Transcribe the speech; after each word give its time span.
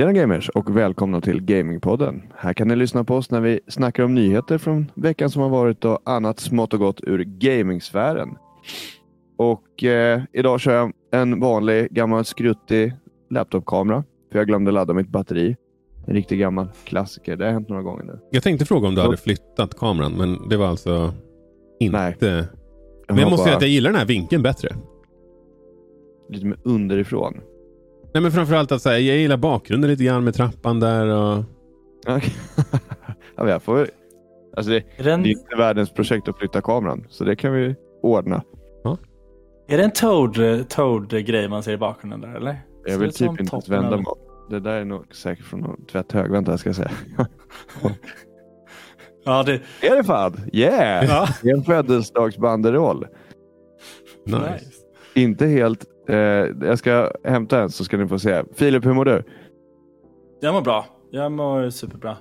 Tjena 0.00 0.12
gamers 0.12 0.48
och 0.48 0.76
välkomna 0.76 1.20
till 1.20 1.42
Gamingpodden. 1.42 2.22
Här 2.36 2.52
kan 2.52 2.68
ni 2.68 2.76
lyssna 2.76 3.04
på 3.04 3.14
oss 3.14 3.30
när 3.30 3.40
vi 3.40 3.60
snackar 3.68 4.02
om 4.02 4.14
nyheter 4.14 4.58
från 4.58 4.90
veckan 4.94 5.30
som 5.30 5.42
har 5.42 5.48
varit 5.48 5.84
och 5.84 5.98
annat 6.04 6.40
smått 6.40 6.74
och 6.74 6.80
gott 6.80 7.00
ur 7.02 7.24
gamingsfären. 7.24 8.28
Och 9.36 9.84
eh, 9.84 10.22
idag 10.32 10.60
kör 10.60 10.76
jag 10.76 10.92
en 11.12 11.40
vanlig 11.40 11.90
gammal 11.90 12.24
skruttig 12.24 12.92
laptopkamera. 13.30 14.04
För 14.32 14.38
jag 14.38 14.46
glömde 14.46 14.70
ladda 14.70 14.94
mitt 14.94 15.08
batteri. 15.08 15.56
En 16.06 16.14
riktig 16.14 16.38
gammal 16.38 16.68
klassiker. 16.84 17.36
Det 17.36 17.44
har 17.44 17.52
hänt 17.52 17.68
några 17.68 17.82
gånger 17.82 18.04
nu. 18.04 18.18
Jag 18.30 18.42
tänkte 18.42 18.64
fråga 18.64 18.88
om 18.88 18.94
du 18.94 19.00
hade 19.00 19.16
flyttat 19.16 19.78
kameran, 19.78 20.12
men 20.12 20.48
det 20.48 20.56
var 20.56 20.66
alltså 20.66 21.14
inte... 21.80 21.98
Nej. 21.98 22.16
Men 23.08 23.18
jag 23.18 23.30
måste 23.30 23.44
säga 23.44 23.52
bara 23.52 23.56
att 23.56 23.62
jag 23.62 23.70
gillar 23.70 23.90
den 23.90 23.98
här 23.98 24.06
vinkeln 24.06 24.42
bättre. 24.42 24.68
Lite 26.28 26.46
mer 26.46 26.58
underifrån. 26.62 27.40
Nej, 28.14 28.22
men 28.22 28.32
framförallt 28.32 28.72
att 28.72 28.82
så 28.82 28.88
här, 28.88 28.98
jag 28.98 29.16
gillar 29.16 29.36
bakgrunden 29.36 29.90
lite 29.90 30.04
grann 30.04 30.24
med 30.24 30.34
trappan 30.34 30.80
där. 30.80 31.06
Och... 31.06 31.44
Okej. 32.08 32.34
ja, 33.36 33.42
men 33.42 33.48
jag 33.48 33.62
får... 33.62 33.88
Alltså 34.56 34.70
det, 34.70 34.76
Är 34.96 35.04
det, 35.04 35.12
är 35.12 35.26
inte 35.26 35.56
världens 35.56 35.90
projekt 35.90 36.28
att 36.28 36.38
flytta 36.38 36.60
kameran, 36.60 37.06
så 37.08 37.24
det 37.24 37.36
kan 37.36 37.52
vi 37.52 37.74
ordna. 38.02 38.42
är 39.68 39.76
det 39.76 39.84
en 39.84 39.90
Toad, 39.90 40.68
Toad-grej 40.68 41.48
man 41.48 41.62
ser 41.62 41.72
i 41.72 41.76
bakgrunden 41.76 42.20
där 42.20 42.34
eller? 42.34 42.60
Jag 42.84 42.98
vill 42.98 43.12
typ 43.12 43.40
inte 43.40 43.54
ens 43.54 43.68
vända 43.68 43.96
mig. 43.96 44.06
Det 44.50 44.60
där 44.60 44.72
är 44.72 44.84
nog 44.84 45.14
säkert 45.14 45.44
från 45.44 45.60
någon 45.60 45.86
tvätthög. 45.86 46.30
Vänta, 46.30 46.50
jag 46.50 46.60
ska 46.60 46.74
säga. 46.74 46.90
Ja, 49.24 49.42
det, 49.42 49.52
är 49.82 49.96
det 49.96 50.04
fan? 50.04 50.40
Yeah! 50.52 51.04
ja. 51.04 51.28
Det 51.42 51.50
är 51.50 51.54
en 51.54 51.64
födelsedagsbanderoll. 51.64 53.06
Nice. 54.26 54.52
nice. 54.52 54.70
Inte 55.14 55.46
helt... 55.46 55.84
Eh, 56.10 56.66
jag 56.68 56.78
ska 56.78 57.12
hämta 57.24 57.62
en 57.62 57.70
så 57.70 57.84
ska 57.84 57.96
ni 57.96 58.08
få 58.08 58.18
se. 58.18 58.42
Filip, 58.54 58.86
hur 58.86 58.92
mår 58.92 59.04
du? 59.04 59.22
Jag 60.40 60.54
mår 60.54 60.60
bra. 60.62 60.86
Jag 61.10 61.32
mår 61.32 61.70
superbra. 61.70 62.16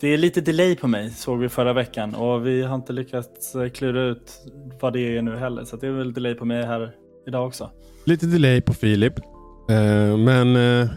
Det 0.00 0.08
är 0.08 0.18
lite 0.18 0.40
delay 0.40 0.76
på 0.76 0.88
mig, 0.88 1.10
såg 1.10 1.38
vi 1.38 1.48
förra 1.48 1.72
veckan. 1.72 2.14
Och 2.14 2.46
vi 2.46 2.62
har 2.62 2.74
inte 2.74 2.92
lyckats 2.92 3.54
eh, 3.54 3.68
klura 3.68 4.02
ut 4.02 4.32
vad 4.80 4.92
det 4.92 5.16
är 5.16 5.22
nu 5.22 5.36
heller. 5.36 5.64
Så 5.64 5.76
det 5.76 5.86
är 5.86 5.90
väl 5.90 6.12
delay 6.12 6.34
på 6.34 6.44
mig 6.44 6.66
här 6.66 6.94
idag 7.26 7.46
också. 7.46 7.70
Lite 8.04 8.26
delay 8.26 8.60
på 8.60 8.72
Filip. 8.72 9.18
Eh, 9.70 10.16
men... 10.18 10.56
eh, 10.56 10.88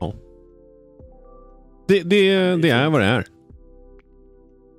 ja. 0.00 0.12
Det, 1.88 2.02
det, 2.02 2.56
det 2.56 2.70
är 2.70 2.90
vad 2.90 3.00
det 3.00 3.06
är. 3.06 3.24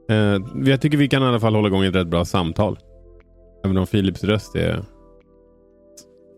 Eh, 0.09 0.41
jag 0.65 0.81
tycker 0.81 0.97
vi 0.97 1.07
kan 1.07 1.23
i 1.23 1.25
alla 1.25 1.39
fall 1.39 1.55
hålla 1.55 1.67
igång 1.67 1.83
ett 1.83 1.95
rätt 1.95 2.07
bra 2.07 2.25
samtal. 2.25 2.77
Även 3.65 3.77
om 3.77 3.87
Filips 3.87 4.23
röst 4.23 4.55
är 4.55 4.83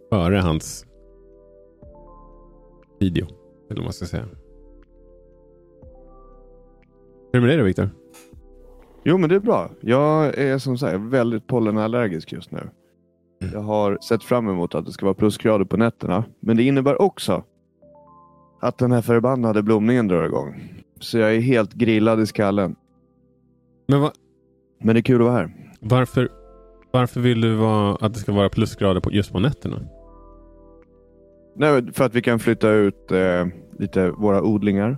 före 0.09 0.37
hans 0.37 0.85
video. 2.99 3.25
Eller 3.69 3.75
vad 3.75 3.83
man 3.83 3.93
ska 3.93 4.05
säga. 4.05 4.25
Hur 7.33 7.37
är 7.37 7.41
det 7.41 7.41
med 7.41 7.49
dig 7.49 7.57
då 7.57 7.63
Viktor? 7.63 7.89
Jo, 9.03 9.17
men 9.17 9.29
det 9.29 9.35
är 9.35 9.39
bra. 9.39 9.69
Jag 9.81 10.37
är 10.37 10.57
som 10.57 10.77
sagt 10.77 10.99
väldigt 10.99 11.47
pollenallergisk 11.47 12.31
just 12.31 12.51
nu. 12.51 12.69
Jag 13.53 13.61
har 13.61 13.97
sett 14.01 14.23
fram 14.23 14.47
emot 14.49 14.75
att 14.75 14.85
det 14.85 14.91
ska 14.91 15.05
vara 15.05 15.13
plusgrader 15.15 15.65
på 15.65 15.77
nätterna. 15.77 16.23
Men 16.39 16.57
det 16.57 16.63
innebär 16.63 17.01
också 17.01 17.43
att 18.61 18.77
den 18.77 18.91
här 18.91 19.01
förbannade 19.01 19.63
blomningen 19.63 20.07
drar 20.07 20.25
igång. 20.25 20.73
Så 20.99 21.17
jag 21.17 21.35
är 21.35 21.39
helt 21.39 21.73
grillad 21.73 22.19
i 22.19 22.25
skallen. 22.25 22.75
Men 23.87 24.01
va, 24.01 24.11
Men 24.83 24.95
det 24.95 24.99
är 24.99 25.03
kul 25.03 25.21
att 25.21 25.27
vara 25.27 25.37
här. 25.37 25.51
varför, 25.79 26.29
varför 26.91 27.19
vill 27.21 27.41
du 27.41 27.55
vara, 27.55 27.95
att 27.95 28.13
det 28.13 28.19
ska 28.19 28.31
vara 28.33 28.49
plusgrader 28.49 29.01
på, 29.01 29.11
just 29.11 29.31
på 29.31 29.39
nätterna? 29.39 29.81
Nej, 31.59 31.93
för 31.93 32.05
att 32.05 32.15
vi 32.15 32.21
kan 32.21 32.39
flytta 32.39 32.69
ut 32.71 33.11
eh, 33.11 33.47
lite 33.79 34.11
våra 34.11 34.41
odlingar. 34.41 34.97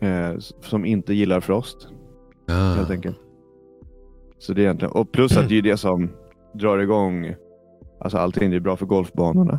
Eh, 0.00 0.38
som 0.38 0.84
inte 0.84 1.14
gillar 1.14 1.40
frost. 1.40 1.88
Ah. 2.48 2.74
helt 2.74 2.90
enkelt. 2.90 3.18
Så 4.38 4.52
det 4.52 4.60
är 4.60 4.62
egentligen, 4.62 4.92
och 4.92 5.12
plus 5.12 5.36
att 5.36 5.48
det 5.48 5.58
är 5.58 5.62
det 5.62 5.76
som 5.76 6.10
drar 6.54 6.78
igång 6.78 7.34
alltså 8.00 8.18
allting. 8.18 8.50
Det 8.50 8.56
är 8.56 8.60
bra 8.60 8.76
för 8.76 8.86
golfbanorna. 8.86 9.58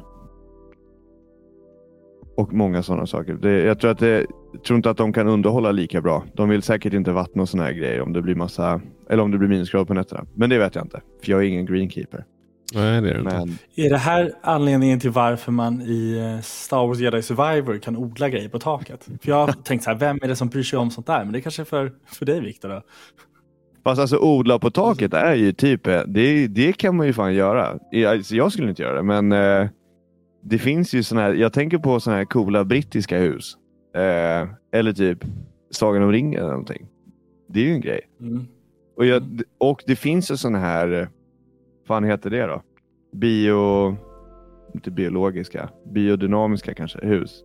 Och 2.36 2.54
många 2.54 2.84
sådana 2.84 3.06
saker. 3.06 3.34
Det, 3.34 3.64
jag 3.64 3.80
tror 3.80 3.92
att 3.92 4.00
det, 4.00 4.26
jag 4.54 4.64
tror 4.64 4.78
inte 4.78 4.90
att 4.90 4.98
de 4.98 5.14
kan 5.14 5.28
underhålla 5.28 5.72
lika 5.72 6.02
bra. 6.02 6.24
De 6.34 6.50
vill 6.50 6.62
säkert 6.62 6.94
inte 6.94 7.12
vattna 7.12 7.42
och 7.42 7.50
sådana 7.50 7.68
här 7.68 7.74
grejer 7.74 8.02
om 8.02 8.14
det 8.14 8.22
blir 8.22 8.36
massa 8.36 8.81
eller 9.10 9.24
om 9.24 9.31
det 9.31 9.38
blir 9.38 9.50
minusgrader 9.50 9.86
på 9.86 9.94
nätterna. 9.94 10.26
Men 10.36 10.50
det 10.50 10.58
vet 10.58 10.76
jag 10.76 10.86
inte. 10.86 11.02
För 11.24 11.31
jag 11.31 11.44
är 11.44 11.48
ingen 11.48 11.66
greenkeeper. 11.66 12.26
Nej, 12.74 13.02
det 13.02 13.09
är 13.09 13.13
det 13.13 13.19
inte. 13.19 13.35
Men 13.35 13.57
Är 13.75 13.90
det 13.90 13.97
här 13.97 14.34
anledningen 14.41 15.00
till 15.00 15.09
varför 15.09 15.52
man 15.52 15.81
i 15.81 16.18
eh, 16.18 16.41
Star 16.41 16.88
Wars 16.88 17.00
Jedi 17.00 17.22
Survivor 17.22 17.78
kan 17.78 17.97
odla 17.97 18.30
grejer 18.30 18.50
på 18.50 18.59
taket? 18.59 19.03
För 19.03 19.30
jag 19.30 19.46
har 19.46 19.53
tänkt 19.63 19.84
så 19.84 19.90
här, 19.90 19.97
vem 19.97 20.19
är 20.22 20.28
det 20.28 20.35
som 20.35 20.47
bryr 20.47 20.63
sig 20.63 20.80
om 20.80 20.91
sånt 20.91 21.07
där? 21.07 21.24
Men 21.24 21.34
det 21.34 21.40
är 21.40 21.41
kanske 21.41 21.62
är 21.62 21.66
för, 21.66 21.91
för 22.06 22.25
dig 22.25 22.41
Viktor? 22.41 22.81
Fast 23.84 24.02
alltså 24.02 24.18
odla 24.18 24.59
på 24.59 24.72
taket 24.72 25.13
är 25.13 25.35
ju 25.35 25.53
typ, 25.53 25.88
eh, 25.88 26.02
det, 26.07 26.47
det 26.47 26.74
kan 26.74 26.96
man 26.96 27.07
ju 27.07 27.13
fan 27.13 27.34
göra. 27.34 27.80
Jag, 27.91 28.12
alltså, 28.13 28.35
jag 28.35 28.52
skulle 28.52 28.69
inte 28.69 28.81
göra 28.81 28.96
det, 28.96 29.03
men 29.03 29.31
eh, 29.31 29.69
det 30.44 30.57
finns 30.57 30.94
ju 30.94 31.03
såna 31.03 31.22
här, 31.22 31.34
jag 31.34 31.53
tänker 31.53 31.78
på 31.78 32.00
såna 32.00 32.16
här 32.16 32.25
coola 32.25 32.63
brittiska 32.63 33.19
hus. 33.19 33.57
Eh, 33.96 34.50
eller 34.72 34.94
typ 34.94 35.25
Sagan 35.72 36.03
om 36.03 36.12
ringen 36.12 36.40
eller 36.40 36.50
någonting. 36.50 36.88
Det 37.47 37.59
är 37.59 37.63
ju 37.63 37.74
en 37.74 37.81
grej. 37.81 38.01
Mm. 38.22 38.47
Och, 38.97 39.06
jag, 39.06 39.41
och 39.57 39.84
det 39.88 39.96
finns 39.96 40.31
ju 40.31 40.38
såna 40.38 40.59
här, 40.59 41.01
eh, 41.01 41.07
fan 41.90 42.04
heter 42.04 42.30
det 42.30 42.46
då? 42.46 42.62
Bio, 43.12 43.96
inte 44.74 44.92
biologiska, 44.92 45.70
biodynamiska 45.86 46.74
kanske, 46.74 47.06
hus. 47.06 47.44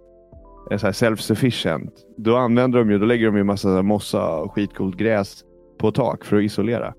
Så 0.71 0.87
här 0.87 0.93
self-sufficient. 0.93 1.91
Då 2.16 2.37
använder 2.37 2.78
de 2.78 2.91
ju, 2.91 2.99
då 2.99 3.06
lägger 3.06 3.27
de 3.27 3.37
ju 3.37 3.44
massa 3.44 3.77
så 3.77 3.83
mossa 3.83 4.37
och 4.37 4.53
skitcoolt 4.53 4.97
gräs 4.97 5.44
på 5.78 5.93
tak 5.93 6.25
för 6.25 6.37
att 6.37 6.43
isolera. 6.43 6.94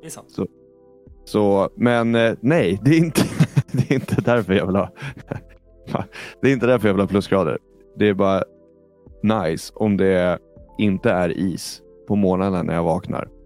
Det 0.00 0.06
är 0.06 0.10
sant. 0.10 0.36
Så, 1.24 1.70
men 1.76 2.14
eh, 2.14 2.34
nej, 2.40 2.78
det 2.82 2.90
är, 2.90 2.98
inte, 2.98 3.22
det 3.72 3.90
är 3.90 3.94
inte 3.94 4.20
därför 4.20 4.54
jag 4.54 4.66
vill 4.66 4.76
ha 4.76 4.90
Det 6.40 6.48
är 6.48 6.52
inte 6.52 6.66
därför 6.66 6.88
jag 6.88 6.94
vill 6.94 7.02
ha 7.02 7.08
plusgrader. 7.08 7.58
Det 7.96 8.08
är 8.08 8.14
bara 8.14 8.42
nice 9.22 9.72
om 9.76 9.96
det 9.96 10.38
inte 10.78 11.10
är 11.10 11.38
is 11.38 11.82
på 12.08 12.16
morgonen 12.16 12.66
när 12.66 12.74
jag 12.74 12.82
vaknar. 12.82 13.37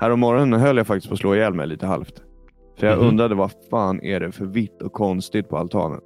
Här 0.00 0.10
om 0.10 0.20
morgonen 0.20 0.60
höll 0.60 0.76
jag 0.76 0.86
faktiskt 0.86 1.08
på 1.08 1.14
att 1.14 1.20
slå 1.20 1.34
ihjäl 1.34 1.54
mig 1.54 1.66
lite 1.66 1.86
halvt. 1.86 2.22
För 2.78 2.86
jag 2.86 2.98
Mhm. 2.98 3.08
undrade 3.08 3.34
vad 3.34 3.50
fan 3.70 4.02
är 4.02 4.20
det 4.20 4.32
för 4.32 4.44
vitt 4.44 4.82
och 4.82 4.92
konstigt 4.92 5.48
på 5.48 5.56
altanen. 5.58 6.00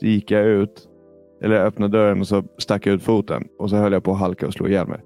Så 0.00 0.06
gick 0.06 0.30
jag 0.30 0.44
ut, 0.46 0.88
eller 1.42 1.56
jag 1.56 1.66
öppnade 1.66 1.98
dörren 1.98 2.20
och 2.20 2.28
så 2.28 2.42
stack 2.58 2.86
jag 2.86 2.94
ut 2.94 3.02
foten 3.02 3.44
och 3.58 3.70
så 3.70 3.76
höll 3.76 3.92
jag 3.92 4.04
på 4.04 4.12
att 4.12 4.18
halka 4.18 4.46
och 4.46 4.52
slå 4.52 4.68
ihjäl 4.68 4.86
mig. 4.88 5.00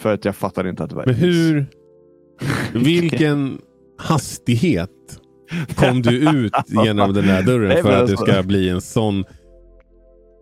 För 0.00 0.14
att 0.14 0.24
jag 0.24 0.36
fattade 0.36 0.68
inte 0.70 0.84
att 0.84 0.90
det 0.90 0.96
var 0.96 1.06
Men 1.06 1.14
hur... 1.14 1.66
Vilken 2.84 3.58
hastighet 3.98 4.90
kom 5.76 6.02
du 6.02 6.30
ut 6.30 6.52
genom 6.84 7.12
den 7.14 7.26
där 7.26 7.42
dörren 7.42 7.68
Nej, 7.68 7.82
för 7.82 7.88
att 7.90 7.94
det 8.06 8.12
alltså- 8.12 8.26
ska 8.26 8.42
bli 8.42 8.68
en 8.68 8.80
sån... 8.80 9.24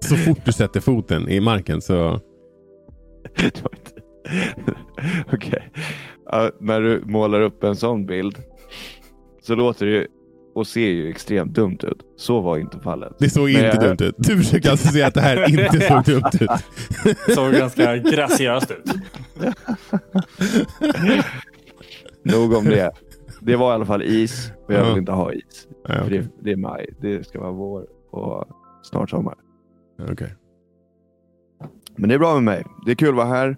Så 0.04 0.16
fort 0.16 0.38
du 0.44 0.52
sätter 0.52 0.80
foten 0.80 1.28
i 1.28 1.40
marken 1.40 1.80
så... 1.80 2.20
Okej. 5.32 5.70
Ja, 6.19 6.19
när 6.60 6.80
du 6.80 7.02
målar 7.06 7.40
upp 7.40 7.64
en 7.64 7.76
sån 7.76 8.06
bild 8.06 8.38
så 9.42 9.54
låter 9.54 9.86
det 9.86 9.92
ju 9.92 10.06
och 10.54 10.66
ser 10.66 10.88
ju 10.88 11.08
extremt 11.10 11.54
dumt 11.54 11.78
ut. 11.82 11.98
Så 12.16 12.40
var 12.40 12.58
inte 12.58 12.78
fallet. 12.80 13.12
Det 13.18 13.30
såg 13.30 13.42
Men 13.52 13.64
inte 13.64 13.66
jag- 13.86 13.96
dumt 13.98 14.08
ut. 14.08 14.14
Du 14.18 14.36
försöker 14.36 14.70
alltså 14.70 14.88
säga 14.88 15.06
att 15.06 15.14
det 15.14 15.20
här 15.20 15.48
inte 15.68 15.80
såg 15.80 16.04
dumt 16.04 16.30
ut. 16.40 16.50
Det 17.26 17.34
såg 17.34 17.52
ganska 17.52 17.96
graciöst 17.96 18.70
ut. 18.70 18.84
Nog 22.22 22.52
om 22.54 22.64
det. 22.64 22.90
Det 23.40 23.56
var 23.56 23.70
i 23.70 23.74
alla 23.74 23.86
fall 23.86 24.02
is 24.02 24.52
och 24.66 24.74
jag 24.74 24.80
Ja. 24.80 24.88
vill 24.88 24.98
inte 24.98 25.12
ha 25.12 25.32
is. 25.32 25.68
Ja, 25.88 25.94
För 25.94 26.04
okej. 26.06 26.18
det, 26.18 26.28
det 26.42 26.52
är 26.52 26.56
maj. 26.56 26.88
Det 27.00 27.26
ska 27.26 27.40
vara 27.40 27.52
vår 27.52 27.86
och 28.10 28.44
snart 28.82 29.10
sommar. 29.10 29.34
Okej. 30.10 30.34
Men 31.96 32.08
det 32.08 32.14
är 32.14 32.18
bra 32.18 32.34
med 32.34 32.42
mig. 32.42 32.64
Det 32.86 32.90
är 32.90 32.94
kul 32.94 33.08
att 33.08 33.14
vara 33.14 33.26
här. 33.26 33.48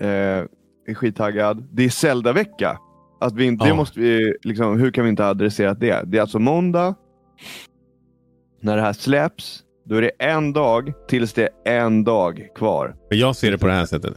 Eh, 0.00 0.44
är 0.86 0.94
skittaggad. 0.94 1.68
Det 1.72 1.84
är 1.84 1.88
Zelda-vecka. 1.88 2.78
Att 3.20 3.32
vi 3.34 3.44
inte, 3.44 3.64
Det 3.64 3.68
Ja. 3.68 3.74
måste 3.74 4.00
vi, 4.00 4.34
liksom, 4.42 4.78
hur 4.80 4.90
kan 4.90 5.04
vi 5.04 5.10
inte 5.10 5.22
ha 5.22 5.30
adresserat 5.30 5.80
det? 5.80 6.02
Det 6.06 6.16
är 6.16 6.20
alltså 6.20 6.38
måndag. 6.38 6.94
När 8.60 8.76
det 8.76 8.82
här 8.82 8.92
släpps, 8.92 9.60
då 9.84 9.94
är 9.94 10.02
det 10.02 10.10
en 10.18 10.52
dag 10.52 10.92
tills 11.08 11.32
det 11.32 11.48
är 11.64 11.80
en 11.80 12.04
dag 12.04 12.48
kvar. 12.54 12.96
Men 13.10 13.18
jag 13.18 13.36
ser 13.36 13.50
det 13.50 13.58
på 13.58 13.66
det 13.66 13.72
här 13.72 13.86
sättet. 13.86 14.14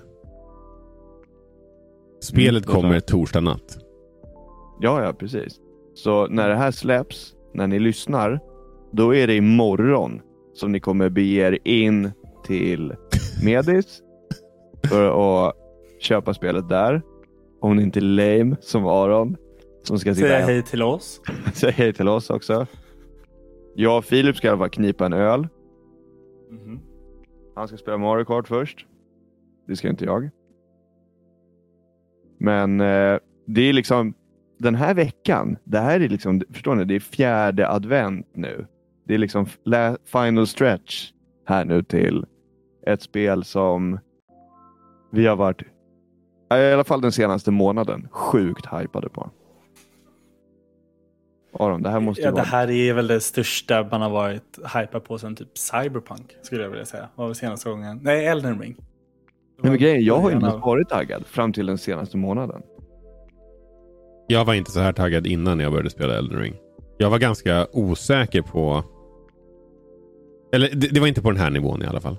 Spelet 2.22 2.66
Mm, 2.66 2.76
kommer 2.76 3.00
torsdag 3.00 3.40
natt. 3.42 3.78
Ja, 4.82 5.04
ja, 5.04 5.14
precis. 5.14 5.60
Så 5.94 6.28
när 6.28 6.50
det 6.50 6.56
här 6.56 6.72
släpps, 6.72 7.34
när 7.54 7.68
ni 7.68 7.80
lyssnar, 7.80 8.40
då 8.92 9.16
är 9.16 9.28
det 9.28 9.36
imorgon 9.36 10.22
som 10.54 10.72
ni 10.72 10.80
kommer 10.80 11.10
bege 11.10 11.48
er 11.48 11.58
in 11.64 12.12
till 12.46 12.94
Medis 13.46 14.02
för 14.90 15.08
att 15.48 15.56
köpa 16.00 16.34
spelet 16.34 16.70
där. 16.70 17.02
Om 17.62 17.76
ni 17.76 17.84
inte 17.84 18.00
är 18.00 18.02
lame 18.02 18.56
som 18.62 18.86
Aron 18.86 19.38
som 19.84 20.00
ska 20.00 20.16
Säga 20.16 20.46
hej 20.46 20.64
till 20.64 20.84
oss. 20.84 21.22
Säg 21.54 21.72
hej 21.72 21.94
till 21.94 22.08
oss 22.08 22.30
också. 22.30 22.68
Jag 23.76 23.98
och 23.98 24.06
Filip 24.06 24.38
ska 24.38 24.48
i 24.48 24.50
alla 24.50 24.60
fall 24.60 24.70
knipa 24.70 25.06
en 25.06 25.14
öl. 25.14 25.48
Mhm. 26.50 26.80
Han 27.56 27.68
ska 27.68 27.78
spela 27.78 27.98
Mario 27.98 28.26
Kart 28.26 28.48
först. 28.48 28.86
Det 29.68 29.76
ska 29.76 29.90
inte 29.90 30.06
jag. 30.06 30.30
Men 32.38 32.82
eh, 32.82 33.20
det 33.46 33.62
är 33.62 33.74
liksom 33.74 34.14
den 34.58 34.76
här 34.76 34.94
veckan. 34.94 35.58
Det 35.64 35.80
här 35.80 36.00
är 36.00 36.10
liksom, 36.10 36.42
förstår 36.52 36.76
ni? 36.76 36.86
Det 36.86 36.96
är 36.96 37.00
fjärde 37.00 37.70
advent 37.70 38.28
nu. 38.34 38.68
Det 39.08 39.14
är 39.14 39.18
liksom 39.18 39.46
final 40.06 40.48
stretch 40.48 41.12
här 41.46 41.66
nu 41.66 41.84
till 41.84 42.26
ett 42.88 43.02
spel 43.02 43.44
som 43.44 44.00
vi 45.12 45.28
har 45.28 45.36
varit, 45.36 45.62
i 46.52 46.74
alla 46.74 46.84
fall 46.84 47.02
den 47.02 47.12
senaste 47.12 47.52
månaden, 47.52 48.08
sjukt 48.12 48.66
hypade 48.74 49.10
på. 49.10 49.30
Aron, 51.60 51.82
det 51.84 51.90
här 51.90 52.00
måste 52.00 52.22
ju 52.22 52.26
Ja, 52.26 52.32
det 52.32 52.36
vara... 52.36 52.46
här 52.46 52.72
är 52.72 52.94
väl 52.94 53.08
det 53.08 53.20
största 53.20 53.88
man 53.92 54.02
har 54.02 54.10
varit 54.10 54.60
hypad 54.76 55.04
på 55.04 55.18
sen 55.18 55.36
typ 55.36 55.58
Cyberpunk, 55.58 56.36
skulle 56.42 56.64
jag 56.64 56.70
vilja 56.70 56.86
säga. 56.86 57.10
Var 57.16 57.26
väl 57.26 57.36
senaste 57.36 57.70
gången. 57.70 58.00
Nej, 58.04 58.26
Elden 58.28 58.60
Ring. 58.62 58.76
Nej, 59.62 59.72
men 59.72 59.80
grejen, 59.80 60.04
jag 60.06 60.18
har 60.20 60.30
ju 60.30 60.36
inte 60.36 60.50
av- 60.52 60.60
varit 60.60 60.90
taggad 60.90 61.26
fram 61.26 61.54
till 61.54 61.66
den 61.66 61.78
senaste 61.78 62.18
månaden. 62.18 62.62
Jag 64.28 64.46
var 64.46 64.54
inte 64.54 64.72
så 64.72 64.80
här 64.80 64.94
taggad 64.94 65.28
innan 65.28 65.60
jag 65.60 65.72
började 65.72 65.90
spela 65.90 66.18
Elden 66.18 66.40
Ring. 66.40 66.56
Jag 66.98 67.10
var 67.10 67.20
ganska 67.20 67.68
osäker 67.74 68.42
på... 68.42 68.84
Eller 70.54 70.70
det, 70.76 70.88
det 70.88 71.00
var 71.00 71.08
inte 71.08 71.22
på 71.22 71.32
den 71.32 71.40
här 71.40 71.50
nivån 71.50 71.82
i 71.84 71.86
alla 71.86 72.02
fall. 72.02 72.18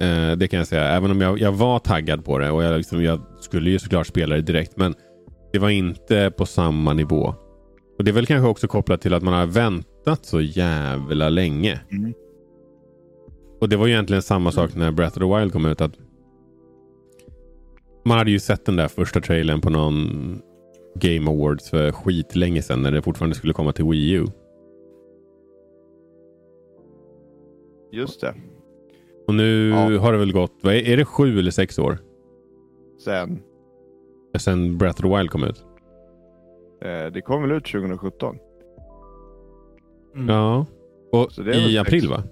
Eh, 0.00 0.32
det 0.36 0.48
kan 0.48 0.58
jag 0.58 0.66
säga. 0.66 0.84
Även 0.84 1.10
om 1.10 1.20
jag, 1.20 1.38
jag 1.38 1.52
var 1.52 1.78
taggad 1.78 2.24
på 2.24 2.38
det 2.38 2.50
och 2.50 2.62
jag, 2.64 2.76
liksom, 2.76 3.02
jag 3.02 3.20
skulle 3.40 3.70
ju 3.70 3.78
såklart 3.78 4.06
spela 4.06 4.34
det 4.34 4.42
direkt. 4.42 4.76
Men 4.76 4.94
det 5.52 5.58
var 5.58 5.70
inte 5.70 6.30
på 6.36 6.46
samma 6.46 6.92
nivå. 6.92 7.34
Och 7.98 8.04
Det 8.04 8.10
är 8.10 8.12
väl 8.12 8.26
kanske 8.26 8.48
också 8.48 8.68
kopplat 8.68 9.00
till 9.00 9.14
att 9.14 9.22
man 9.22 9.34
har 9.34 9.46
väntat 9.46 10.24
så 10.24 10.40
jävla 10.40 11.28
länge. 11.28 11.80
Mm. 11.90 12.14
Och 13.60 13.68
det 13.68 13.76
var 13.76 13.86
ju 13.86 13.92
egentligen 13.92 14.22
samma 14.22 14.52
sak 14.52 14.74
när 14.74 14.92
Breath 14.92 15.18
of 15.18 15.22
the 15.32 15.38
Wild 15.38 15.52
kom 15.52 15.66
ut. 15.66 15.80
att 15.80 15.92
Man 18.04 18.18
hade 18.18 18.30
ju 18.30 18.40
sett 18.40 18.66
den 18.66 18.76
där 18.76 18.88
första 18.88 19.20
trailern 19.20 19.60
på 19.60 19.70
någon 19.70 20.40
Game 20.94 21.30
Awards 21.30 21.70
för 21.70 21.92
skitlänge 21.92 22.62
sedan 22.62 22.82
när 22.82 22.92
det 22.92 23.02
fortfarande 23.02 23.36
skulle 23.36 23.52
komma 23.52 23.72
till 23.72 23.84
Wii 23.84 24.12
U. 24.12 24.26
Just 27.92 28.20
det. 28.20 28.34
Och 29.26 29.34
nu 29.34 29.68
Ja. 29.68 29.98
har 30.00 30.12
det 30.12 30.18
väl 30.18 30.32
gått, 30.32 30.52
vad 30.62 30.74
är, 30.74 30.88
är 30.88 30.96
det 30.96 31.04
sju 31.04 31.38
eller 31.38 31.50
sex 31.50 31.78
år? 31.78 31.98
Sen, 33.04 33.42
Sen 34.38 34.78
Breath 34.78 35.04
of 35.04 35.10
the 35.10 35.16
Wild 35.18 35.30
kom 35.30 35.44
ut? 35.44 35.64
eh, 36.82 37.12
det 37.12 37.20
kom 37.24 37.42
väl 37.42 37.52
ut 37.52 37.64
2017? 37.64 38.36
Mm. 40.14 40.28
Ja. 40.28 40.66
Och 41.12 41.32
Så 41.32 41.42
det 41.42 41.50
är 41.50 41.54
väl 41.60 41.70
i 41.70 41.74
sex. 41.76 41.80
april 41.80 42.08
va? 42.08 42.22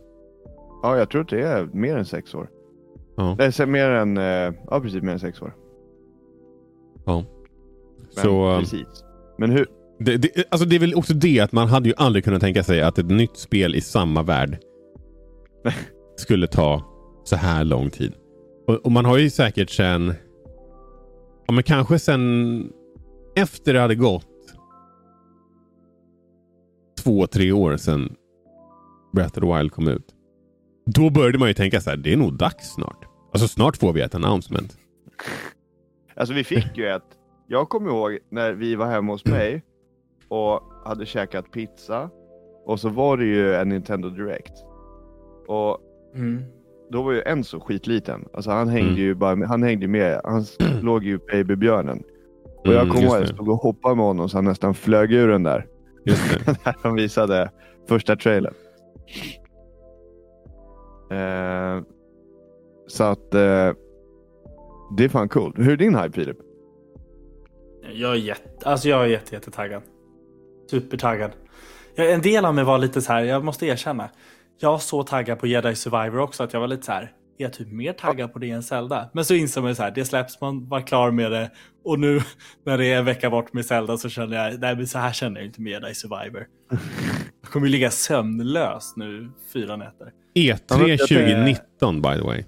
Ja, 0.82 0.98
jag 0.98 1.10
tror 1.10 1.20
att 1.22 1.28
det 1.28 1.40
är 1.42 1.64
mer 1.72 1.96
än 1.96 2.04
sex 2.04 2.34
år. 2.34 2.48
Ja. 3.16 3.36
Nej, 3.38 3.52
så 3.52 3.66
mer 3.66 3.90
än, 3.90 4.16
eh, 4.16 4.54
ja 4.70 4.80
precis 4.82 5.02
mer 5.02 5.12
än 5.12 5.20
sex 5.20 5.42
år. 5.42 5.54
ja. 7.04 7.24
Men, 7.98 8.24
Så 8.24 8.50
eh, 8.52 8.58
precis. 8.58 9.04
Men 9.38 9.50
hur, 9.50 9.66
det, 9.98 10.16
det, 10.16 10.30
alltså 10.50 10.68
det 10.68 10.76
är 10.76 10.80
väl 10.80 10.94
också 10.94 11.14
det 11.14 11.40
att 11.40 11.52
man 11.52 11.68
hade 11.68 11.88
ju 11.88 11.94
aldrig 11.96 12.24
kunnat 12.24 12.40
tänka 12.40 12.62
sig 12.62 12.82
att 12.82 12.98
ett 12.98 13.10
nytt 13.10 13.36
spel 13.36 13.74
i 13.74 13.80
samma 13.80 14.22
värld 14.22 14.58
skulle 16.16 16.46
ta 16.46 16.82
så 17.24 17.36
här 17.36 17.64
lång 17.64 17.90
tid. 17.90 18.14
Och, 18.66 18.74
och 18.74 18.92
man 18.92 19.04
har 19.04 19.18
ju 19.18 19.30
säkert 19.30 19.70
sen, 19.70 20.14
ja 21.46 21.52
men 21.52 21.62
kanske 21.62 21.98
sen 21.98 22.72
efter 23.36 23.74
det 23.74 23.80
hade 23.80 23.94
gått 23.94 24.26
två, 27.02 27.26
tre 27.26 27.52
år 27.52 27.76
sedan 27.76 28.16
Breath 29.12 29.38
of 29.38 29.44
the 29.44 29.56
Wild 29.56 29.72
kom 29.72 29.88
ut. 29.88 30.14
Då 30.86 31.10
började 31.10 31.38
man 31.38 31.48
ju 31.48 31.54
tänka 31.54 31.80
så 31.80 31.90
här, 31.90 31.96
det 31.96 32.12
är 32.12 32.16
nog 32.16 32.34
dags 32.34 32.74
snart. 32.74 33.04
Alltså 33.32 33.48
snart 33.48 33.76
får 33.76 33.92
vi 33.92 34.00
ett 34.00 34.14
announcement. 34.14 34.78
alltså 36.16 36.34
vi 36.34 36.44
fick 36.44 36.76
ju 36.76 36.86
ett, 36.86 37.18
jag 37.46 37.68
kommer 37.68 37.90
ihåg 37.90 38.18
när 38.30 38.52
vi 38.52 38.74
var 38.74 38.86
hemma 38.86 39.12
hos 39.12 39.24
mig 39.24 39.62
och 40.28 40.62
hade 40.84 41.06
käkat 41.06 41.50
pizza 41.50 42.10
och 42.66 42.80
så 42.80 42.88
var 42.88 43.16
det 43.16 43.24
ju 43.24 43.54
en 43.54 43.68
Nintendo 43.68 44.08
Direct. 44.10 44.52
Och 45.46 45.78
Mm. 46.14 46.42
då 46.90 47.02
var 47.02 47.12
ju 47.12 47.22
en 47.22 47.44
så 47.44 47.60
skitliten. 47.60 48.24
Alltså 48.32 48.50
han 48.50 48.68
hängde 48.68 48.90
Mm. 48.90 49.02
ju 49.02 49.14
bara 49.14 49.36
med, 49.36 49.48
han 49.48 49.62
hängde 49.62 49.88
med, 49.88 50.20
han 50.24 50.44
låg 50.82 51.04
ju 51.04 51.18
babybjörnen. 51.18 52.02
Och 52.64 52.72
jag 52.72 52.74
Mm, 52.82 52.88
kommer 52.88 53.02
ihåg 53.04 53.14
att 53.14 53.20
jag 53.20 53.28
stod 53.28 53.48
och 53.48 53.56
hoppade 53.56 53.94
med 53.96 54.04
honom 54.04 54.28
så 54.28 54.36
han 54.36 54.44
nästan 54.44 54.74
flög 54.74 55.12
ur 55.12 55.28
den 55.28 55.42
där. 55.42 55.66
Just 56.04 56.46
det. 56.46 56.56
när 56.64 56.74
de 56.82 56.94
visade 56.94 57.50
första 57.88 58.16
trailern. 58.16 58.54
Eh, 61.10 61.82
så 62.86 63.04
att 63.04 63.34
eh, 63.34 63.70
det 64.96 65.04
är 65.04 65.08
fan 65.08 65.28
coolt. 65.28 65.58
Hur 65.58 65.72
är 65.72 65.76
din 65.76 65.94
hype 65.96 66.12
Filip? 66.12 66.36
Jag 67.92 68.10
är 68.12 68.16
jätte, 68.16 68.68
alltså 68.68 68.88
jag 68.88 69.02
är 69.02 69.06
jätte, 69.06 69.34
jättetaggad. 69.34 69.82
Supertaggad. 70.70 71.30
Ja, 71.94 72.04
en 72.04 72.20
del 72.20 72.44
av 72.44 72.54
mig 72.54 72.64
var 72.64 72.78
lite 72.78 73.00
så 73.02 73.12
här, 73.12 73.22
jag 73.22 73.44
måste 73.44 73.66
erkänna. 73.66 74.08
Jag 74.58 74.70
var 74.70 74.78
så 74.78 75.02
taggad 75.02 75.38
på 75.38 75.46
Jedi 75.46 75.74
Survivor 75.74 76.18
också 76.18 76.42
att 76.42 76.52
jag 76.52 76.60
var 76.60 76.68
lite 76.68 76.82
så 76.82 76.92
här, 76.92 77.02
är 77.38 77.44
jag 77.44 77.52
typ 77.52 77.68
mer 77.72 77.92
taggad 77.92 78.32
på 78.32 78.38
det 78.38 78.50
än 78.50 78.62
Zelda? 78.62 79.10
Men 79.12 79.24
så 79.24 79.34
insåg 79.34 79.64
man 79.64 79.76
så 79.76 79.82
här, 79.82 79.90
det 79.90 80.04
släpps, 80.04 80.40
man 80.40 80.68
var 80.68 80.80
klar 80.80 81.10
med 81.10 81.30
det. 81.30 81.50
Och 81.84 82.00
nu 82.00 82.20
när 82.66 82.78
det 82.78 82.86
är 82.92 82.98
en 82.98 83.04
vecka 83.04 83.30
bort 83.30 83.52
med 83.52 83.66
Zelda 83.66 83.96
så 83.96 84.08
känner 84.08 84.36
jag, 84.50 84.60
nej 84.60 84.76
men 84.76 84.86
så 84.86 84.98
här 84.98 85.12
känner 85.12 85.40
jag 85.40 85.46
inte 85.46 85.60
med 85.60 85.72
Jedi 85.72 85.94
Survivor. 85.94 86.46
Jag 87.42 87.50
kommer 87.50 87.66
ju 87.66 87.72
ligga 87.72 87.90
sömnlös 87.90 88.92
nu 88.96 89.30
fyra 89.52 89.76
nätter. 89.76 90.12
E3 90.34 90.60
Ja, 90.68 90.78
men 90.78 90.88
jag 90.88 90.98
2019 90.98 92.02
by 92.02 92.08
the 92.08 92.22
way. 92.24 92.44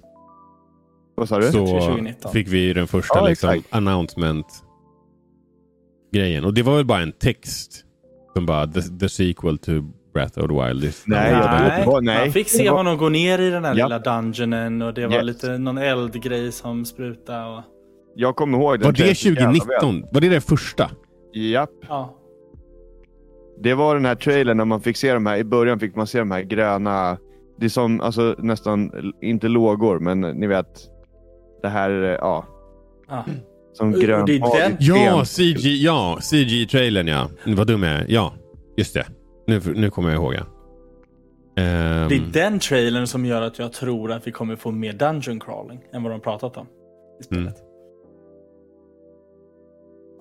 Vad 1.15 1.29
sa 1.29 1.39
du? 1.39 1.51
Så 1.51 1.65
2019. 1.67 2.31
fick 2.31 2.47
vi 2.47 2.73
den 2.73 2.87
första 2.87 3.17
Ja, 3.17 3.27
liksom, 3.27 3.49
exakt. 3.49 3.75
announcement 3.75 4.47
grejen. 6.13 6.45
Och 6.45 6.53
det 6.53 6.63
var 6.63 6.75
väl 6.75 6.85
bara 6.85 7.01
en 7.01 7.11
text 7.11 7.85
som 8.33 8.45
bara 8.45 8.67
the, 8.67 8.81
the 8.81 9.09
sequel 9.09 9.57
to 9.57 9.71
Breath 10.15 10.39
of 10.39 10.47
the 10.47 10.53
Wild. 10.67 10.83
is- 10.83 11.03
Nej, 11.07 11.33
inte 11.33 11.83
vad- 11.89 12.03
nej. 12.03 12.19
Man 12.25 12.31
fick 12.31 12.49
se 12.49 12.69
var- 12.69 12.77
honom 12.77 12.97
gå 12.97 13.09
ner 13.09 13.39
i 13.39 13.49
den 13.49 13.65
här 13.65 13.75
Ja. 13.75 13.85
lilla 13.87 13.99
dungeonen 13.99 14.81
och 14.81 14.93
det 14.93 15.07
var 15.07 15.15
Yes. 15.15 15.23
lite 15.23 15.57
någon 15.57 15.77
eldgrej 15.77 16.51
som 16.51 16.85
sprutade. 16.85 17.45
Och... 17.57 17.63
Jag 18.15 18.35
kommer 18.35 18.57
ihåg 18.57 18.79
den 18.79 18.85
Var 18.85 18.91
det 18.91 18.97
trailern 18.97 19.15
så 19.15 19.27
jävla 19.27 19.45
väl. 19.51 19.59
2019? 19.59 20.05
Var 20.11 20.21
det 20.21 20.29
det 20.29 20.41
första? 20.41 20.89
Japp. 21.33 21.69
Ja. 21.87 22.15
Det 23.63 23.73
var 23.73 23.95
den 23.95 24.05
här 24.05 24.15
trailern 24.15 24.57
när 24.57 24.65
man 24.65 24.81
fick 24.81 24.97
se 24.97 25.13
de 25.13 25.25
här, 25.25 25.37
i 25.37 25.43
början 25.43 25.79
fick 25.79 25.95
man 25.95 26.07
se 26.07 26.19
de 26.19 26.31
här 26.31 26.41
gröna, 26.41 27.17
det 27.59 27.65
är 27.65 27.69
som 27.69 28.01
alltså 28.01 28.35
nästan, 28.37 28.91
inte 29.21 29.47
lågor, 29.47 29.99
men 29.99 30.21
ni 30.21 30.47
vet, 30.47 30.67
det 31.61 31.67
här, 31.69 31.89
eh, 32.03 32.09
ja, 32.09 32.45
Ja. 33.09 33.25
som 33.73 33.91
grönt 33.91 34.29
Ja. 34.79 35.25
CG, 35.25 35.75
ja, 35.83 36.17
CG-trailern 36.21 37.07
ja. 37.07 37.29
Vad 37.45 37.67
dum 37.67 37.83
jag 37.83 37.91
är. 37.93 38.05
Ja, 38.09 38.33
just 38.77 38.93
det. 38.93 39.05
Nu, 39.47 39.61
nu 39.75 39.89
kommer 39.89 40.09
jag 40.09 40.15
ihåg 40.15 40.33
ja. 40.33 40.45
Ehm, 41.57 42.09
Det 42.09 42.15
är 42.15 42.31
den 42.33 42.59
trailern 42.59 43.07
som 43.07 43.25
gör 43.25 43.41
att 43.41 43.59
jag 43.59 43.73
tror 43.73 44.11
att 44.11 44.27
vi 44.27 44.31
kommer 44.31 44.55
få 44.55 44.71
mer 44.71 44.93
dungeon 44.93 45.39
crawling 45.39 45.79
än 45.93 46.03
vad 46.03 46.11
de 46.11 46.21
pratat 46.21 46.57
om. 46.57 46.67
I 47.19 47.23
spelet. 47.23 47.43
Mm. 47.43 47.53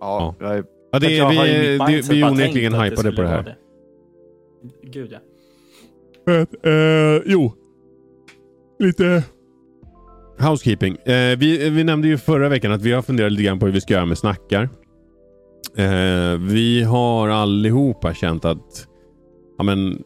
Ja, 0.01 0.35
jag 0.41 0.57
är, 0.59 0.65
ja, 0.93 0.99
det 0.99 1.17
jag 1.17 1.31
vi, 1.31 1.37
det, 1.79 2.11
vi 2.11 2.23
är 2.23 2.31
onekligen 2.31 2.75
hypade 2.75 3.13
på 3.13 3.23
det 3.23 3.29
här. 3.29 3.43
det. 3.43 3.57
Gud 4.83 5.13
ja. 5.13 5.19
Uh, 6.67 7.23
jo. 7.27 7.53
Lite... 8.79 9.25
Housekeeping. 10.39 10.97
Eh, 10.97 11.39
vi, 11.39 11.71
vi 11.71 11.85
nämnde 11.85 12.09
ju 12.09 12.19
förra 12.19 12.49
veckan 12.49 12.73
att 12.73 12.83
vi 12.83 12.93
har 12.93 13.03
funderat 13.03 13.33
lite 13.33 13.43
grann 13.45 13.59
på 13.59 13.67
hur 13.67 13.73
vi 13.73 13.81
ska 13.81 13.95
göra 13.95 14.07
med 14.07 14.19
snackar. 14.19 14.69
Eh, 15.77 16.39
vi 16.39 16.83
har 16.83 17.29
allihopa 17.29 18.15
känt 18.15 18.45
att 18.45 18.89
ja, 19.59 19.65
men, 19.65 20.03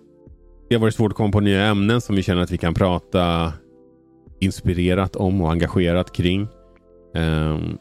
det 0.68 0.74
har 0.74 0.80
varit 0.80 0.94
svårt 0.94 1.12
att 1.12 1.16
komma 1.16 1.32
på 1.32 1.40
nya 1.40 1.66
ämnen 1.66 2.00
som 2.00 2.16
vi 2.16 2.22
känner 2.22 2.42
att 2.42 2.50
vi 2.50 2.58
kan 2.58 2.74
prata 2.74 3.52
inspirerat 4.40 5.16
om 5.16 5.40
och 5.40 5.50
engagerat 5.50 6.12
kring. 6.12 6.48
Um, 7.14 7.78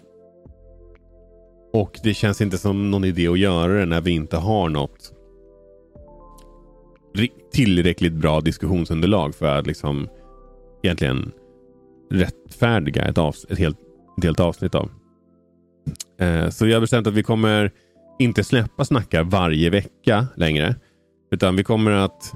och 1.73 1.99
det 2.03 2.13
känns 2.13 2.41
inte 2.41 2.57
som 2.57 2.91
någon 2.91 3.03
idé 3.03 3.27
att 3.27 3.39
göra 3.39 3.73
det 3.73 3.85
när 3.85 4.01
vi 4.01 4.11
inte 4.11 4.37
har 4.37 4.69
något 4.69 5.13
tillräckligt 7.51 8.13
bra 8.13 8.41
diskussionsunderlag 8.41 9.35
för 9.35 9.59
att 9.59 9.67
liksom 9.67 10.09
egentligen 10.83 11.31
rättfärdiga 12.11 13.05
ett, 13.05 13.17
avs- 13.17 13.45
ett, 13.49 13.59
helt, 13.59 13.77
ett 14.17 14.23
helt 14.23 14.39
avsnitt 14.39 14.75
av. 14.75 14.89
Uh, 16.21 16.49
så 16.49 16.67
jag 16.67 16.75
har 16.75 16.81
bestämt 16.81 17.07
att 17.07 17.13
vi 17.13 17.23
kommer 17.23 17.71
inte 18.19 18.43
släppa 18.43 18.85
snackar 18.85 19.23
varje 19.23 19.69
vecka 19.69 20.27
längre. 20.35 20.75
Utan 21.31 21.55
vi 21.55 21.63
kommer 21.63 21.91
att 21.91 22.33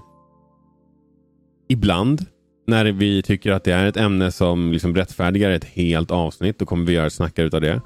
ibland 1.69 2.25
när 2.67 2.85
vi 2.85 3.21
tycker 3.21 3.51
att 3.51 3.63
det 3.63 3.71
är 3.71 3.85
ett 3.85 3.97
ämne 3.97 4.31
som 4.31 4.71
liksom 4.71 4.95
rättfärdigar 4.95 5.51
ett 5.51 5.63
helt 5.63 6.11
avsnitt, 6.11 6.59
då 6.59 6.65
kommer 6.65 6.85
vi 6.85 6.93
göra 6.93 7.09
snackar 7.09 7.43
utav 7.43 7.61
det. 7.61 7.81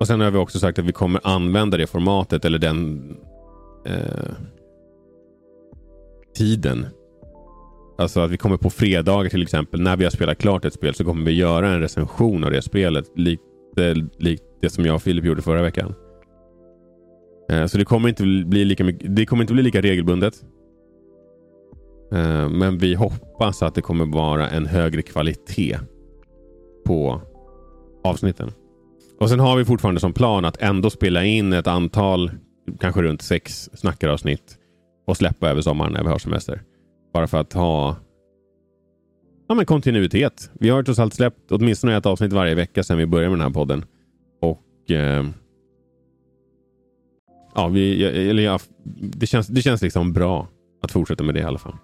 Och 0.00 0.06
sen 0.06 0.20
har 0.20 0.30
vi 0.30 0.38
också 0.38 0.58
sagt 0.58 0.78
att 0.78 0.84
vi 0.84 0.92
kommer 0.92 1.20
använda 1.24 1.76
det 1.76 1.86
formatet 1.86 2.44
eller 2.44 2.58
den 2.58 3.02
eh, 3.86 4.34
tiden. 6.34 6.86
Alltså 7.98 8.20
att 8.20 8.30
vi 8.30 8.36
kommer 8.36 8.56
på 8.56 8.70
fredagar 8.70 9.30
till 9.30 9.42
exempel. 9.42 9.80
När 9.80 9.96
vi 9.96 10.04
har 10.04 10.10
spelat 10.10 10.38
klart 10.38 10.64
ett 10.64 10.74
spel 10.74 10.94
så 10.94 11.04
kommer 11.04 11.24
vi 11.24 11.32
göra 11.32 11.68
en 11.68 11.80
recension 11.80 12.44
av 12.44 12.50
det 12.50 12.62
spelet. 12.62 13.04
Lite 13.16 13.42
eh, 13.76 13.94
likt 14.18 14.42
det 14.60 14.70
som 14.70 14.86
jag 14.86 14.94
och 14.94 15.02
Filip 15.02 15.24
gjorde 15.24 15.42
förra 15.42 15.62
veckan. 15.62 15.94
Eh, 17.48 17.66
så 17.66 17.78
det 17.78 17.84
kommer 17.84 18.08
inte 18.08 18.22
bli 18.22 18.64
lika, 18.64 18.84
mycket, 18.84 19.16
det 19.16 19.26
kommer 19.26 19.42
inte 19.42 19.54
bli 19.54 19.62
lika 19.62 19.80
regelbundet. 19.80 20.44
Eh, 22.12 22.48
men 22.48 22.78
vi 22.78 22.94
hoppas 22.94 23.62
att 23.62 23.74
det 23.74 23.82
kommer 23.82 24.06
vara 24.06 24.50
en 24.50 24.66
högre 24.66 25.02
kvalitet 25.02 25.78
på 26.86 27.20
avsnitten. 28.04 28.52
Och 29.20 29.30
Sen 29.30 29.40
har 29.40 29.56
vi 29.56 29.64
fortfarande 29.64 30.00
som 30.00 30.12
plan 30.12 30.44
att 30.44 30.62
ändå 30.62 30.90
spela 30.90 31.24
in 31.24 31.52
ett 31.52 31.66
antal, 31.66 32.30
kanske 32.80 33.02
runt 33.02 33.22
sex 33.22 33.70
snackaravsnitt 33.74 34.58
och 35.06 35.16
släppa 35.16 35.50
över 35.50 35.60
sommaren 35.60 35.92
när 35.92 36.02
vi 36.02 36.08
har 36.08 36.18
semester. 36.18 36.62
Bara 37.12 37.26
för 37.26 37.38
att 37.38 37.52
ha 37.52 37.96
ja, 39.48 39.54
men 39.54 39.66
kontinuitet. 39.66 40.50
Vi 40.52 40.68
har 40.68 40.82
trots 40.82 40.98
allt 40.98 41.14
släppt 41.14 41.52
åtminstone 41.52 41.96
ett 41.96 42.06
avsnitt 42.06 42.32
varje 42.32 42.54
vecka 42.54 42.82
sedan 42.82 42.98
vi 42.98 43.06
började 43.06 43.30
med 43.30 43.38
den 43.38 43.46
här 43.46 43.54
podden. 43.54 43.84
Och 44.40 44.90
eh, 44.90 45.26
ja, 47.54 47.68
vi, 47.68 48.04
eller 48.30 48.42
ja, 48.42 48.58
det, 49.00 49.26
känns, 49.26 49.46
det 49.46 49.62
känns 49.62 49.82
liksom 49.82 50.12
bra 50.12 50.48
att 50.82 50.92
fortsätta 50.92 51.24
med 51.24 51.34
det 51.34 51.40
i 51.40 51.44
alla 51.44 51.58
fall. 51.58 51.76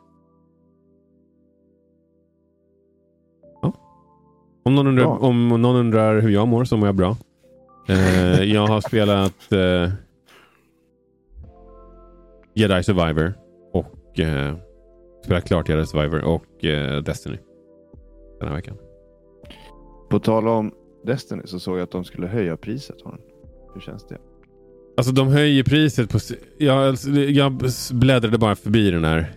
Ja. 3.62 3.72
Om, 4.62 4.74
någon 4.74 4.86
undrar, 4.86 5.06
om 5.06 5.48
någon 5.48 5.76
undrar 5.76 6.20
hur 6.20 6.30
jag 6.30 6.48
mår 6.48 6.64
så 6.64 6.76
mår 6.76 6.88
jag 6.88 6.94
bra. 6.94 7.16
Eh, 7.88 8.42
jag 8.42 8.66
har 8.66 8.80
spelat 8.80 9.52
eh, 9.52 9.92
Jedi 12.54 12.82
Survivor 12.82 13.32
och 13.72 14.20
eh, 14.20 14.56
spelat 15.24 15.44
klart 15.44 15.68
Jedi 15.68 15.86
Survivor 15.86 16.24
och 16.24 16.64
eh, 16.64 17.02
Destiny 17.02 17.38
den 18.40 18.48
här 18.48 18.56
veckan. 18.56 18.76
På 20.10 20.18
tal 20.18 20.48
om 20.48 20.72
Destiny 21.04 21.42
så 21.44 21.60
såg 21.60 21.78
jag 21.78 21.82
att 21.82 21.90
de 21.90 22.04
skulle 22.04 22.26
höja 22.26 22.56
priset. 22.56 22.96
Hur 23.74 23.80
känns 23.80 24.06
det? 24.06 24.18
Alltså 25.00 25.12
de 25.12 25.28
höjer 25.28 25.64
priset 25.64 26.10
på... 26.10 26.18
Jag, 26.58 26.96
jag 27.28 27.62
bläddrade 27.92 28.38
bara 28.38 28.56
förbi 28.56 28.90
den 28.90 29.04
här 29.04 29.32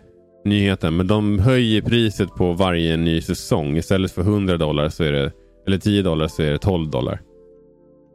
nyheten. 0.46 0.98
Men 0.98 1.08
de 1.08 1.40
höjer 1.40 1.82
priset 1.82 2.30
på 2.36 2.54
varje 2.54 2.98
ny 2.98 3.22
säsong. 3.22 3.78
Istället 3.78 4.12
för 4.12 4.22
100 4.22 4.58
dollar 4.58 4.90
så 4.90 5.04
är 5.04 5.12
det... 5.12 5.32
Eller 5.68 5.78
10 5.78 6.02
dollar 6.02 6.28
så 6.28 6.42
är 6.42 6.52
det 6.52 6.58
12 6.58 6.90
dollar. 6.90 7.22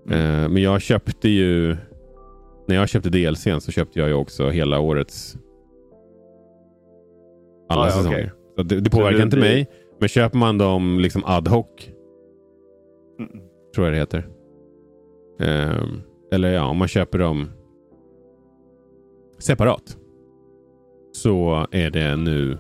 Mm. 0.09 0.45
Eh, 0.45 0.49
men 0.49 0.62
jag 0.62 0.83
köpte 0.83 1.28
ju... 1.28 1.76
När 2.67 2.76
jag 2.76 2.88
köpte 2.88 3.11
DLCn 3.11 3.61
så 3.61 3.73
köpte 3.73 3.99
jag 3.99 4.09
ju 4.09 4.14
också 4.14 4.50
hela 4.50 4.81
årets... 4.81 5.37
Alla 7.69 7.83
ah, 7.83 7.90
säsonger. 7.90 8.19
Okay. 8.19 8.31
Så 8.57 8.62
det, 8.62 8.81
det 8.81 8.90
påverkar 8.90 9.19
det 9.19 9.23
inte 9.23 9.37
blir... 9.37 9.49
mig. 9.49 9.67
Men 10.00 10.09
köper 10.09 10.38
man 10.38 10.59
dem 10.59 10.99
liksom 11.00 11.25
ad 11.25 11.50
hoc. 11.50 11.67
Mm. 13.19 13.31
Tror 13.75 13.87
jag 13.87 13.95
det 13.95 13.99
heter. 13.99 14.28
Um, 15.40 16.02
eller 16.32 16.52
ja, 16.52 16.66
om 16.66 16.76
man 16.76 16.88
köper 16.88 17.18
dem 17.18 17.50
separat. 19.38 19.97
Så 21.12 21.66
är 21.70 21.90
det 21.90 22.16
nu 22.16 22.58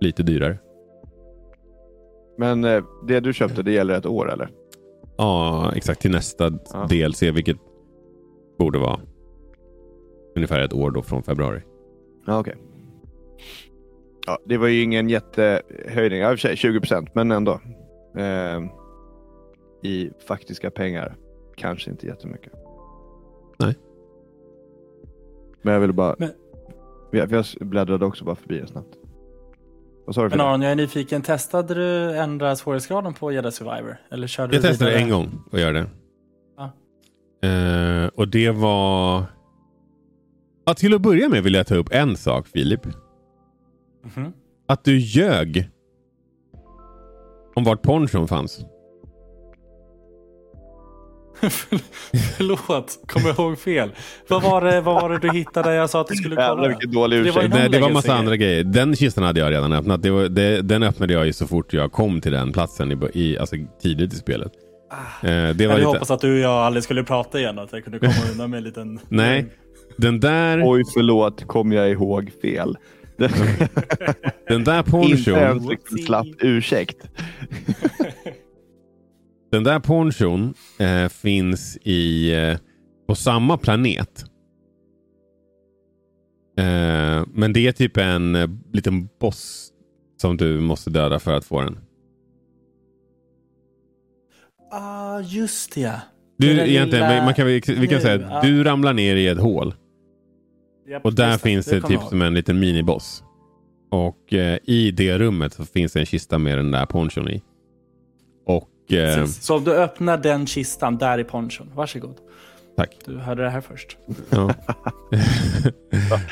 lite 0.00 0.22
dyrare. 0.22 0.58
Men 2.38 2.64
eh, 2.64 2.84
det 3.06 3.20
du 3.20 3.32
köpte, 3.32 3.62
det 3.62 3.72
gäller 3.72 3.94
ett 3.94 4.06
år 4.06 4.32
eller? 4.32 4.50
Ja, 5.16 5.72
exakt 5.76 6.00
till 6.00 6.10
nästa 6.10 6.52
ja. 6.72 6.86
DLC, 6.86 7.22
vilket 7.22 7.56
borde 8.58 8.78
vara 8.78 9.00
ungefär 10.36 10.60
ett 10.60 10.72
år 10.72 10.90
då 10.90 11.02
från 11.02 11.22
februari. 11.22 11.62
Ja, 12.26 12.38
okej. 12.38 12.54
Okay. 12.54 12.66
Ja, 14.26 14.38
det 14.44 14.56
var 14.56 14.68
ju 14.68 14.82
ingen 14.82 15.08
jättehöjning, 15.08 16.20
ja, 16.20 16.36
20 16.36 16.80
procent, 16.80 17.14
men 17.14 17.30
ändå. 17.30 17.60
Eh, 18.16 18.60
I 19.82 20.10
faktiska 20.26 20.70
pengar 20.70 21.16
kanske 21.56 21.90
inte 21.90 22.06
jättemycket. 22.06 22.52
Nej. 23.60 23.74
Men 25.62 25.74
jag 25.74 25.80
ville 25.80 25.92
bara... 25.92 26.16
Men... 26.18 26.30
Jag, 27.12 27.44
bläddrade 27.60 28.04
också 28.06 28.24
bara 28.24 28.36
förbi 28.36 28.60
det 28.60 28.66
snabbt. 28.66 28.96
Vad 30.06 30.14
sa 30.14 30.22
du? 30.22 30.28
Men 30.28 30.40
Aron, 30.40 30.62
jag 30.62 30.72
är 30.72 30.76
nyfiken. 30.76 31.22
Testade 31.22 31.74
du 31.74 32.16
ändra 32.16 32.56
svårighetsgraden 32.56 33.14
på 33.14 33.32
Jedi 33.32 33.52
Survivor? 33.52 33.96
Eller 34.10 34.26
körde 34.26 34.54
jag 34.54 34.62
testade 34.62 34.90
vidare? 34.90 35.04
en 35.04 35.10
gång 35.10 35.42
att 35.52 35.60
göra 35.60 35.72
det. 35.72 35.86
Ja. 36.56 36.72
Uh, 37.48 38.10
och 38.14 38.28
det 38.28 38.50
var... 38.50 39.24
Ja, 40.64 40.74
till 40.74 40.94
att 40.94 41.00
börja 41.00 41.28
med 41.28 41.42
vill 41.42 41.54
jag 41.54 41.66
ta 41.66 41.74
upp 41.74 41.88
en 41.92 42.16
sak, 42.16 42.46
Filip. 42.46 42.84
Mm 42.84 42.94
-hmm. 44.02 44.32
Att 44.66 44.84
du 44.84 44.98
ljög 44.98 45.70
om 47.54 47.64
vart 47.64 47.82
ponchon 47.82 48.28
fanns. 48.28 48.64
Förlåt, 52.36 52.98
kommer 53.06 53.28
jag 53.28 53.38
ihåg 53.38 53.58
fel? 53.58 53.90
Vad 54.28 54.42
var, 54.42 54.60
det, 54.60 54.80
vad 54.80 55.02
var 55.02 55.10
det 55.10 55.18
du 55.18 55.32
hittade 55.32 55.74
jag 55.74 55.90
sa 55.90 56.00
att 56.00 56.06
du 56.06 56.14
skulle 56.14 56.36
kolla? 56.36 56.48
Jävlar 56.48 56.68
vilken 56.68 56.92
dålig 56.92 57.16
ursäkt. 57.16 57.34
Det 57.34 57.48
var, 57.48 57.58
Nej, 57.58 57.68
det 57.68 57.78
var 57.78 57.90
massa 57.90 58.14
andra 58.14 58.36
grejer. 58.36 58.64
Den 58.64 58.96
kistan 58.96 59.24
hade 59.24 59.40
jag 59.40 59.52
redan 59.52 59.72
öppnat. 59.72 60.02
Det 60.02 60.10
var, 60.10 60.28
det, 60.28 60.62
den 60.62 60.82
öppnade 60.82 61.12
jag 61.12 61.26
ju 61.26 61.32
så 61.32 61.46
fort 61.46 61.72
jag 61.72 61.92
kom 61.92 62.20
till 62.20 62.32
den 62.32 62.52
platsen 62.52 62.92
i, 62.92 63.20
i, 63.20 63.38
alltså 63.38 63.56
tidigt 63.82 64.12
i 64.12 64.16
spelet. 64.16 64.52
Ah, 64.90 65.26
eh, 65.28 65.54
det 65.54 65.66
var 65.66 65.74
jag 65.74 65.78
lite... 65.78 65.86
hoppas 65.86 66.10
att 66.10 66.20
du 66.20 66.32
och 66.32 66.38
jag 66.38 66.52
aldrig 66.52 66.84
skulle 66.84 67.04
prata 67.04 67.38
igen. 67.38 67.58
Att 67.58 67.72
jag 67.72 67.84
kunde 67.84 67.98
komma 67.98 68.30
undan 68.32 68.50
med 68.50 68.58
en 68.58 68.64
liten... 68.64 69.00
Nej, 69.08 69.46
den 69.96 70.20
där... 70.20 70.62
Oj, 70.64 70.82
förlåt. 70.94 71.46
Kom 71.46 71.72
jag 71.72 71.90
ihåg 71.90 72.30
fel? 72.42 72.76
den 74.48 74.64
där 74.64 74.82
ponchon... 74.82 75.18
Inte 75.18 75.30
ens 75.30 75.64
en 75.92 75.98
slapp 75.98 76.26
ursäkt. 76.38 76.96
Den 79.50 79.64
där 79.64 79.80
ponchon 79.80 80.54
eh, 80.78 81.08
finns 81.08 81.76
i, 81.82 82.32
eh, 82.34 82.58
på 83.06 83.14
samma 83.14 83.56
planet. 83.56 84.24
Eh, 86.58 87.24
men 87.32 87.52
det 87.52 87.66
är 87.66 87.72
typ 87.72 87.96
en 87.96 88.34
eh, 88.34 88.48
liten 88.72 89.08
boss 89.20 89.72
som 90.20 90.36
du 90.36 90.60
måste 90.60 90.90
döda 90.90 91.18
för 91.18 91.32
att 91.32 91.44
få 91.44 91.60
den. 91.60 91.78
Ah, 94.72 95.20
just 95.20 95.74
det. 95.74 96.02
Du, 96.38 96.50
egentligen, 96.50 97.08
lilla... 97.08 97.24
man 97.24 97.34
kan, 97.34 97.46
vi, 97.46 97.62
vi 97.66 97.88
kan 97.88 98.00
säga 98.00 98.26
att 98.26 98.42
du 98.42 98.64
ramlar 98.64 98.92
ner 98.92 99.16
i 99.16 99.26
ett 99.26 99.40
hål. 99.40 99.74
Yep, 100.88 101.04
och 101.04 101.14
där 101.14 101.38
finns 101.38 101.66
det, 101.66 101.80
det 101.80 101.86
typ 101.86 102.02
som 102.02 102.22
en 102.22 102.34
liten 102.34 102.60
miniboss. 102.60 103.24
Och 103.90 104.32
eh, 104.32 104.58
i 104.64 104.90
det 104.90 105.18
rummet 105.18 105.52
så 105.52 105.64
finns 105.64 105.92
det 105.92 106.00
en 106.00 106.06
kista 106.06 106.38
med 106.38 106.58
den 106.58 106.70
där 106.70 106.86
ponchon 106.86 107.28
i. 107.28 107.42
Eh, 108.92 109.26
så 109.26 109.56
om 109.56 109.64
du 109.64 109.74
öppnar 109.74 110.18
den 110.18 110.46
kistan 110.46 110.98
där 110.98 111.18
i 111.18 111.24
ponchon, 111.24 111.70
varsågod. 111.74 112.14
Tack. 112.76 112.96
Du 113.04 113.18
hörde 113.18 113.42
det 113.42 113.50
här 113.50 113.60
först. 113.60 113.96
Ja. 114.30 114.54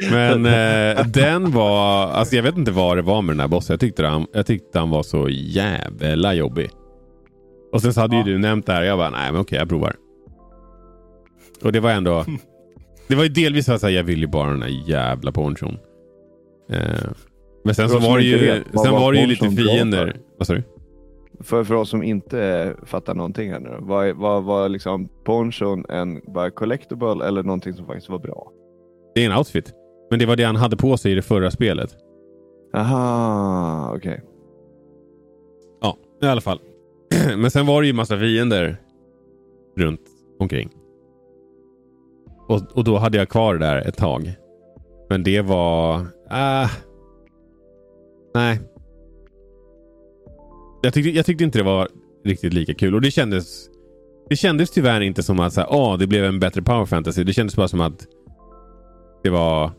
Men 0.11 0.47
eh, 0.47 1.07
den 1.07 1.51
var, 1.51 2.07
alltså 2.07 2.37
jag 2.37 2.43
vet 2.43 2.57
inte 2.57 2.71
vad 2.71 2.97
det 2.97 3.03
var 3.03 3.23
med 3.23 3.35
den 3.35 3.41
här 3.41 3.49
bossen. 3.49 3.75
Jag 3.75 3.81
tyckte 3.81 4.07
han, 4.07 4.27
jag 4.33 4.47
tyckte 4.47 4.79
han 4.79 4.91
var 4.91 5.03
så 5.03 5.29
jävla 5.31 6.35
jobbig. 6.35 6.71
Och 7.73 7.83
sen 7.83 7.95
så 7.95 8.01
hade 8.01 8.17
ja. 8.17 8.27
ju 8.27 8.33
du 8.33 8.39
nämnt 8.39 8.67
det 8.67 8.73
här. 8.73 8.83
Jag 8.83 8.99
bara, 8.99 9.11
nej 9.11 9.33
men 9.33 9.41
okej 9.41 9.59
jag 9.59 9.69
provar. 9.69 9.97
Och 11.63 11.73
det 11.73 11.81
var 11.81 11.91
ändå, 11.91 12.25
det 13.09 13.15
var 13.15 13.23
ju 13.23 13.29
delvis 13.29 13.67
så 13.67 13.73
att 13.73 13.93
jag 13.93 14.03
vill 14.03 14.21
ju 14.21 14.27
bara 14.27 14.51
den 14.51 14.63
här 14.63 14.83
jävla 14.87 15.33
ponchon. 15.33 15.79
Eh, 16.71 16.81
men 17.65 17.75
sen 17.75 17.89
så 17.89 17.99
var 17.99 18.19
det 18.19 18.25
ju, 18.25 18.65
sen 18.85 18.93
var 18.93 19.13
det 19.13 19.21
ju 19.21 19.27
lite 19.27 19.51
fiender. 19.51 20.17
Vad 20.39 20.47
sa 20.47 20.55
du? 20.55 20.63
För, 21.41 21.65
för 21.65 21.75
oss 21.75 21.91
som 21.91 22.03
inte 22.03 22.75
fattar 22.83 23.15
någonting 23.15 23.51
här 23.51 23.61
nu. 23.61 23.77
Var, 23.81 24.13
var, 24.13 24.41
var 24.41 24.69
liksom 24.69 25.09
ponchon 25.25 25.85
en 25.89 26.21
bara 26.27 26.51
collectible 26.51 27.27
eller 27.27 27.43
någonting 27.43 27.73
som 27.73 27.87
faktiskt 27.87 28.09
var 28.09 28.19
bra? 28.19 28.53
Det 29.15 29.25
är 29.25 29.31
en 29.31 29.39
outfit. 29.39 29.73
Men 30.11 30.19
det 30.19 30.27
var 30.27 30.37
det 30.37 30.45
han 30.45 30.57
hade 30.57 30.77
på 30.77 30.97
sig 30.97 31.13
i 31.13 31.15
det 31.15 31.23
förra 31.23 31.51
spelet. 31.51 31.97
Aha, 32.75 33.93
okej. 33.97 34.13
Okay. 34.13 34.25
Ja, 35.81 35.97
i 36.23 36.27
alla 36.27 36.41
fall. 36.41 36.61
Men 37.37 37.51
sen 37.51 37.67
var 37.67 37.83
det 37.83 37.87
ju 37.87 37.93
massa 37.93 38.19
fiender 38.19 38.77
runt 39.77 40.01
omkring. 40.39 40.71
Och, 42.49 42.61
och 42.75 42.85
då 42.85 42.97
hade 42.97 43.19
jag 43.19 43.29
kvar 43.29 43.55
det 43.55 43.67
där 43.67 43.89
ett 43.89 43.97
tag. 43.97 44.33
Men 45.09 45.23
det 45.23 45.41
var... 45.41 45.95
Äh, 46.31 46.71
nej, 48.35 48.61
jag 50.83 50.95
tyckte, 50.95 51.11
jag 51.11 51.27
tyckte 51.27 51.45
inte 51.45 51.59
det 51.59 51.65
var 51.65 51.89
riktigt 52.25 52.53
lika 52.53 52.75
kul. 52.75 52.95
Och 52.95 53.01
det 53.01 53.11
kändes 53.11 53.69
det 54.29 54.37
kändes 54.37 54.71
tyvärr 54.71 55.01
inte 55.01 55.23
som 55.23 55.41
att 55.41 55.53
så 55.53 55.61
här, 55.61 55.69
oh, 55.69 55.99
det 55.99 56.07
blev 56.07 56.25
en 56.25 56.41
bättre 56.41 56.63
power 56.63 56.85
fantasy. 56.85 57.25
Det 57.25 57.33
kändes 57.33 57.57
bara 57.57 57.69
som 57.69 57.81
att 57.81 58.07
det 59.23 59.31
var... 59.31 59.71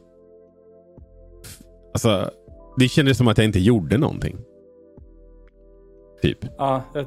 Alltså, 1.93 2.31
det 2.77 2.87
kändes 2.87 3.17
som 3.17 3.27
att 3.27 3.37
jag 3.37 3.45
inte 3.45 3.59
gjorde 3.59 3.97
någonting. 3.97 4.37
Typ. 6.21 6.37
Ja, 6.57 6.83
jag, 6.93 7.05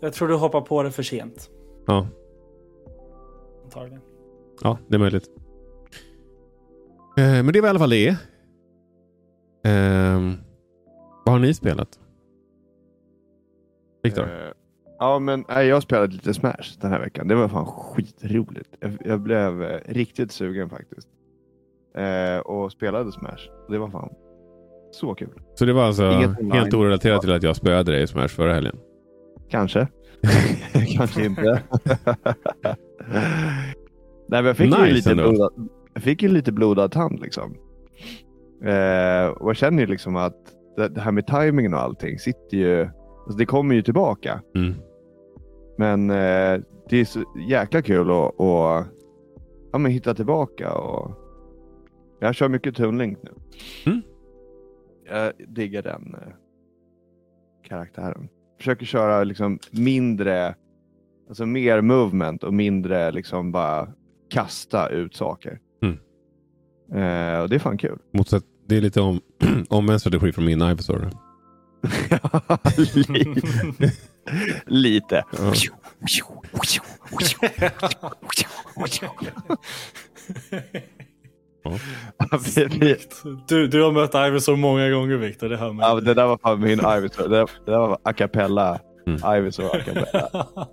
jag 0.00 0.12
tror 0.12 0.28
du 0.28 0.34
hoppar 0.34 0.60
på 0.60 0.82
det 0.82 0.90
för 0.90 1.02
sent. 1.02 1.50
Ja. 1.86 2.06
Antagligen. 3.64 4.00
Ja, 4.62 4.78
det 4.88 4.94
är 4.94 4.98
möjligt. 4.98 5.28
Eh, 7.16 7.24
men 7.24 7.52
det 7.52 7.60
var 7.60 7.68
i 7.68 7.70
alla 7.70 7.78
fall 7.78 7.90
det. 7.90 8.16
Ehm, 9.64 10.36
vad 11.24 11.32
har 11.32 11.38
ni 11.38 11.54
spelat? 11.54 11.98
Viktor? 14.08 14.24
Eh, 14.24 14.52
ja, 14.98 15.18
men 15.18 15.44
nej, 15.48 15.66
jag 15.66 15.82
spelat 15.82 16.12
lite 16.12 16.34
Smash 16.34 16.78
den 16.80 16.90
här 16.90 17.00
veckan. 17.00 17.28
Det 17.28 17.34
var 17.34 17.48
fan 17.48 17.66
skitroligt. 17.66 18.70
Jag, 18.80 18.98
jag 19.04 19.20
blev 19.20 19.62
eh, 19.62 19.80
riktigt 19.86 20.32
sugen 20.32 20.70
faktiskt. 20.70 21.08
Eh, 21.96 22.38
och 22.38 22.72
spelade 22.72 23.12
Smash. 23.12 23.48
Det 23.68 23.78
var 23.78 23.90
fan 23.90 24.10
så 24.92 25.14
kul. 25.14 25.40
Så 25.54 25.64
det 25.64 25.72
var 25.72 25.84
alltså 25.84 26.10
helt 26.52 26.74
orelaterat 26.74 27.20
till 27.20 27.32
att 27.32 27.42
jag 27.42 27.56
spöade 27.56 27.92
dig 27.92 28.02
i 28.02 28.06
Smash 28.06 28.28
förra 28.28 28.54
helgen? 28.54 28.76
Kanske. 29.50 29.88
Kanske 30.96 31.24
inte. 31.24 31.42
Nej, 34.30 34.42
men 34.42 34.44
jag 34.44 34.56
fick, 34.56 34.70
Nice 34.70 34.86
ju 34.86 34.92
lite 34.94 35.10
ändå. 35.10 35.28
blodad, 35.28 35.68
jag 35.94 36.02
fick 36.02 36.22
ju 36.22 36.28
lite 36.28 36.52
blodad 36.52 36.92
tand 36.92 37.20
liksom. 37.20 37.54
Eh, 38.64 39.26
och 39.26 39.48
jag 39.48 39.56
känner 39.56 39.80
ju 39.80 39.86
liksom 39.86 40.16
att 40.16 40.36
det, 40.76 40.88
det 40.88 41.00
här 41.00 41.12
med 41.12 41.26
timingen 41.26 41.74
och 41.74 41.80
allting 41.80 42.18
sitter 42.18 42.56
ju. 42.56 42.88
Alltså 43.28 43.38
det 43.38 43.46
kommer 43.46 43.74
ju 43.74 43.82
tillbaka. 43.82 44.42
Mm. 44.54 44.74
Men 45.78 46.10
eh, 46.10 46.60
det 46.88 46.96
är 46.96 47.04
så 47.04 47.24
jäkla 47.48 47.82
kul 47.82 48.10
att, 48.10 48.40
att 48.40 48.86
ja, 49.72 49.78
men 49.78 49.92
hitta 49.92 50.14
tillbaka. 50.14 50.72
Och 50.72 51.10
jag 52.20 52.34
kör 52.34 52.48
mycket 52.48 52.76
Toon 52.76 52.98
Link 52.98 53.18
nu. 53.22 53.30
Mm. 53.86 54.02
Jag 55.10 55.32
diggar 55.48 55.82
den 55.82 56.14
eh, 56.14 56.32
karaktären. 57.68 58.28
Försöker 58.58 58.86
köra 58.86 59.24
liksom 59.24 59.58
mindre, 59.70 60.54
alltså 61.28 61.46
mer 61.46 61.80
movement 61.80 62.44
och 62.44 62.54
mindre 62.54 63.10
liksom 63.10 63.52
bara 63.52 63.88
kasta 64.30 64.88
ut 64.88 65.14
saker. 65.14 65.60
Mm. 65.82 65.94
Eh, 66.92 67.40
och 67.42 67.48
det 67.48 67.54
är 67.54 67.58
fan 67.58 67.78
kul. 67.78 67.98
Motsatt, 68.12 68.44
det 68.66 68.76
är 68.76 68.80
lite 68.80 69.00
om, 69.00 69.20
omvänd 69.68 70.00
strategi 70.00 70.32
från 70.32 70.44
min 70.44 70.62
Ivysaur. 70.62 71.27
lite. 73.04 73.42
lite. 74.66 75.24
Ja. 75.32 75.52
Du, 83.48 83.66
du 83.68 83.82
har 83.82 83.92
mött 83.92 84.14
Iverson 84.14 84.60
många 84.60 84.90
gånger 84.90 85.16
Viktor, 85.16 85.48
det 85.48 85.56
hör 85.56 85.72
man. 85.72 85.88
Ja, 85.88 86.00
det 86.00 86.14
där 86.14 86.26
var 86.26 86.38
fan 86.38 86.60
min 86.60 86.70
Ivysaur. 86.78 87.28
Det, 87.28 87.36
där- 87.36 87.50
det 87.64 87.70
där 87.70 87.78
var 87.78 87.98
a 88.02 88.12
cappella. 88.12 88.80
Mm. 89.06 89.34
Ivysaur 89.36 89.76
a 89.76 89.80
cappella. 89.84 90.46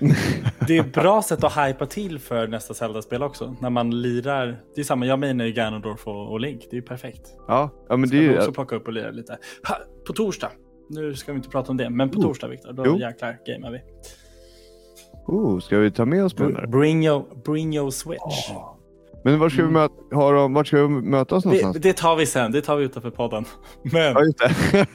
det 0.66 0.76
är 0.76 0.80
ett 0.80 0.92
bra 0.92 1.22
sätt 1.22 1.44
att 1.44 1.56
hypa 1.68 1.86
till 1.86 2.18
för 2.18 2.46
nästa 2.48 2.74
Zelda-spel 2.74 3.22
också. 3.22 3.56
När 3.60 3.70
man 3.70 4.02
lirar. 4.02 4.60
Det 4.74 4.80
är 4.80 4.84
samma, 4.84 5.06
jag 5.06 5.18
menar 5.18 5.44
ju 5.44 5.52
Ganondorf 5.52 6.06
och, 6.06 6.32
och 6.32 6.40
Link. 6.40 6.60
Det 6.70 6.76
är 6.76 6.80
ju 6.80 6.82
perfekt. 6.86 7.34
Ja, 7.48 7.70
ja 7.88 7.96
men 7.96 8.08
Ska 8.08 8.16
det 8.16 8.24
är 8.24 8.30
ju... 8.30 8.38
också 8.38 8.52
plocka 8.52 8.76
upp 8.76 8.86
och 8.86 8.92
lira 8.92 9.10
lite. 9.10 9.38
Ha, 9.68 9.76
på 10.06 10.12
torsdag. 10.12 10.50
Nu 10.88 11.14
ska 11.14 11.32
vi 11.32 11.36
inte 11.36 11.48
prata 11.48 11.70
om 11.70 11.76
det, 11.76 11.90
men 11.90 12.10
på 12.10 12.18
Oh. 12.18 12.22
torsdag 12.22 12.48
Viktor, 12.48 12.72
då 12.72 12.82
Jo. 12.86 12.98
jäklar 12.98 13.38
gamear 13.46 13.72
vi. 13.72 13.80
Oh, 15.26 15.60
ska 15.60 15.78
vi 15.78 15.90
ta 15.90 16.04
med 16.04 16.24
oss 16.24 16.36
Brunner? 16.36 16.66
Bring 16.66 17.06
your, 17.06 17.24
bring 17.44 17.74
your 17.76 17.90
switch. 17.90 18.50
Men 19.24 19.38
var 19.38 19.48
ska, 19.48 19.62
vi 19.62 19.68
möta, 19.70 19.94
har 20.16 20.34
de, 20.34 20.54
vart 20.54 20.66
ska 20.66 20.82
vi 20.82 20.88
mötas 20.88 21.42
Det, 21.42 21.48
någonstans? 21.48 21.76
det 21.80 21.92
tar 21.92 22.16
vi 22.16 22.26
sen, 22.26 22.52
det 22.52 22.62
tar 22.62 22.76
vi 22.76 22.84
utanför 22.84 23.10
podden. 23.10 23.44
Men, 23.82 24.12
Ja, 24.12 24.24
just 24.24 24.38
det. 24.38 24.86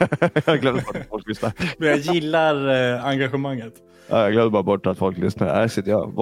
jag 0.45 0.61
glömde 0.61 0.81
bort 0.81 0.95
att 0.95 1.07
folk 1.09 1.27
lyssnar. 1.27 1.53
men 1.77 1.89
jag 1.89 1.97
gillar 1.97 2.93
eh, 2.93 3.05
engagemanget. 3.05 3.73
Ja, 4.07 4.19
jag 4.23 4.31
glömde 4.31 4.49
bara 4.51 4.63
bort 4.63 4.87
att 4.87 4.97
folk 4.97 5.17
lyssnar. 5.17 5.47
Här 5.47 5.67
sitter 5.67 5.91
jag. 5.91 6.13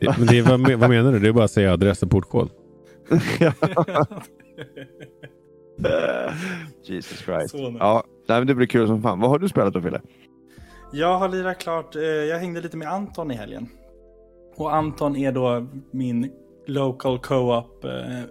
Det, 0.00 0.18
men 0.18 0.26
det 0.26 0.38
är, 0.38 0.42
vad, 0.42 0.80
vad 0.80 0.90
menar 0.90 1.12
du? 1.12 1.18
Det 1.18 1.28
är 1.28 1.32
bara 1.32 1.44
att 1.44 1.50
säga 1.50 1.72
adress 1.72 2.02
och 2.02 2.10
portkod. 2.10 2.50
Jesus 6.82 7.18
Christ. 7.18 7.54
Ja, 7.78 8.04
nej, 8.28 8.38
men 8.40 8.46
det 8.46 8.54
blir 8.54 8.66
kul 8.66 8.86
som 8.86 9.02
fan. 9.02 9.20
Vad 9.20 9.30
har 9.30 9.38
du 9.38 9.48
spelat 9.48 9.74
då 9.74 9.80
Fille? 9.80 10.00
Jag 10.92 11.18
har 11.18 11.28
lirat 11.28 11.58
klart, 11.58 11.96
eh, 11.96 12.02
jag 12.02 12.38
hängde 12.38 12.60
lite 12.60 12.76
med 12.76 12.88
Anton 12.88 13.30
i 13.30 13.34
helgen. 13.34 13.68
Och 14.56 14.74
Anton 14.74 15.16
är 15.16 15.32
då 15.32 15.66
min 15.90 16.30
local 16.66 17.18
co-op 17.18 17.84
eh, 17.84 18.22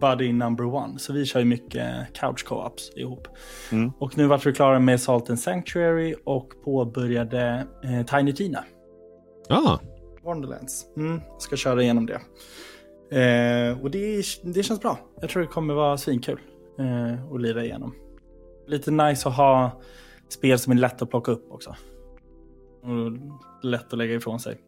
buddy 0.00 0.32
number 0.32 0.64
one. 0.64 0.98
Så 0.98 1.12
vi 1.12 1.26
kör 1.26 1.40
ju 1.40 1.46
mycket 1.46 2.12
couch 2.12 2.44
co-ops 2.44 2.90
ihop. 2.96 3.28
Mm. 3.72 3.92
Och 3.98 4.18
nu 4.18 4.26
vart 4.26 4.46
vi 4.46 4.52
klara 4.52 4.78
med 4.78 5.00
Salt 5.00 5.30
and 5.30 5.40
Sanctuary 5.40 6.14
och 6.24 6.52
påbörjade 6.64 7.66
eh, 7.84 8.06
Tiny 8.06 8.32
Tina. 8.32 8.64
Ah, 9.48 9.78
Wonderlands. 10.22 10.86
Mm, 10.96 11.20
ska 11.38 11.56
köra 11.56 11.82
igenom 11.82 12.06
det. 12.06 12.20
Eh, 13.10 13.80
och 13.82 13.90
det, 13.90 14.22
det 14.42 14.62
känns 14.62 14.80
bra. 14.80 14.98
Jag 15.20 15.30
tror 15.30 15.42
det 15.42 15.48
kommer 15.48 15.74
vara 15.74 15.96
svinkul 15.96 16.40
eh, 16.78 17.32
att 17.34 17.40
lira 17.40 17.64
igenom. 17.64 17.94
Lite 18.66 18.90
nice 18.90 19.28
att 19.28 19.36
ha 19.36 19.80
spel 20.28 20.58
som 20.58 20.72
är 20.72 20.76
lätt 20.76 21.02
att 21.02 21.10
plocka 21.10 21.32
upp 21.32 21.52
också. 21.52 21.76
Och 22.82 23.12
lätt 23.62 23.92
att 23.92 23.98
lägga 23.98 24.14
ifrån 24.14 24.40
sig. 24.40 24.60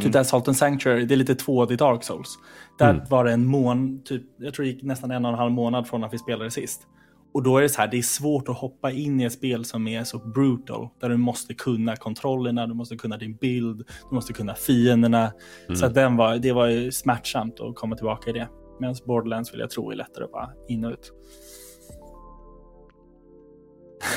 Typ 0.00 0.12
där 0.12 0.22
Salt 0.22 0.48
and 0.48 0.56
Sanctuary, 0.56 1.04
det 1.04 1.14
är 1.14 1.16
lite 1.16 1.34
2D 1.34 1.76
Dark 1.76 2.04
Souls. 2.04 2.38
Där 2.78 2.90
Mm. 2.90 3.02
var 3.10 3.24
det 3.24 3.32
en 3.32 3.46
mån, 3.46 4.02
typ, 4.04 4.22
jag 4.38 4.54
tror 4.54 4.64
det 4.64 4.70
gick 4.70 4.82
nästan 4.82 5.10
en 5.10 5.24
och 5.24 5.30
en 5.32 5.38
halv 5.38 5.52
månad 5.52 5.88
från 5.88 6.04
att 6.04 6.12
vi 6.12 6.18
spelade 6.18 6.50
sist. 6.50 6.86
Och 7.34 7.42
då 7.42 7.58
är 7.58 7.62
det 7.62 7.68
så 7.68 7.80
här, 7.80 7.88
det 7.88 7.98
är 7.98 8.02
svårt 8.02 8.48
att 8.48 8.56
hoppa 8.56 8.90
in 8.90 9.20
i 9.20 9.24
ett 9.24 9.32
spel 9.32 9.64
som 9.64 9.88
är 9.88 10.04
så 10.04 10.18
brutal. 10.18 10.88
Där 11.00 11.08
du 11.08 11.16
måste 11.16 11.54
kunna 11.54 11.96
kontrollerna, 11.96 12.66
du 12.66 12.74
måste 12.74 12.96
kunna 12.96 13.16
din 13.16 13.36
bild, 13.36 13.84
du 14.10 14.14
måste 14.14 14.32
kunna 14.32 14.54
fienderna. 14.54 15.32
Så 15.74 15.86
att 15.86 15.94
den 15.94 16.16
var, 16.16 16.36
det 16.36 16.52
var 16.52 16.66
ju 16.66 16.92
smärtsamt 16.92 17.60
att 17.60 17.74
komma 17.74 17.96
tillbaka 17.96 18.30
i 18.30 18.32
det. 18.32 18.48
Medan 18.80 18.94
Borderlands 19.06 19.52
vill 19.52 19.60
jag 19.60 19.70
tro 19.70 19.90
är 19.90 19.96
lättare 19.96 20.24
att 20.24 20.32
bara 20.32 20.50
in 20.68 20.84
och 20.84 20.92
ut. 20.92 21.12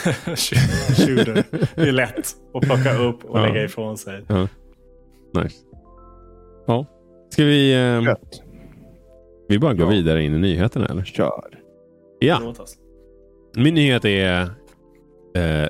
Shooter. 0.97 1.43
Det 1.75 1.81
är 1.87 1.91
lätt 1.91 2.27
att 2.53 2.61
plocka 2.61 2.93
upp 2.97 3.25
och 3.25 3.39
Ja. 3.39 3.45
lägga 3.45 3.63
ifrån 3.63 3.97
sig. 3.97 4.25
nice. 5.33 5.55
Ja. 6.69 6.85
Ska 7.29 7.43
vi, 7.45 7.73
eh, 7.73 8.03
Gött. 8.03 8.41
vi 9.47 9.59
bara 9.59 9.73
gå 9.73 9.83
Ja. 9.83 9.89
vidare 9.89 10.23
in 10.23 10.33
i 10.33 10.37
nyheterna 10.37 10.85
eller? 10.85 11.03
Kör. 11.03 11.59
Ja, 12.19 12.39
Låt 12.43 12.59
oss. 12.59 12.77
min 13.55 13.73
nyhet 13.75 14.05
är... 14.05 14.41
Eh, 15.35 15.67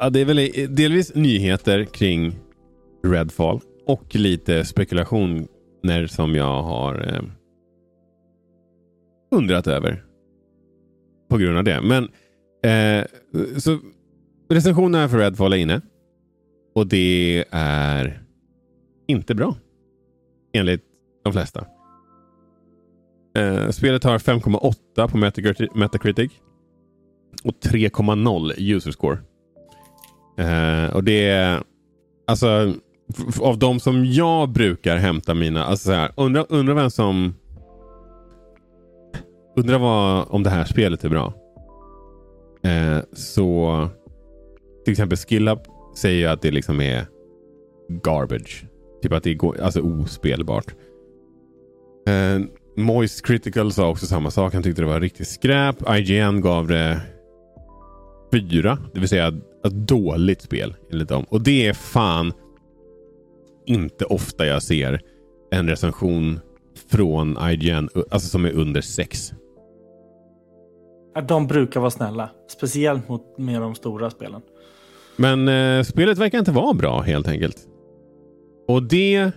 ja, 0.00 0.10
det 0.10 0.20
är 0.20 0.24
väl 0.24 0.36
delvis 0.76 1.14
nyheter 1.14 1.84
kring 1.84 2.32
Redfall 3.04 3.60
och 3.86 4.14
lite 4.16 4.64
spekulationer 4.64 6.06
som 6.06 6.34
jag 6.34 6.62
har 6.62 6.94
eh, 7.14 7.22
undrat 9.30 9.66
över. 9.66 10.04
På 11.30 11.36
grund 11.36 11.58
av 11.58 11.64
det. 11.64 11.80
Men 11.80 12.04
eh, 12.72 13.04
så 13.58 13.78
recensionerna 14.50 15.08
för 15.08 15.18
Redfall 15.18 15.52
är 15.52 15.56
inne. 15.56 15.80
Och 16.74 16.86
det 16.86 17.44
är 17.50 18.22
inte 19.06 19.34
bra. 19.34 19.56
Enligt 20.52 20.82
de 21.24 21.32
flesta. 21.32 21.66
Eh, 23.36 23.70
spelet 23.70 24.04
har 24.04 24.18
5,8 24.18 25.08
på 25.08 25.16
Metacritic, 25.78 26.32
Och 27.44 27.54
3,0 27.60 28.52
user 28.58 28.90
score. 28.90 29.18
Eh, 30.38 30.94
och 30.94 31.04
det 31.04 31.28
är 31.28 31.62
alltså 32.26 32.74
av 33.40 33.58
de 33.58 33.80
som 33.80 34.04
jag 34.04 34.48
brukar 34.48 34.96
hämta 34.96 35.34
mina, 35.34 35.64
alltså 35.64 35.86
så 35.86 35.92
här, 35.92 36.10
undrar 36.16 36.46
undra 36.48 36.74
vem 36.74 36.90
som 36.90 37.34
undrar 39.56 39.78
vad, 39.78 40.26
om 40.28 40.42
det 40.42 40.50
här 40.50 40.64
spelet 40.64 41.04
är 41.04 41.08
bra. 41.08 41.34
Eh, 42.62 42.98
så 43.12 43.88
till 44.84 44.92
exempel 44.92 45.18
SkillUp 45.18 45.60
säger 45.96 46.18
ju 46.18 46.26
att 46.26 46.42
det 46.42 46.50
liksom 46.50 46.80
är 46.80 47.06
garbage. 48.02 48.64
Typ 49.02 49.12
att 49.12 49.22
det 49.22 49.34
går, 49.34 49.60
alltså 49.60 49.80
ospelbart. 49.80 50.74
Eh, 52.08 52.40
Moist 52.76 53.26
Critical 53.26 53.72
sa 53.72 53.88
också 53.88 54.06
samma 54.06 54.30
sak. 54.30 54.54
Han 54.54 54.62
tyckte 54.62 54.82
det 54.82 54.88
var 54.88 55.00
riktigt 55.00 55.28
skräp. 55.28 55.76
IGN 55.88 56.40
gav 56.40 56.66
det 56.66 57.00
fyra. 58.32 58.78
Det 58.94 59.00
vill 59.00 59.08
säga 59.08 59.28
ett 59.66 59.72
dåligt 59.72 60.42
spel 60.42 60.74
enligt 60.92 61.08
dem. 61.08 61.24
Och 61.28 61.40
det 61.40 61.66
är 61.66 61.72
fan 61.72 62.32
inte 63.66 64.04
ofta 64.04 64.46
jag 64.46 64.62
ser 64.62 65.00
en 65.50 65.68
recension 65.68 66.40
från 66.90 67.38
IGN 67.50 67.88
alltså 68.10 68.28
som 68.28 68.44
är 68.44 68.52
under 68.52 68.80
sex. 68.80 69.32
De 71.28 71.46
brukar 71.46 71.80
vara 71.80 71.90
snälla. 71.90 72.30
Speciellt 72.48 73.08
mot 73.08 73.38
med 73.38 73.60
de 73.60 73.74
stora 73.74 74.10
spelen. 74.10 74.40
Men 75.16 75.48
eh, 75.48 75.82
spelet 75.82 76.18
verkar 76.18 76.38
inte 76.38 76.52
vara 76.52 76.74
bra 76.74 77.00
helt 77.00 77.28
enkelt. 77.28 77.56
Och 78.68 78.82
det 78.82 79.32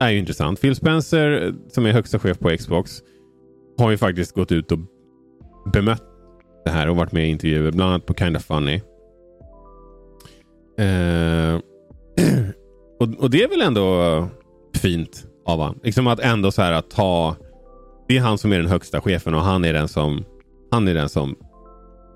är 0.00 0.10
ju 0.10 0.18
intressant. 0.18 0.60
Phil 0.60 0.74
Spencer, 0.76 1.54
som 1.68 1.86
är 1.86 1.92
högsta 1.92 2.18
chef 2.18 2.38
på 2.38 2.56
Xbox, 2.56 3.02
har 3.78 3.90
ju 3.90 3.96
faktiskt 3.96 4.34
gått 4.34 4.52
ut 4.52 4.72
och 4.72 4.78
bemött 5.72 6.02
det 6.64 6.70
här 6.70 6.88
och 6.88 6.96
varit 6.96 7.12
med 7.12 7.26
i 7.26 7.30
intervjuer, 7.30 7.70
bland 7.70 7.90
annat 7.90 8.06
på 8.06 8.14
Kinda 8.14 8.40
Funny. 8.40 8.80
Eh, 10.78 11.54
och, 13.00 13.14
och 13.18 13.30
det 13.30 13.42
är 13.42 13.48
väl 13.48 13.62
ändå 13.62 14.28
fint 14.74 15.26
av 15.46 15.58
honom. 15.58 15.80
Liksom 15.82 16.06
att 16.06 16.20
ändå 16.20 16.50
så 16.50 16.62
här 16.62 16.72
att 16.72 16.90
ta... 16.90 17.36
det 18.08 18.16
är 18.16 18.20
han 18.20 18.38
som 18.38 18.52
är 18.52 18.58
den 18.58 18.68
högsta 18.68 19.00
chefen 19.00 19.34
och 19.34 19.40
han 19.40 19.64
är 19.64 19.72
den 19.72 19.88
som, 19.88 20.24
han 20.70 20.88
är 20.88 20.94
den 20.94 21.08
som 21.08 21.36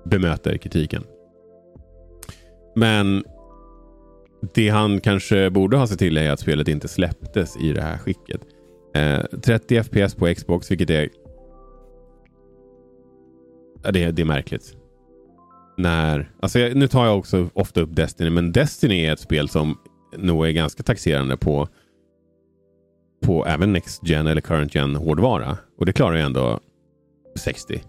bemöter 0.05 0.57
kritiken. 0.57 1.03
Men 2.75 3.23
det 4.53 4.69
han 4.69 4.99
kanske 4.99 5.49
borde 5.49 5.77
ha 5.77 5.87
sett 5.87 5.99
till 5.99 6.17
är 6.17 6.31
att 6.31 6.39
spelet 6.39 6.67
inte 6.67 6.87
släpptes 6.87 7.57
i 7.57 7.73
det 7.73 7.81
här 7.81 7.97
skicket. 7.97 8.41
Eh, 8.95 9.39
30 9.41 9.83
FPS 9.83 10.15
på 10.15 10.33
Xbox, 10.35 10.71
vilket 10.71 10.89
är... 10.89 11.09
Ja, 13.83 13.91
det, 13.91 14.11
det 14.11 14.21
är 14.21 14.25
märkligt. 14.25 14.75
När, 15.77 16.31
alltså 16.39 16.59
nu 16.59 16.87
tar 16.87 17.05
jag 17.05 17.17
också 17.17 17.49
ofta 17.53 17.81
upp 17.81 17.95
Destiny, 17.95 18.29
men 18.29 18.51
Destiny 18.51 19.05
är 19.05 19.13
ett 19.13 19.19
spel 19.19 19.49
som 19.49 19.77
nog 20.17 20.47
är 20.47 20.51
ganska 20.51 20.83
taxerande 20.83 21.37
på 21.37 21.67
på 23.21 23.45
även 23.45 23.73
Next 23.73 24.07
Gen 24.07 24.27
eller 24.27 24.41
Current 24.41 24.75
Gen 24.75 24.95
hårdvara. 24.95 25.57
Och 25.77 25.85
det 25.85 25.93
klarar 25.93 26.15
ju 26.15 26.21
ändå 26.21 26.59
60. 27.35 27.81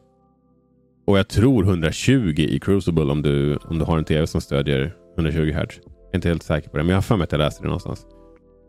Och 1.06 1.18
jag 1.18 1.28
tror 1.28 1.64
120 1.64 2.34
i 2.38 2.60
Crucible 2.60 3.04
om 3.04 3.22
du, 3.22 3.56
om 3.56 3.78
du 3.78 3.84
har 3.84 3.98
en 3.98 4.04
tv 4.04 4.26
som 4.26 4.40
stödjer 4.40 4.94
120 5.16 5.52
Hz. 5.52 5.80
Jag 6.08 6.14
är 6.14 6.16
inte 6.18 6.28
helt 6.28 6.42
säker 6.42 6.70
på 6.70 6.76
det, 6.76 6.82
men 6.82 6.90
jag 6.90 6.96
har 6.96 7.02
för 7.02 7.16
mig 7.16 7.24
att 7.24 7.32
jag 7.32 7.38
läste 7.38 7.62
det 7.62 7.66
någonstans. 7.66 8.06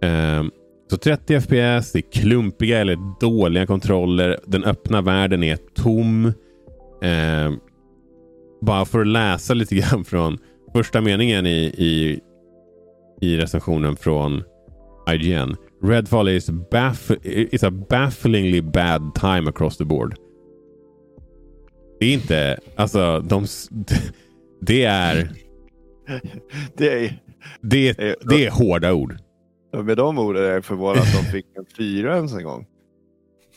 Um, 0.02 0.52
så 0.90 0.98
30 0.98 1.42
FPS, 1.42 1.92
det 1.92 2.00
är 2.00 2.12
klumpiga 2.12 2.80
eller 2.80 3.20
dåliga 3.20 3.66
kontroller. 3.66 4.40
Den 4.46 4.64
öppna 4.64 5.02
världen 5.02 5.44
är 5.44 5.58
tom. 5.76 6.26
Um, 6.26 7.60
bara 8.62 8.86
för 8.86 9.02
att 9.02 9.08
läsa 9.08 9.54
lite 9.54 9.76
grann 9.76 10.06
från 10.06 10.38
första 10.74 11.02
meningen 11.02 11.46
i, 11.46 11.74
i, 11.78 12.20
i 13.22 13.38
recensionen 13.38 13.96
från 13.96 14.44
IGN. 15.10 15.56
Redfall 15.84 16.30
is, 16.30 16.50
baff 16.50 17.12
is 17.24 17.64
a 17.64 17.72
bafflingly 17.72 18.62
bad 18.62 19.16
time 19.16 19.50
across 19.50 19.78
the 19.78 19.86
board. 19.86 20.16
Det 22.00 22.06
är 22.06 22.14
inte, 22.14 22.60
alltså 22.76 23.20
de, 23.20 23.46
det 24.62 24.84
är... 24.84 25.32
Det 26.78 27.06
är... 27.06 27.20
Det, 27.62 27.94
det 28.30 28.46
är 28.46 28.52
hårda 28.52 28.94
ord. 28.94 29.18
Med 29.84 29.98
de 29.98 30.20
orden 30.20 30.44
är 30.44 30.50
jag 30.50 30.66
förvånad 30.66 30.98
att 30.98 31.14
de 31.14 31.32
fick 31.32 31.46
en 31.58 31.66
fyra 31.78 32.16
ens 32.16 32.34
en 32.34 32.44
gång. 32.44 32.66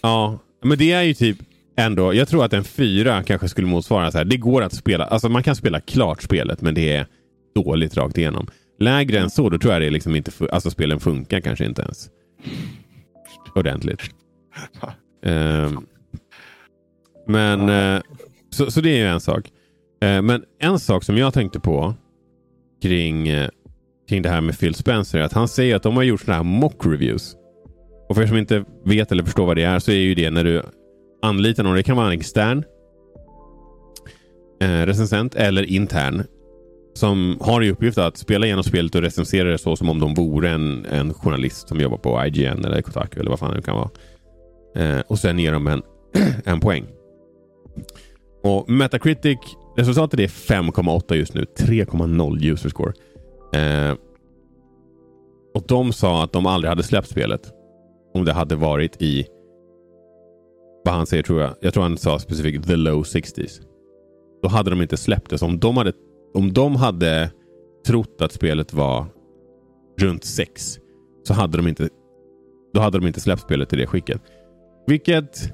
Ja, 0.03 0.39
men 0.63 0.79
det 0.79 0.93
är 0.93 1.03
ju 1.03 1.15
typ 1.15 1.39
ändå, 1.77 2.15
jag 2.15 2.29
tror 2.29 2.45
att 2.45 2.53
en 2.53 2.65
fyra 2.65 3.23
kanske 3.23 3.49
skulle 3.49 3.67
motsvara 3.67 4.11
så 4.11 4.19
här. 4.19 4.25
Det 4.25 4.37
går 4.37 4.63
att 4.63 4.73
spela, 4.73 5.05
alltså 5.05 5.29
man 5.29 5.43
kan 5.43 5.57
spela 5.57 5.81
klart 5.81 6.23
spelet 6.23 6.61
men 6.61 6.75
det 6.75 6.93
är 6.93 7.07
dåligt 7.55 7.97
rakt 7.97 8.19
igenom. 8.19 8.47
Lägre 8.79 9.19
än 9.19 9.31
så, 9.31 9.49
då 9.49 9.59
tror 9.59 9.73
jag 9.73 9.83
det 9.83 9.91
liksom 9.91 10.17
inte, 10.17 10.33
alltså 10.53 10.71
spelen 10.71 11.01
funkar 11.01 11.41
kanske 11.41 11.65
inte 11.65 11.83
ens. 11.83 12.11
Ordentligt. 13.55 14.01
um, 15.25 15.87
men, 17.27 17.69
uh, 17.69 18.03
så, 18.51 18.71
så 18.71 18.81
det 18.81 18.91
är 18.91 18.97
ju 18.97 19.07
en 19.07 19.21
sak. 19.21 19.51
Uh, 20.05 20.23
men 20.23 20.45
en 20.59 20.79
sak 20.79 21.05
som 21.05 21.17
jag 21.17 21.35
tänkte 21.35 21.61
på 21.61 21.95
kring, 22.83 23.29
kring 24.13 24.23
det 24.23 24.29
här 24.29 24.41
med 24.41 24.59
Phil 24.59 24.75
Spencer 24.75 25.19
är 25.19 25.23
att 25.23 25.33
han 25.33 25.49
säger 25.49 25.77
att 25.77 25.83
de 25.83 25.97
har 25.97 26.03
gjort 26.03 26.21
sådana 26.21 26.37
här 26.37 26.45
mock 26.45 26.87
reviews. 26.87 27.37
Och 28.09 28.17
för 28.17 28.23
er 28.23 28.27
som 28.27 28.37
inte 28.37 28.65
vet 28.85 29.13
eller 29.13 29.25
förstår 29.25 29.47
vad 29.47 29.57
det 29.57 29.63
är 29.63 29.79
så 29.79 29.91
är 29.91 29.97
ju 29.97 30.15
det 30.15 30.31
när 30.31 30.45
du 30.45 30.63
anlitar 31.23 31.63
någon. 31.63 31.77
Det 31.77 31.83
kan 31.83 31.97
vara 31.97 32.07
en 32.07 32.13
extern 32.13 32.65
eh, 34.63 34.87
recensent 34.87 35.35
eller 35.35 35.63
intern 35.63 36.25
som 36.95 37.39
har 37.41 37.63
i 37.63 37.71
uppgift 37.71 37.99
att 37.99 38.17
spela 38.17 38.47
igenom 38.47 38.65
spelet 38.65 38.95
och 38.95 39.03
recensera 39.03 39.51
det 39.51 39.59
så 39.59 39.77
som 39.77 39.89
om 39.89 40.01
de 40.01 40.15
vore 40.15 40.51
en, 40.51 40.87
en 40.87 41.15
journalist 41.15 41.69
som 41.69 41.81
jobbar 41.81 41.99
på 41.99 42.27
IGN 42.27 42.65
eller 42.65 42.83
Kotaku 42.83 43.21
eller 43.21 43.31
vad 43.31 43.39
fan 43.39 43.57
det 43.57 43.63
kan 43.63 43.77
vara. 43.77 43.91
Eh, 44.77 45.01
och 45.07 45.19
sen 45.19 45.39
ger 45.39 45.53
de 45.53 45.67
en, 45.67 45.83
en 46.45 46.61
poäng. 46.61 46.87
Och 48.43 48.71
Metacritic, 48.71 49.39
resultatet 49.77 50.21
är 50.21 50.27
5,8 50.27 51.15
just 51.15 51.35
nu. 51.35 51.45
3,0 51.59 52.53
user 52.53 52.69
score. 52.69 52.93
Eh, 53.53 53.95
och 55.55 55.65
de 55.69 55.93
sa 55.93 56.25
att 56.25 56.33
de 56.33 56.47
aldrig 56.47 56.69
hade 56.69 56.83
släppt 56.83 57.09
spelet 57.09 57.53
om 58.15 58.25
det 58.25 58.33
hade 58.33 58.57
varit 58.57 59.03
i 59.03 59.27
vad 60.85 60.95
han 60.95 61.07
säger 61.07 61.23
tror 61.23 61.41
jag. 61.41 61.55
Jag 61.61 61.75
tror 61.75 61.83
han 61.83 61.99
sa 61.99 62.19
specifikt 62.19 62.67
the 62.67 62.77
low 62.77 63.03
60s. 63.03 63.61
Då 64.43 64.49
hade 64.49 64.71
de 64.71 64.83
inte 64.83 64.97
släppt 64.97 65.31
det. 65.31 65.39
Så 65.39 65.47
om 65.47 65.59
de 65.59 65.77
hade 65.77 65.93
om 66.35 66.53
de 66.53 66.77
hade 66.77 67.31
trott 67.87 68.21
att 68.21 68.33
spelet 68.33 68.73
var 68.73 69.07
runt 70.01 70.25
6 70.25 70.79
så 71.23 71.35
hade 71.35 71.57
de 71.57 71.69
inte 71.69 71.89
då 72.75 72.81
hade 72.81 72.99
de 72.99 73.07
inte 73.07 73.21
släppt 73.21 73.43
spelet 73.43 73.73
i 73.73 73.77
det 73.77 73.87
skicket. 73.87 74.23
Vilket 74.87 75.53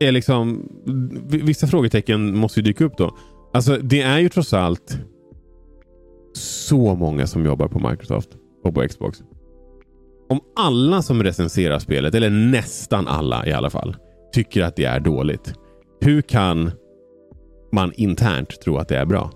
är 0.00 0.12
liksom 0.12 0.68
vissa 1.28 1.66
frågetecken 1.66 2.38
måste 2.38 2.60
ju 2.60 2.64
dyka 2.64 2.84
upp 2.84 2.96
då. 2.96 3.16
Alltså 3.58 3.76
det 3.76 4.02
är 4.02 4.18
ju 4.18 4.28
trots 4.28 4.54
allt 4.54 4.98
så 6.34 6.94
många 6.94 7.26
som 7.26 7.44
jobbar 7.46 7.68
på 7.68 7.88
Microsoft 7.88 8.28
och 8.64 8.74
på 8.74 8.88
Xbox. 8.88 9.22
Om 10.28 10.40
alla 10.56 11.02
som 11.02 11.22
recenserar 11.22 11.78
spelet, 11.78 12.14
eller 12.14 12.30
nästan 12.30 13.08
alla 13.08 13.46
i 13.46 13.52
alla 13.52 13.70
fall, 13.70 13.96
tycker 14.32 14.62
att 14.62 14.76
det 14.76 14.84
är 14.84 15.00
dåligt. 15.00 15.54
Hur 16.00 16.22
kan 16.22 16.70
man 17.72 17.92
internt 17.96 18.60
tror 18.60 18.80
att 18.80 18.88
det 18.88 18.96
är 18.96 19.06
bra. 19.06 19.30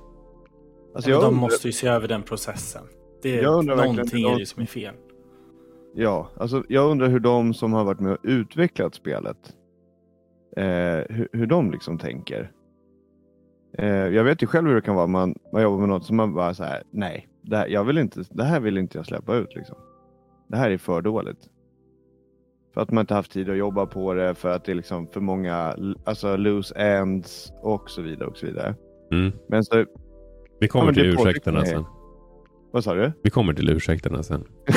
Alltså 0.95 1.11
ja, 1.11 1.21
de 1.21 1.37
måste 1.37 1.69
ju 1.69 1.73
se 1.73 1.87
över 1.89 2.09
den 2.09 2.23
processen. 2.23 2.83
Det 3.23 3.39
är 3.39 3.43
någonting 3.43 4.25
är 4.25 4.39
det 4.39 4.47
som 4.47 4.63
är 4.63 4.67
fel. 4.67 4.95
Ja, 5.95 6.29
alltså 6.37 6.65
jag 6.69 6.91
undrar 6.91 7.09
hur 7.09 7.21
de 7.21 7.55
som 7.55 7.73
har 7.73 7.85
varit 7.85 8.01
med 8.01 8.13
och 8.13 8.19
utvecklat 8.23 8.95
spelet, 8.95 9.39
eh, 10.57 10.65
hur, 11.17 11.29
hur 11.33 11.47
de 11.47 11.71
liksom 11.73 11.99
tänker. 11.99 12.51
Eh, 13.79 13.87
jag 13.89 14.25
vet 14.25 14.43
ju 14.43 14.47
själv 14.47 14.69
hur 14.69 14.75
det 14.75 14.81
kan 14.81 14.95
vara 14.95 15.07
man, 15.07 15.35
man 15.53 15.63
jobbar 15.63 15.79
med 15.79 15.89
något 15.89 16.05
som 16.05 16.17
man 16.17 16.35
bara 16.35 16.55
så 16.55 16.65
här, 16.65 16.83
nej, 16.91 17.29
det 17.43 17.57
här, 17.57 17.67
jag 17.67 17.85
vill 17.85 17.99
inte, 17.99 18.25
det 18.31 18.45
här 18.45 18.61
vill 18.61 18.79
inte 18.79 18.99
jag 18.99 19.07
släppa 19.07 19.37
ut. 19.37 19.55
Liksom. 19.55 19.77
Det 20.49 20.57
här 20.57 20.71
är 20.71 20.79
för 20.79 21.03
dåligt. 21.03 21.49
För 22.75 22.81
att 22.81 22.91
man 22.91 23.03
inte 23.03 23.15
haft 23.15 23.33
tid 23.33 23.51
att 23.51 23.57
jobba 23.57 23.87
på 23.87 24.15
det, 24.15 24.35
för 24.35 24.49
att 24.49 24.65
det 24.65 24.73
är 24.73 24.77
liksom 24.77 25.07
för 25.07 25.21
många 25.21 25.77
alltså 26.05 26.37
loose 26.37 26.75
ends 26.75 27.53
och 27.63 27.91
så 27.91 28.03
vidare. 28.03 28.29
och 28.29 28.37
så 28.37 28.47
vidare. 28.47 28.75
Mm. 29.13 29.33
Men 29.49 29.65
så, 29.65 29.85
Vi 30.61 30.69
kommer 30.69 30.87
ja, 30.87 30.95
till 30.95 31.07
ursäkterna 31.07 31.65
sen. 31.65 31.85
Vad 32.73 32.85
sa 32.85 32.95
du? 32.95 33.13
Vi 33.23 33.31
kommer 33.31 33.55
till 33.55 33.71
ursäkterna 33.71 34.23
sen. 34.23 34.45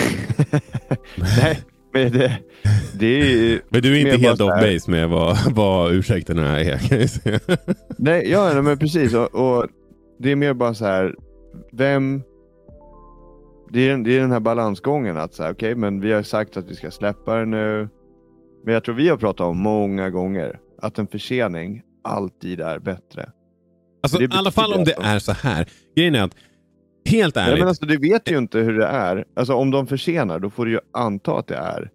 Nej, 1.18 1.60
men 1.96 2.12
det, 2.12 2.38
det 3.00 3.06
är 3.06 3.62
Men 3.70 3.82
du 3.82 3.96
är 3.96 4.00
inte 4.00 4.18
helt 4.18 4.42
off 4.42 4.62
base 4.62 4.92
med 4.92 5.10
vad, 5.10 5.38
vad 5.54 5.94
ursäkterna 5.94 6.60
är 6.60 6.78
kan 6.78 7.00
jag 7.00 7.10
säga. 7.10 7.40
Nej, 7.98 8.32
ja, 8.32 8.62
men 8.62 8.78
precis. 8.80 9.14
Och, 9.14 9.36
och, 9.36 9.68
det 10.20 10.32
är 10.32 10.36
mer 10.36 10.54
bara 10.54 10.74
så 10.74 10.86
här, 10.86 11.16
vem 11.72 12.24
det 13.70 13.90
är, 13.90 13.98
det 13.98 14.18
är 14.18 14.22
den 14.22 14.32
här 14.32 14.40
balansgången 14.40 15.18
att 15.18 15.34
säga, 15.34 15.52
okej, 15.52 15.72
okay, 15.72 15.76
men 15.76 16.02
vi 16.02 16.12
har 16.12 16.24
sagt 16.24 16.58
att 16.58 16.70
vi 16.70 16.76
ska 16.76 16.92
släppa 16.92 17.36
det 17.36 17.46
nu. 17.46 17.90
Men 18.66 18.74
jag 18.74 18.84
tror 18.84 18.96
vi 18.96 19.10
har 19.10 19.18
pratat 19.18 19.48
om 19.48 19.58
många 19.58 20.10
gånger 20.10 20.60
att 20.82 21.00
en 21.00 21.08
försening 21.08 21.82
alltid 22.04 22.60
är 22.60 22.80
bättre. 22.80 23.32
Alltså 24.04 24.22
i 24.22 24.28
alla 24.32 24.52
fall 24.52 24.74
om 24.74 24.84
det 24.84 24.96
är 25.02 25.20
så 25.20 25.32
här. 25.32 25.68
Grejen 25.96 26.16
är 26.16 26.24
att, 26.24 26.36
helt 27.06 27.38
ärligt. 27.38 27.52
Nej, 27.52 27.60
men 27.60 27.68
alltså, 27.68 27.86
du 27.86 27.98
vet 27.98 28.32
ju 28.32 28.38
inte 28.38 28.60
hur 28.60 28.78
det 28.78 28.86
är. 28.86 29.26
Alltså 29.36 29.54
om 29.54 29.72
de 29.72 29.88
försenar, 29.88 30.40
då 30.40 30.50
får 30.50 30.66
du 30.66 30.72
ju 30.72 30.80
anta 30.94 31.40
att 31.40 31.48
det 31.48 31.56
är 31.56 31.90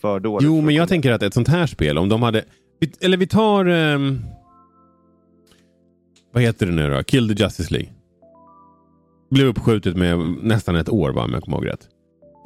för 0.00 0.20
dåligt. 0.20 0.46
Jo, 0.46 0.60
men 0.60 0.74
jag 0.74 0.88
tänker 0.88 1.12
att 1.12 1.22
ett 1.22 1.34
sånt 1.34 1.48
här 1.48 1.66
spel, 1.66 1.98
om 1.98 2.08
de 2.08 2.22
hade... 2.22 2.44
Eller 3.00 3.16
vi 3.16 3.26
tar... 3.26 3.68
Um, 3.68 4.24
vad 6.32 6.42
heter 6.42 6.66
det 6.66 6.72
nu 6.72 6.90
då? 6.90 7.02
Kill 7.02 7.36
the 7.36 7.42
Justice 7.42 7.74
League 7.74 7.90
blev 9.30 9.46
uppskjutet 9.46 9.96
med 9.96 10.18
nästan 10.42 10.76
ett 10.76 10.88
år, 10.88 11.12
va, 11.12 11.24
om 11.24 11.32
jag 11.32 11.42
kommer 11.42 11.56
ihåg 11.56 11.66
rätt. 11.66 11.88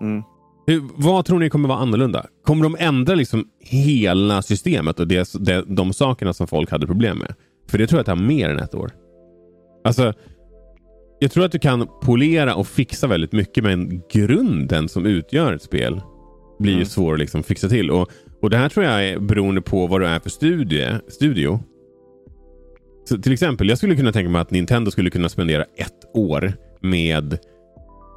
Mm. 0.01 0.23
Hur, 0.66 0.83
vad 0.97 1.25
tror 1.25 1.38
ni 1.38 1.51
kommer 1.51 1.68
vara 1.68 1.79
annorlunda? 1.79 2.27
Kommer 2.44 2.62
de 2.62 2.77
ändra 2.79 3.14
liksom 3.14 3.49
hela 3.61 4.42
systemet 4.42 5.01
och 5.01 5.09
det, 5.09 5.33
det, 5.35 5.64
de 5.66 5.92
sakerna 5.92 6.33
som 6.33 6.47
folk 6.47 6.71
hade 6.71 6.87
problem 6.87 7.18
med? 7.18 7.35
För 7.68 7.79
det 7.79 7.87
tror 7.87 7.99
jag 7.99 8.07
tar 8.07 8.16
mer 8.16 8.51
än 8.51 8.59
ett 8.59 8.75
år. 8.75 8.90
Alltså, 9.85 10.12
jag 11.18 11.31
tror 11.31 11.44
att 11.44 11.52
du 11.52 11.59
kan 11.59 11.88
polera 12.02 12.54
och 12.54 12.66
fixa 12.66 13.07
väldigt 13.07 13.33
mycket, 13.33 13.64
men 13.64 14.02
grunden 14.12 14.88
som 14.88 15.07
utgör 15.07 15.52
ett 15.52 15.62
spel 15.62 16.00
blir 16.59 16.72
mm. 16.72 16.81
ju 16.81 16.87
svår 16.87 17.12
att 17.12 17.18
liksom 17.18 17.42
fixa 17.42 17.68
till. 17.68 17.90
Och, 17.90 18.11
och 18.42 18.50
Det 18.50 18.57
här 18.57 18.68
tror 18.68 18.87
jag 18.87 19.09
är 19.09 19.18
beroende 19.18 19.61
på 19.61 19.87
vad 19.87 20.00
du 20.00 20.07
är 20.07 20.20
för 20.20 20.31
studie, 20.31 20.88
studio. 21.09 21.61
Så 23.09 23.18
till 23.18 23.33
exempel, 23.33 23.68
jag 23.68 23.78
skulle 23.78 23.96
kunna 23.96 24.12
tänka 24.12 24.31
mig 24.31 24.40
att 24.40 24.50
Nintendo 24.50 24.90
skulle 24.90 25.11
kunna 25.11 25.28
spendera 25.28 25.62
ett 25.62 26.14
år 26.14 26.52
med 26.81 27.38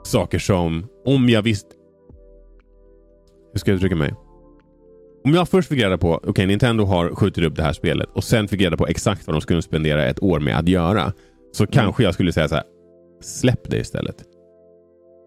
saker 0.03 0.39
som 0.39 0.87
om 1.05 1.29
jag 1.29 1.41
visste... 1.41 1.69
Hur 3.53 3.59
ska 3.59 3.71
jag 3.71 3.75
uttrycka 3.75 3.95
mig? 3.95 4.13
Om 5.23 5.33
jag 5.33 5.49
först 5.49 5.69
fick 5.69 5.79
reda 5.79 5.97
på 5.97 6.13
okej, 6.15 6.29
okay, 6.29 6.45
Nintendo 6.45 6.83
har 6.83 7.15
skjutit 7.15 7.43
upp 7.43 7.55
det 7.55 7.63
här 7.63 7.73
spelet 7.73 8.09
och 8.13 8.23
sen 8.23 8.47
fick 8.47 8.61
reda 8.61 8.77
på 8.77 8.87
exakt 8.87 9.27
vad 9.27 9.35
de 9.35 9.41
skulle 9.41 9.61
spendera 9.61 10.05
ett 10.05 10.23
år 10.23 10.39
med 10.39 10.57
att 10.57 10.67
göra. 10.67 11.13
Så 11.51 11.63
mm. 11.63 11.71
kanske 11.71 12.03
jag 12.03 12.13
skulle 12.13 12.33
säga 12.33 12.47
så 12.47 12.55
här. 12.55 12.63
Släpp 13.21 13.69
det 13.69 13.77
istället. 13.77 14.23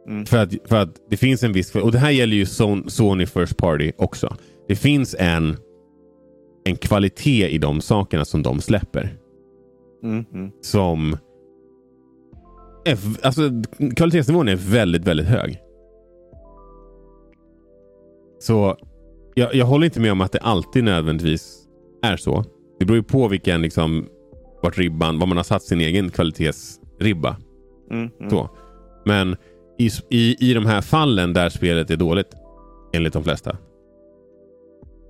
Mm. 0.09 0.27
För, 0.27 0.39
att, 0.39 0.55
för 0.65 0.77
att 0.77 0.97
det 1.11 1.17
finns 1.17 1.43
en 1.43 1.53
viss... 1.53 1.75
Och 1.75 1.93
det 1.93 1.99
här 1.99 2.11
gäller 2.11 2.37
ju 2.37 2.47
Sony 2.87 3.27
First 3.27 3.57
Party 3.57 3.93
också. 3.97 4.37
det 4.69 4.77
finns 4.77 5.17
en, 5.19 5.57
en 6.65 6.77
kvalitet 6.77 7.49
i 7.49 7.59
de 7.59 7.81
sakerna 7.81 8.25
som 8.25 8.43
de 8.43 8.61
släpper. 8.61 9.17
Mm, 10.03 10.25
mm. 10.33 10.51
Som... 10.61 11.17
Är, 12.85 12.99
alltså, 13.23 13.51
kvalitetsnivån 13.97 14.49
är 14.49 14.57
väldigt, 14.57 15.05
väldigt 15.05 15.27
hög. 15.27 15.61
Så 18.39 18.77
jag, 19.35 19.55
jag 19.55 19.67
håller 19.67 19.85
inte 19.85 20.01
med 20.01 20.13
om 20.13 20.21
att 20.21 20.33
det 20.33 20.39
alltid 20.39 20.85
nödvändigtvis 20.85 21.65
är 22.03 22.17
så. 22.17 22.45
Det 22.79 22.85
beror 22.85 22.97
ju 22.97 23.03
på 23.03 23.29
vilken, 23.29 23.63
liksom, 23.63 24.07
vart 24.63 24.79
ribban, 24.79 25.19
vad 25.19 25.29
man 25.29 25.37
har 25.37 25.45
satt 25.45 25.63
sin 25.63 25.81
egen 25.81 26.11
kvalitetsribba. 26.11 27.37
Mm, 27.91 28.11
mm. 28.21 28.47
Men 29.05 29.37
i, 29.79 29.91
i, 30.11 30.51
i 30.51 30.55
de 30.55 30.67
här 30.67 30.81
fallen 30.81 31.33
där 31.33 31.49
spelet 31.49 31.91
är 31.91 31.97
dåligt, 31.97 32.35
enligt 32.93 33.13
de 33.13 33.25
flesta. 33.25 33.57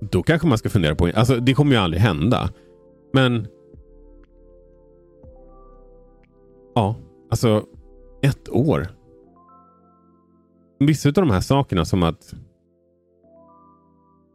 Då 0.01 0.23
kanske 0.23 0.47
man 0.47 0.57
ska 0.57 0.69
fundera 0.69 0.95
på, 0.95 1.11
alltså 1.15 1.35
det 1.35 1.53
kommer 1.53 1.71
ju 1.71 1.77
aldrig 1.77 2.01
hända. 2.01 2.49
Men... 3.13 3.47
Ja, 6.75 6.95
alltså 7.29 7.63
ett 8.21 8.49
år. 8.49 8.87
Vissa 10.79 11.09
av 11.09 11.13
de 11.13 11.29
här 11.29 11.41
sakerna 11.41 11.85
som 11.85 12.03
att 12.03 12.33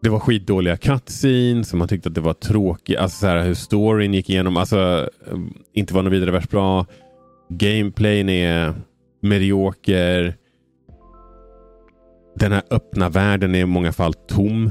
det 0.03 0.09
var 0.09 0.19
skitdåliga 0.19 0.77
cutscenes, 0.77 1.69
som 1.69 1.79
man 1.79 1.89
tyckte 1.89 2.09
att 2.09 2.15
det 2.15 2.21
var 2.21 2.33
tråkigt. 2.33 2.99
Alltså 2.99 3.19
så 3.19 3.27
här, 3.27 3.45
hur 3.45 3.55
storyn 3.55 4.15
gick 4.15 4.31
igenom. 4.31 4.57
Alltså 4.57 5.09
mm, 5.31 5.55
inte 5.73 5.95
var 5.95 6.03
något 6.03 6.13
vidare 6.13 6.31
värst 6.31 6.51
bra. 6.51 6.87
Gameplayen 7.51 8.29
är 8.29 8.75
medioker. 9.21 10.37
Den 12.37 12.53
här 12.53 12.63
öppna 12.71 13.09
världen 13.09 13.55
är 13.55 13.61
i 13.61 13.67
många 13.67 13.93
fall 13.93 14.15
tom. 14.15 14.71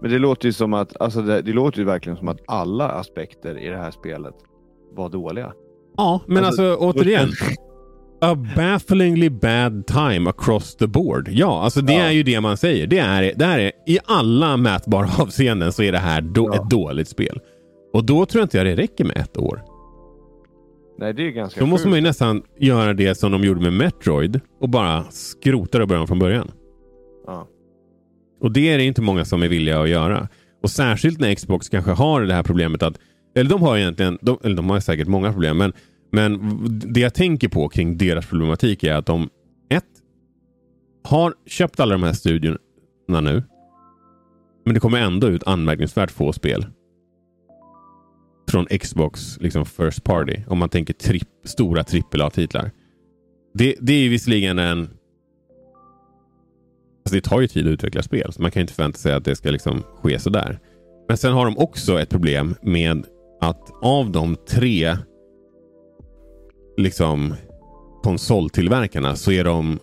Men 0.00 0.10
det 0.10 0.18
låter 0.18 0.46
ju 0.46 0.52
som 0.52 0.74
att, 0.74 1.00
alltså 1.00 1.22
det, 1.22 1.42
det 1.42 1.52
låter 1.52 1.78
ju 1.78 1.84
verkligen 1.84 2.16
som 2.16 2.28
att 2.28 2.40
alla 2.46 2.88
aspekter 2.88 3.58
i 3.58 3.68
det 3.68 3.76
här 3.76 3.90
spelet 3.90 4.34
var 4.96 5.08
dåliga. 5.08 5.52
Ja, 5.96 6.20
men 6.26 6.44
alltså, 6.44 6.70
alltså 6.70 6.86
återigen. 6.86 7.28
A 8.20 8.34
bafflingly 8.56 9.30
bad 9.30 9.86
time 9.86 10.30
across 10.30 10.76
the 10.76 10.86
board. 10.86 11.28
Ja, 11.28 11.62
alltså 11.62 11.80
det 11.80 11.92
ja. 11.92 12.02
är 12.02 12.10
ju 12.10 12.22
det 12.22 12.40
man 12.40 12.56
säger. 12.56 12.86
Det 12.86 12.98
är, 12.98 13.32
det 13.36 13.44
här 13.44 13.58
är, 13.58 13.72
I 13.86 13.98
alla 14.04 14.56
mätbara 14.56 15.08
avseenden 15.18 15.72
så 15.72 15.82
är 15.82 15.92
det 15.92 15.98
här 15.98 16.20
då, 16.20 16.46
ja. 16.46 16.54
ett 16.54 16.70
dåligt 16.70 17.08
spel. 17.08 17.40
Och 17.92 18.04
då 18.04 18.26
tror 18.26 18.40
jag 18.40 18.44
inte 18.44 18.56
jag 18.56 18.66
det 18.66 18.76
räcker 18.76 19.04
med 19.04 19.16
ett 19.16 19.36
år. 19.36 19.75
Nej, 20.98 21.14
det 21.14 21.22
är 21.22 21.30
ganska 21.30 21.60
Då 21.60 21.66
måste 21.66 21.88
man 21.88 21.98
ju 21.98 22.02
nästan 22.02 22.42
göra 22.58 22.94
det 22.94 23.14
som 23.14 23.32
de 23.32 23.44
gjorde 23.44 23.60
med 23.60 23.72
Metroid 23.72 24.40
och 24.60 24.68
bara 24.68 25.04
skrota 25.10 25.78
det 25.78 25.84
och 25.84 25.88
börja 25.88 26.06
från 26.06 26.18
början. 26.18 26.50
Ja. 27.26 27.48
Och 28.40 28.52
det 28.52 28.68
är 28.72 28.78
det 28.78 28.84
inte 28.84 29.02
många 29.02 29.24
som 29.24 29.42
är 29.42 29.48
villiga 29.48 29.80
att 29.80 29.88
göra. 29.88 30.28
Och 30.62 30.70
särskilt 30.70 31.20
när 31.20 31.34
Xbox 31.34 31.68
kanske 31.68 31.90
har 31.90 32.22
det 32.22 32.34
här 32.34 32.42
problemet 32.42 32.82
att, 32.82 32.98
eller 33.34 33.50
de 33.50 33.62
har 33.62 33.76
egentligen, 33.76 34.18
de, 34.22 34.38
eller 34.44 34.56
de 34.56 34.70
har 34.70 34.80
säkert 34.80 35.08
många 35.08 35.32
problem, 35.32 35.58
men, 35.58 35.72
men 36.12 36.40
det 36.94 37.00
jag 37.00 37.14
tänker 37.14 37.48
på 37.48 37.68
kring 37.68 37.98
deras 37.98 38.26
problematik 38.26 38.84
är 38.84 38.94
att 38.94 39.06
de, 39.06 39.28
ett, 39.68 39.84
har 41.04 41.34
köpt 41.46 41.80
alla 41.80 41.92
de 41.92 42.02
här 42.02 42.12
studierna 42.12 42.58
nu, 43.08 43.42
men 44.64 44.74
det 44.74 44.80
kommer 44.80 44.98
ändå 44.98 45.28
ut 45.28 45.42
anmärkningsvärt 45.46 46.10
få 46.10 46.32
spel 46.32 46.66
från 48.50 48.66
Xbox 48.66 49.38
liksom 49.40 49.64
first 49.64 50.04
party. 50.04 50.36
Om 50.46 50.58
man 50.58 50.68
tänker 50.68 50.94
tripp, 50.94 51.28
stora 51.44 51.80
AAA-titlar. 51.80 52.70
Det, 53.54 53.74
det 53.80 53.92
är 53.92 54.08
visserligen 54.08 54.58
en... 54.58 54.78
Alltså 56.98 57.14
det 57.14 57.20
tar 57.20 57.40
ju 57.40 57.46
tid 57.46 57.66
att 57.66 57.70
utveckla 57.70 58.02
spel, 58.02 58.32
så 58.32 58.42
man 58.42 58.50
kan 58.50 58.60
inte 58.60 58.72
förvänta 58.72 58.98
sig 58.98 59.12
att 59.12 59.24
det 59.24 59.36
ska 59.36 59.50
liksom 59.50 59.82
ske 60.02 60.18
sådär. 60.18 60.58
Men 61.08 61.16
sen 61.16 61.32
har 61.32 61.44
de 61.44 61.58
också 61.58 62.00
ett 62.00 62.08
problem 62.08 62.54
med 62.62 63.06
att 63.40 63.70
av 63.82 64.10
de 64.10 64.36
tre 64.48 64.96
liksom 66.76 67.34
konsoltillverkarna 68.02 69.16
så 69.16 69.32
är 69.32 69.44
de 69.44 69.78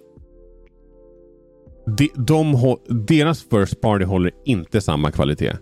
de, 1.86 2.10
de, 2.15 2.78
deras 3.08 3.43
first 3.43 3.82
party 3.82 4.06
håller 4.06 4.32
inte 4.45 4.82
samma 4.82 5.12
kvalitet. 5.12 5.54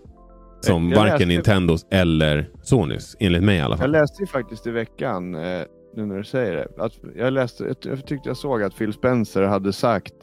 Som 0.61 0.89
jag 0.89 0.97
varken. 0.97 1.27
Nintendos 1.27 1.85
eller 1.89 2.49
Sonys, 2.61 3.15
enligt 3.19 3.43
mig 3.43 3.57
i 3.57 3.61
alla 3.61 3.77
fall. 3.77 3.93
Jag 3.93 4.01
läste 4.01 4.23
ju 4.23 4.27
faktiskt 4.27 4.67
i 4.67 4.71
veckan, 4.71 5.35
eh, 5.35 5.61
nu 5.95 6.05
när 6.05 6.17
du 6.17 6.23
säger 6.23 6.53
det, 6.53 6.83
att 6.83 6.93
jag, 7.15 7.33
läste, 7.33 7.75
jag 7.83 8.05
tyckte 8.05 8.29
jag 8.29 8.37
såg 8.37 8.63
att 8.63 8.77
Phil 8.77 8.93
Spencer 8.93 9.41
hade 9.41 9.73
sagt 9.73 10.13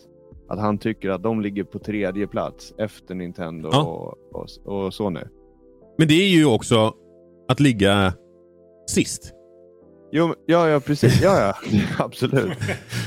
att 0.49 0.59
han 0.59 0.79
tycker 0.79 1.11
att 1.11 1.23
de 1.23 1.41
ligger 1.41 1.65
på 1.65 1.79
tredje 1.79 2.27
plats 2.27 2.75
efter 2.79 3.15
Nintendo 3.15 3.69
ja. 3.73 3.83
och, 3.83 4.19
och, 4.33 4.85
och 4.85 4.95
Sony. 4.95 5.21
Men 5.99 6.09
det 6.09 6.15
är 6.15 6.29
ju 6.29 6.47
också 6.47 6.93
att 7.49 7.61
ligga 7.61 8.13
sist. 8.91 9.35
Jo, 10.11 10.35
ja, 10.47 10.69
ja, 10.69 10.81
precis. 10.81 11.23
Ja, 11.23 11.41
ja. 11.41 11.55
Absolut. 12.05 12.59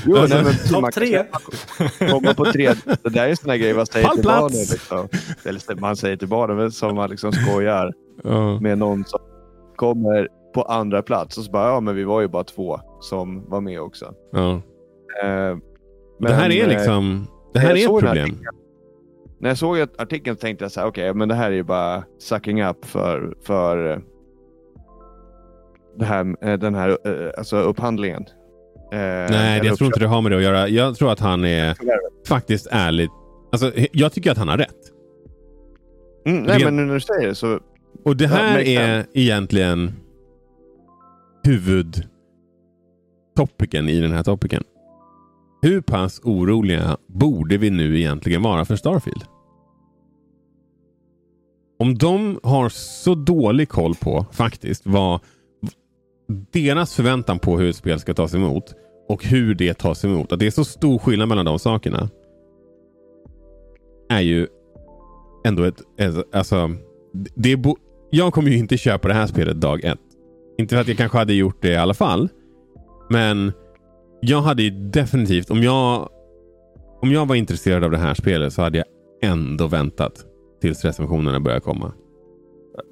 Jo, 0.06 0.16
alltså, 0.16 0.36
nej, 0.36 0.44
men, 0.44 0.82
Topp 0.82 0.92
tre. 0.92 1.24
Komma 2.10 2.34
på 2.34 2.44
tre. 2.44 2.74
Det 3.02 3.08
där 3.08 3.28
är 3.28 3.34
sådana 3.34 3.56
grejer 3.56 3.74
man 3.74 3.86
säger 3.86 4.08
till 4.08 4.24
barnen. 4.24 4.50
Liksom. 4.50 5.08
Eller 5.44 5.80
man 5.80 5.96
säger 5.96 6.16
till 6.16 6.28
barnen 6.28 6.72
som 6.72 6.94
man 6.94 7.10
liksom 7.10 7.32
skojar 7.32 7.92
uh. 8.26 8.60
med 8.60 8.78
någon 8.78 9.04
som 9.04 9.20
kommer 9.76 10.28
på 10.54 10.62
andra 10.62 11.02
plats. 11.02 11.38
Och 11.38 11.44
så 11.44 11.50
bara, 11.50 11.68
ja 11.68 11.80
men 11.80 11.94
vi 11.94 12.04
var 12.04 12.20
ju 12.20 12.28
bara 12.28 12.44
två 12.44 12.80
som 13.00 13.50
var 13.50 13.60
med 13.60 13.80
också. 13.80 14.14
Uh. 14.36 14.58
Eh, 15.22 15.56
men, 16.18 16.30
det 16.30 16.34
här 16.34 16.50
är 16.50 16.66
liksom, 16.66 17.26
det 17.52 17.60
här 17.60 17.70
är 17.70 17.76
ett 17.76 17.86
problem. 17.86 18.10
Artikeln, 18.10 18.46
när 19.40 19.48
jag 19.48 19.58
såg 19.58 19.78
artikeln 19.98 20.36
tänkte 20.36 20.64
jag 20.64 20.72
så 20.72 20.80
här, 20.80 20.86
okej, 20.86 21.10
okay, 21.10 21.18
men 21.18 21.28
det 21.28 21.34
här 21.34 21.50
är 21.50 21.54
ju 21.54 21.62
bara 21.62 22.04
sucking 22.18 22.62
up 22.62 22.84
för, 22.84 23.34
för 23.42 23.76
det 23.76 24.02
här, 26.00 26.36
eh, 26.40 26.58
den 26.58 26.74
här 26.74 26.88
eh, 26.88 27.30
alltså 27.38 27.56
upphandlingen. 27.56 28.22
Eh, 28.92 28.98
nej, 29.30 29.60
jag 29.64 29.78
tror 29.78 29.86
inte 29.86 30.00
det 30.00 30.06
har 30.06 30.20
med 30.20 30.32
det 30.32 30.36
att 30.36 30.42
göra. 30.42 30.68
Jag 30.68 30.96
tror 30.96 31.12
att 31.12 31.20
han 31.20 31.44
är 31.44 31.76
faktiskt 32.28 32.66
ärligt. 32.70 33.10
Alltså, 33.52 33.72
jag 33.92 34.12
tycker 34.12 34.30
att 34.30 34.38
han 34.38 34.48
har 34.48 34.58
rätt. 34.58 34.92
Mm, 36.26 36.42
nej, 36.42 36.64
men 36.64 36.76
när 36.76 36.94
du 36.94 37.00
säger 37.00 37.28
det 37.28 37.34
så... 37.34 37.60
Och 38.04 38.16
det 38.16 38.26
här 38.26 38.58
ja, 38.58 38.80
är 38.80 39.06
egentligen 39.12 39.92
huvudtopiken 41.44 43.88
i 43.88 44.00
den 44.00 44.12
här 44.12 44.22
topiken. 44.22 44.64
Hur 45.62 45.80
pass 45.80 46.20
oroliga 46.24 46.96
borde 47.06 47.56
vi 47.56 47.70
nu 47.70 47.98
egentligen 47.98 48.42
vara 48.42 48.64
för 48.64 48.76
Starfield? 48.76 49.24
Om 51.78 51.98
de 51.98 52.40
har 52.42 52.68
så 52.68 53.14
dålig 53.14 53.68
koll 53.68 53.94
på 53.94 54.26
faktiskt 54.32 54.86
vad 54.86 55.20
deras 56.50 56.94
förväntan 56.94 57.38
på 57.38 57.58
hur 57.58 57.70
ett 57.70 57.76
spel 57.76 58.00
ska 58.00 58.14
tas 58.14 58.34
emot 58.34 58.74
och 59.08 59.24
hur 59.24 59.54
det 59.54 59.74
tas 59.74 60.04
emot. 60.04 60.32
Att 60.32 60.38
det 60.38 60.46
är 60.46 60.50
så 60.50 60.64
stor 60.64 60.98
skillnad 60.98 61.28
mellan 61.28 61.44
de 61.44 61.58
sakerna. 61.58 62.08
Är 64.08 64.20
ju 64.20 64.46
ändå 65.44 65.62
ett... 65.62 65.82
Alltså, 66.32 66.70
det 67.34 67.56
bo, 67.56 67.76
jag 68.10 68.32
kommer 68.32 68.50
ju 68.50 68.58
inte 68.58 68.76
köpa 68.76 69.08
det 69.08 69.14
här 69.14 69.26
spelet 69.26 69.60
dag 69.60 69.84
ett. 69.84 69.98
Inte 70.58 70.74
för 70.74 70.80
att 70.80 70.88
jag 70.88 70.96
kanske 70.96 71.18
hade 71.18 71.32
gjort 71.32 71.62
det 71.62 71.72
i 71.72 71.76
alla 71.76 71.94
fall. 71.94 72.28
Men 73.10 73.52
jag 74.20 74.40
hade 74.42 74.62
ju 74.62 74.70
definitivt, 74.70 75.50
om 75.50 75.62
jag, 75.62 76.08
om 77.02 77.12
jag 77.12 77.26
var 77.26 77.34
intresserad 77.34 77.84
av 77.84 77.90
det 77.90 77.98
här 77.98 78.14
spelet 78.14 78.52
så 78.52 78.62
hade 78.62 78.78
jag 78.78 78.86
ändå 79.22 79.66
väntat 79.66 80.26
tills 80.60 80.84
recensionerna 80.84 81.40
börjar 81.40 81.60
komma. 81.60 81.92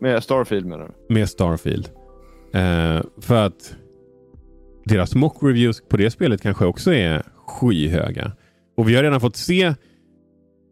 Med 0.00 0.22
Starfield 0.22 0.66
menar 0.66 0.94
du? 1.08 1.14
Med 1.14 1.28
Starfield. 1.28 1.90
Eh, 2.52 3.02
för 3.20 3.46
att 3.46 3.74
deras 4.84 5.14
mock 5.14 5.42
reviews 5.42 5.82
på 5.88 5.96
det 5.96 6.10
spelet 6.10 6.42
kanske 6.42 6.64
också 6.64 6.92
är 6.92 7.22
skyhöga. 7.46 8.32
Och 8.76 8.88
vi 8.88 8.94
har 8.94 9.02
redan 9.02 9.20
fått 9.20 9.36
se 9.36 9.74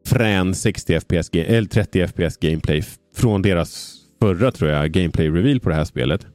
frän 0.06 0.54
60 0.54 1.00
FPS, 1.00 1.30
eller 1.32 1.68
30 1.68 2.06
FPS 2.06 2.36
gameplay 2.36 2.82
från 3.16 3.42
deras 3.42 3.94
förra 4.20 4.50
tror 4.50 4.70
jag 4.70 4.90
gameplay 4.90 5.30
reveal 5.30 5.60
på 5.60 5.68
det 5.68 5.74
här 5.74 5.84
spelet. 5.84 6.26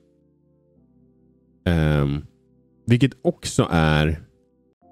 Um, 2.02 2.26
vilket 2.86 3.12
också 3.22 3.68
är 3.72 4.20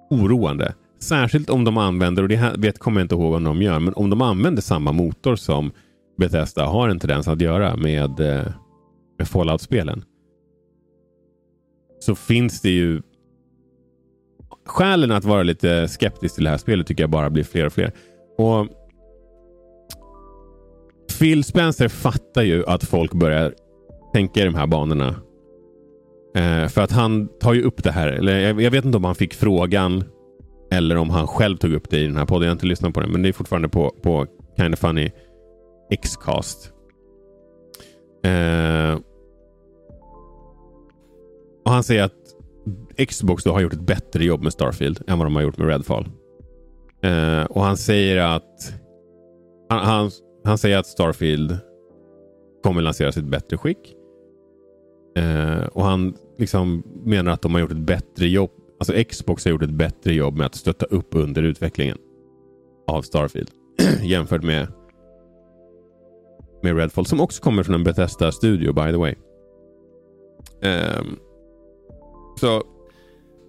oroande. 0.10 0.74
Särskilt 1.00 1.50
om 1.50 1.64
de 1.64 1.78
använder, 1.78 2.24
och 2.24 2.30
det 2.30 2.36
här 2.36 2.58
vet, 2.58 2.80
kommer 2.80 3.02
jag 3.02 3.06
inte 3.06 3.16
ihåg 3.16 3.34
om 3.34 3.44
de 3.44 3.62
gör, 3.62 3.80
men 3.80 3.94
om 3.94 4.10
de 4.10 4.22
använder 4.22 4.62
samma 4.62 4.92
motor 4.92 5.36
som 5.36 5.72
Bethesda 6.18 6.66
har 6.66 6.90
en 6.90 7.00
tendens 7.00 7.28
att 7.28 7.42
göra 7.42 7.76
med, 7.76 8.20
eh, 8.20 8.52
med 9.18 9.28
Fallout-spelen 9.28 10.04
så 12.04 12.16
finns 12.16 12.62
det 12.62 12.70
ju 12.70 13.02
skälen 14.66 15.12
att 15.12 15.26
vara 15.26 15.44
lite 15.44 15.88
skeptisk 15.88 16.36
till 16.36 16.44
det 16.44 16.50
här 16.50 16.58
spelet 16.58 16.88
tycker 16.88 17.04
jag 17.04 17.10
bara 17.10 17.30
blir 17.30 17.44
fler 17.44 17.66
och 17.66 17.74
fler. 17.74 17.92
Och 18.38 18.68
Phil 21.20 21.44
Spencer 21.44 21.88
fattar 21.88 22.42
ju 22.42 22.66
att 22.66 22.84
folk 22.84 23.14
börjar 23.14 23.54
tänka 24.14 24.42
i 24.42 24.46
de 24.46 24.56
här 24.56 24.68
banorna. 24.68 25.16
Eh, 26.36 26.68
för 26.68 26.82
att 26.82 26.92
han 26.92 27.28
tar 27.40 27.54
ju 27.54 27.64
upp 27.64 27.84
det 27.84 27.92
här. 27.92 28.08
Eller 28.08 28.40
jag, 28.40 28.62
jag, 28.62 28.72
vet 28.72 28.86
inte 28.86 28.98
om 28.98 29.04
han 29.04 29.16
fick 29.16 29.34
frågan 29.34 30.04
eller 30.72 30.96
om 30.96 31.10
han 31.10 31.28
själv 31.28 31.58
tog 31.58 31.74
upp 31.74 31.90
det 31.90 32.00
i 32.00 32.08
den 32.08 32.18
här 32.18 32.26
podden. 32.26 32.44
Jag 32.44 32.50
har 32.50 32.56
inte 32.56 32.66
lyssnat 32.66 32.94
på 32.94 33.00
den, 33.00 33.12
men 33.12 33.22
det 33.22 33.30
är 33.30 33.34
fortfarande 33.34 33.70
på, 33.70 33.96
på 34.04 34.26
Kind 34.58 34.74
of 34.74 34.80
Funny 34.80 35.12
Xcast. 36.04 36.74
Eh, 38.24 39.00
och 41.66 41.72
Han 41.72 41.84
säger 41.84 42.04
att 42.04 42.22
Xbox 43.08 43.44
då 43.44 43.52
har 43.52 43.62
gjort 43.62 43.74
ett 43.74 43.82
bättre 43.82 44.26
jobb 44.26 44.44
med 44.44 44.54
Starfield 44.54 45.02
än 45.08 45.18
vad 45.18 45.26
de 45.26 45.36
har 45.36 45.44
gjort 45.44 45.58
med 45.58 45.68
Redfall. 45.68 46.10
Eh, 47.04 47.44
och 47.44 47.64
han 47.64 47.78
säger 47.78 48.18
att 48.18 48.74
han, 49.70 49.80
han, 49.80 50.12
han, 50.44 50.58
säger 50.58 50.78
att 50.78 50.88
Starfield 50.88 51.58
kommer 52.64 52.82
lanseras 52.82 53.18
i 53.18 53.20
ett 53.20 53.26
bättre 53.26 53.58
skick. 53.58 53.96
Eh, 55.18 55.66
och 55.66 55.84
han 55.84 56.14
liksom 56.38 56.84
menar 57.06 57.32
att 57.32 57.42
de 57.42 57.54
har 57.54 57.62
gjort 57.62 57.72
ett 57.72 57.78
bättre 57.78 58.28
jobb. 58.28 58.52
Alltså 58.80 59.04
Xbox 59.04 59.46
har 59.46 59.52
gjort 59.52 59.64
ett 59.64 59.70
bättre 59.70 60.14
jobb 60.14 60.38
med 60.38 60.46
att 60.46 60.56
stötta 60.56 60.86
upp 60.86 61.16
under 61.16 61.44
utvecklingen 61.44 61.98
av 62.88 63.02
Starfield 63.02 63.50
jämfört 64.02 64.44
med 64.44 64.68
med 66.64 66.78
Redfall 66.78 67.06
som 67.06 67.22
också 67.22 67.44
kommer 67.44 67.64
från 67.64 67.76
en 67.76 67.84
Bethesda 67.84 68.32
studio 68.32 68.74
by 68.74 68.92
the 68.92 68.98
way. 68.98 69.16
Um, 70.64 71.20
också 72.44 72.68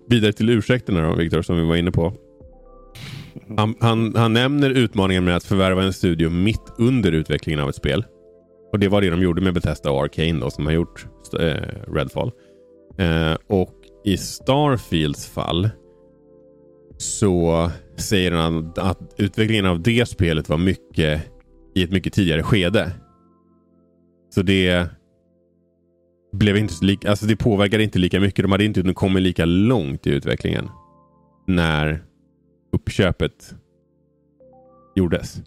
vidare 0.08 0.32
till 0.32 0.50
ursäkterna 0.50 1.08
då 1.08 1.14
Viktor 1.14 1.42
som 1.42 1.56
vi 1.56 1.64
var 1.64 1.76
inne 1.76 1.92
på. 1.92 2.12
Han, 3.56 3.74
han, 3.80 4.16
han, 4.16 4.32
nämner 4.32 4.70
utmaningen 4.70 5.24
med 5.24 5.36
att 5.36 5.44
förvärva 5.44 5.82
en 5.82 5.92
studio 5.92 6.30
mitt 6.30 6.72
under 6.78 7.12
utvecklingen 7.12 7.60
av 7.60 7.68
ett 7.68 7.74
spel. 7.74 8.04
Och 8.72 8.78
Det 8.78 8.88
var 8.88 9.00
det 9.00 9.10
de 9.10 9.22
gjorde 9.22 9.42
med 9.42 9.54
Bethesda 9.54 9.90
och 9.90 10.04
Arcane 10.04 10.40
då, 10.40 10.50
som 10.50 10.66
har 10.66 10.72
gjort 10.72 11.06
eh, 11.40 11.92
Redfall. 11.94 12.32
Eh, 12.98 13.36
och 13.46 13.74
i 14.04 14.16
Starfields 14.16 15.26
fall 15.26 15.70
så 16.98 17.70
säger 17.96 18.32
han 18.32 18.72
att 18.76 19.14
utvecklingen 19.18 19.66
av 19.66 19.82
det 19.82 20.08
spelet 20.08 20.48
var 20.48 20.58
mycket 20.58 21.22
i 21.74 21.82
ett 21.82 21.90
mycket 21.90 22.12
tidigare 22.12 22.42
skede. 22.42 22.90
Så 24.34 24.42
det 24.42 24.86
blev 26.32 26.56
inte 26.56 26.74
så 26.74 26.84
lika, 26.84 27.10
alltså 27.10 27.26
det 27.26 27.36
påverkade 27.36 27.84
inte 27.84 27.98
lika 27.98 28.20
mycket. 28.20 28.44
De 28.44 28.52
hade 28.52 28.64
inte 28.64 28.94
kommit 28.94 29.22
lika 29.22 29.44
långt 29.44 30.06
i 30.06 30.10
utvecklingen 30.10 30.68
när 31.46 32.04
uppköpet 32.72 33.54
gjordes. 34.94 35.42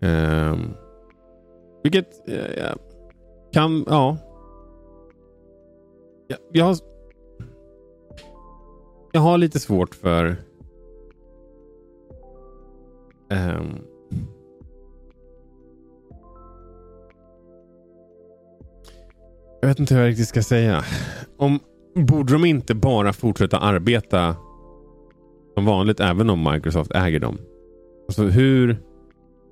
Um, 0.00 0.74
vilket 1.82 2.28
uh, 2.28 2.74
kan, 3.52 3.84
ja. 3.88 4.16
Jag, 6.26 6.38
jag, 6.52 6.64
har, 6.64 6.76
jag 9.12 9.20
har 9.20 9.38
lite 9.38 9.60
svårt 9.60 9.94
för 9.94 10.36
um, 13.30 13.78
Jag 19.62 19.68
vet 19.68 19.80
inte 19.80 19.94
hur 19.94 20.00
jag 20.02 20.08
riktigt 20.08 20.28
ska 20.28 20.42
säga. 20.42 20.84
Om, 21.36 21.60
borde 21.94 22.32
de 22.32 22.44
inte 22.44 22.74
bara 22.74 23.12
fortsätta 23.12 23.58
arbeta 23.58 24.36
som 25.54 25.64
vanligt 25.64 26.00
även 26.00 26.30
om 26.30 26.52
Microsoft 26.52 26.90
äger 26.94 27.20
dem? 27.20 27.38
Alltså 28.08 28.22
hur 28.22 28.76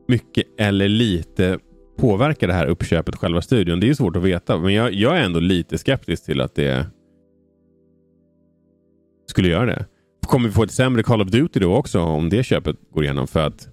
mycket 0.09 0.47
eller 0.59 0.89
lite 0.89 1.59
påverkar 1.99 2.47
det 2.47 2.53
här 2.53 2.67
uppköpet 2.67 3.17
själva 3.17 3.43
studion? 3.43 3.81
Det 3.81 3.89
är 3.89 3.95
svårt 3.95 4.17
att 4.17 4.23
veta, 4.23 4.59
men 4.59 4.75
jag, 4.75 4.93
jag 4.93 5.19
är 5.19 5.23
ändå 5.23 5.41
lite 5.41 5.79
skeptisk 5.79 6.25
till 6.25 6.41
att 6.41 6.55
det 6.55 6.87
skulle 9.27 9.49
göra 9.49 9.67
det. 9.67 9.87
Kommer 10.27 10.49
vi 10.49 10.55
få 10.55 10.63
ett 10.63 10.73
sämre 10.73 11.03
Call 11.03 11.23
of 11.23 11.29
Duty 11.29 11.61
då 11.61 11.77
också 11.77 12.01
om 12.01 12.29
det 12.29 12.43
köpet 12.43 12.77
går 12.93 13.05
igenom? 13.05 13.27
För 13.27 13.47
att 13.47 13.69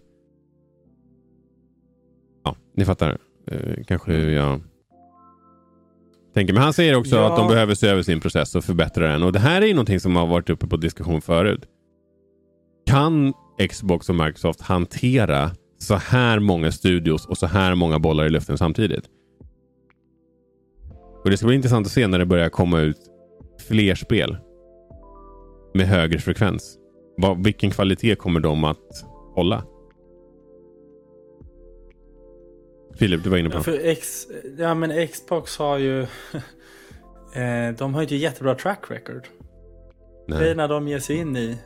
Ja, 2.44 2.56
ni 2.76 2.86
fattar 2.86 3.18
eh, 3.52 3.84
kanske 3.88 4.12
hur 4.12 4.32
jag 4.32 4.62
tänker. 6.38 6.54
Men 6.54 6.64
han 6.64 6.74
säger 6.74 6.96
också 6.96 7.16
ja. 7.16 7.32
att 7.32 7.38
de 7.38 7.48
behöver 7.48 7.76
se 7.76 7.88
över 7.88 8.02
sin 8.02 8.20
process 8.20 8.56
och 8.56 8.64
förbättra 8.64 9.08
den. 9.08 9.24
Och 9.24 9.32
det 9.32 9.40
här 9.40 9.62
är 9.62 9.66
ju 9.66 9.74
någonting 9.74 10.00
som 10.00 10.16
har 10.16 10.28
varit 10.28 10.50
uppe 10.50 10.68
på 10.68 10.78
diskussion 10.78 11.22
förut. 11.22 11.62
Kan 12.86 13.34
Xbox 13.70 14.10
och 14.10 14.16
Microsoft 14.16 14.62
hantera 14.62 15.52
så 15.80 15.96
här 15.96 16.40
många 16.40 16.72
studios 16.72 17.26
och 17.26 17.38
så 17.38 17.48
här 17.48 17.76
många 17.76 18.00
bollar 18.00 18.26
i 18.26 18.30
luften 18.30 18.58
samtidigt? 18.58 19.06
Och 21.24 21.30
Det 21.30 21.38
ska 21.38 21.48
bli 21.48 21.56
intressant 21.56 21.88
att 21.88 21.94
se 21.94 22.08
när 22.08 22.20
det 22.20 22.26
börjar 22.26 22.50
komma 22.50 22.80
ut 22.80 22.98
fler 23.68 23.96
spel 23.96 24.38
med 25.74 25.88
högre 25.88 26.20
frekvens. 26.20 26.78
vilken 27.44 27.72
kvalitet 27.72 28.16
kommer 28.16 28.40
de 28.40 28.64
att 28.64 29.06
hålla? 29.36 29.64
Filip, 33.00 33.24
du 33.24 33.30
var 33.30 33.38
inne 33.38 33.50
på. 33.50 33.64
För 33.64 33.80
X, 33.84 34.28
ja 34.58 34.74
men 34.74 35.08
Xbox 35.08 35.58
har 35.58 35.78
ju... 35.78 36.02
eh, 37.34 37.76
de 37.78 37.94
har 37.94 38.02
ju 38.02 38.06
inte 38.06 38.16
jättebra 38.16 38.56
track 38.56 38.92
record. 38.92 39.28
Nej. 40.28 40.56
när 40.56 40.68
de 40.68 40.88
ger 40.88 41.00
sig 41.00 41.16
in 41.16 41.38
i. 41.38 41.58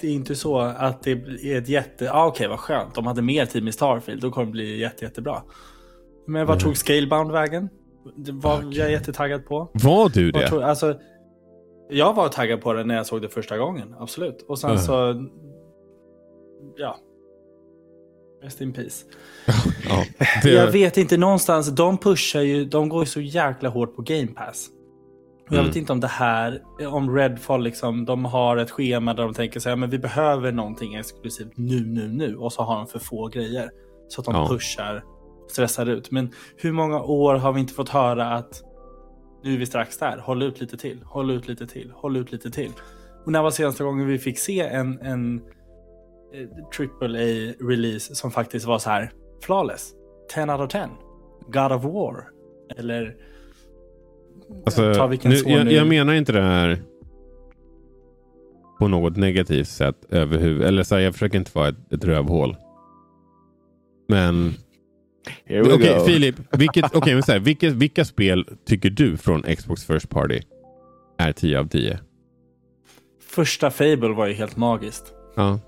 Det 0.00 0.06
är 0.06 0.12
inte 0.12 0.34
så 0.34 0.58
att 0.58 1.02
det 1.02 1.10
är 1.42 1.58
ett 1.58 1.68
jätte... 1.68 2.12
Ah, 2.12 2.26
Okej, 2.26 2.36
okay, 2.36 2.48
vad 2.48 2.58
skönt. 2.58 2.94
De 2.94 3.06
hade 3.06 3.22
mer 3.22 3.46
tid 3.46 3.64
med 3.64 3.74
Starfield. 3.74 4.22
Då 4.22 4.30
kommer 4.30 4.46
det 4.46 4.52
bli 4.52 4.80
jätte, 4.80 5.04
jättebra. 5.04 5.42
Men 6.26 6.46
vad 6.46 6.56
mm. 6.56 6.64
tog 6.64 6.76
Scalebound 6.76 7.32
vägen? 7.32 7.68
Det 8.16 8.32
var 8.32 8.58
okay. 8.58 8.70
jag 8.70 8.90
jättetaggad 8.90 9.46
på. 9.46 9.70
Var 9.72 10.08
du 10.08 10.30
det? 10.30 10.48
Tog, 10.48 10.62
alltså, 10.62 10.98
jag 11.90 12.14
var 12.14 12.28
taggad 12.28 12.60
på 12.60 12.72
det 12.72 12.84
när 12.84 12.94
jag 12.94 13.06
såg 13.06 13.22
det 13.22 13.28
första 13.28 13.58
gången. 13.58 13.94
Absolut. 13.98 14.44
Och 14.48 14.58
sen 14.58 14.70
mm. 14.70 14.82
så... 14.82 15.28
Ja, 16.76 16.98
Rest 18.42 18.60
in 18.60 18.72
peace. 18.72 19.04
ja, 19.88 20.04
det... 20.42 20.50
Jag 20.50 20.72
vet 20.72 20.96
inte 20.96 21.16
någonstans, 21.16 21.68
de 21.68 21.98
pushar 21.98 22.40
ju, 22.40 22.64
de 22.64 22.88
går 22.88 23.02
ju 23.02 23.06
så 23.06 23.20
jäkla 23.20 23.68
hårt 23.68 23.96
på 23.96 24.02
game 24.02 24.26
pass. 24.26 24.68
Jag 25.50 25.58
mm. 25.58 25.66
vet 25.66 25.76
inte 25.76 25.92
om 25.92 26.00
det 26.00 26.06
här, 26.06 26.62
om 26.88 27.16
Redfall 27.16 27.62
liksom, 27.62 28.04
de 28.04 28.24
har 28.24 28.56
ett 28.56 28.70
schema 28.70 29.14
där 29.14 29.22
de 29.22 29.34
tänker 29.34 29.60
sig, 29.60 29.76
men 29.76 29.90
vi 29.90 29.98
behöver 29.98 30.52
någonting 30.52 30.94
exklusivt 30.94 31.52
nu, 31.56 31.80
nu, 31.80 32.08
nu. 32.08 32.36
Och 32.36 32.52
så 32.52 32.62
har 32.62 32.76
de 32.76 32.86
för 32.86 32.98
få 32.98 33.28
grejer. 33.28 33.70
Så 34.08 34.20
att 34.20 34.24
de 34.24 34.34
ja. 34.34 34.48
pushar, 34.48 35.04
stressar 35.50 35.86
ut. 35.86 36.10
Men 36.10 36.32
hur 36.56 36.72
många 36.72 37.02
år 37.02 37.34
har 37.34 37.52
vi 37.52 37.60
inte 37.60 37.74
fått 37.74 37.88
höra 37.88 38.34
att 38.34 38.62
nu 39.44 39.54
är 39.54 39.58
vi 39.58 39.66
strax 39.66 39.98
där, 39.98 40.18
håll 40.18 40.42
ut 40.42 40.60
lite 40.60 40.76
till, 40.76 41.02
håll 41.04 41.30
ut 41.30 41.48
lite 41.48 41.66
till, 41.66 41.90
håll 41.94 42.16
ut 42.16 42.32
lite 42.32 42.50
till. 42.50 42.72
Och 43.24 43.32
när 43.32 43.42
var 43.42 43.50
senaste 43.50 43.84
gången 43.84 44.06
vi 44.06 44.18
fick 44.18 44.38
se 44.38 44.60
en, 44.60 44.98
en 45.00 45.42
AAA-release 46.78 48.14
som 48.14 48.30
faktiskt 48.30 48.66
var 48.66 48.78
så 48.78 48.90
här 48.90 49.10
flawless. 49.42 49.94
10 50.34 50.42
out 50.42 50.60
of 50.60 50.72
10. 50.72 50.88
God 51.48 51.72
of 51.72 51.84
War. 51.84 52.24
Eller 52.76 53.16
alltså, 54.66 54.94
ta 54.94 55.06
vilken 55.06 55.30
nu, 55.30 55.36
jag, 55.36 55.72
jag 55.72 55.86
menar 55.86 56.14
inte 56.14 56.32
det 56.32 56.42
här 56.42 56.82
på 58.78 58.88
något 58.88 59.16
negativt 59.16 59.68
sätt 59.68 59.96
överhuvud. 60.08 60.62
Eller 60.62 60.82
så 60.82 60.94
här, 60.94 61.02
jag 61.02 61.12
försöker 61.12 61.38
inte 61.38 61.50
vara 61.54 61.68
ett, 61.68 61.92
ett 61.92 62.04
rövhål. 62.04 62.56
Men... 64.08 64.54
Okej, 65.44 65.62
okay, 65.62 66.06
Filip. 66.06 66.36
Vilket, 66.50 66.96
okay, 66.96 67.14
men 67.14 67.22
så 67.22 67.32
här, 67.32 67.38
vilket, 67.38 67.72
vilka 67.72 68.04
spel 68.04 68.48
tycker 68.66 68.90
du 68.90 69.16
från 69.16 69.42
Xbox 69.42 69.84
First 69.84 70.08
Party 70.08 70.40
är 71.18 71.32
10 71.32 71.58
av 71.58 71.68
10? 71.68 71.98
Första 73.20 73.70
Fable 73.70 74.08
var 74.08 74.26
ju 74.26 74.32
helt 74.32 74.56
magiskt. 74.56 75.12
Ja. 75.36 75.60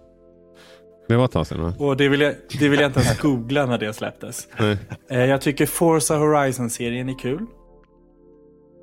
Det 1.11 1.17
var 1.17 1.25
ett 1.25 1.31
tag 1.31 1.47
sedan? 1.47 1.75
Och 1.79 1.97
det 1.97 2.09
vill, 2.09 2.21
jag, 2.21 2.35
det 2.59 2.69
vill 2.69 2.81
jag 2.81 2.89
inte 2.89 3.01
ens 3.01 3.19
googla 3.19 3.67
när 3.67 3.79
det 3.79 3.93
släpptes. 3.93 4.49
Nej. 4.59 4.77
Eh, 5.11 5.25
jag 5.25 5.41
tycker 5.41 5.67
Forza 5.67 6.17
Horizon-serien 6.17 7.09
är 7.09 7.19
kul. 7.19 7.47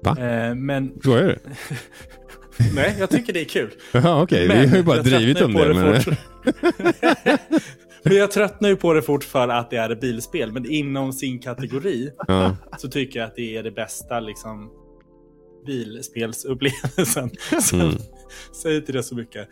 Va? 0.03 0.17
Eh, 0.19 0.55
men... 0.55 0.91
Så 1.03 1.13
är 1.13 1.23
det? 1.23 1.39
Nej, 2.75 2.95
jag 2.99 3.09
tycker 3.09 3.33
det 3.33 3.41
är 3.41 3.45
kul. 3.45 3.71
Jaha, 3.91 4.23
okej. 4.23 4.45
Okay. 4.45 4.61
Vi 4.61 4.67
har 4.67 4.77
ju 4.77 4.83
bara 4.83 5.01
drivit 5.01 5.41
om 5.41 5.53
det. 5.53 5.67
det 5.67 5.73
men... 5.73 6.01
men 8.03 8.15
jag 8.15 8.31
tröttnar 8.31 8.69
ju 8.69 8.75
på 8.75 8.93
det 8.93 9.01
fort 9.01 9.23
för 9.23 9.47
att 9.47 9.69
det 9.69 9.77
är 9.77 9.89
ett 9.89 10.01
bilspel. 10.01 10.51
Men 10.51 10.71
inom 10.71 11.13
sin 11.13 11.39
kategori 11.39 12.11
ja. 12.27 12.55
så 12.77 12.87
tycker 12.87 13.19
jag 13.19 13.27
att 13.27 13.35
det 13.35 13.57
är 13.57 13.63
det 13.63 13.71
bästa 13.71 14.19
liksom, 14.19 14.69
bilspelsupplevelsen. 15.65 17.31
Mm. 17.73 17.95
Säg 18.61 18.75
inte 18.75 18.91
det 18.91 19.03
så 19.03 19.15
mycket. 19.15 19.47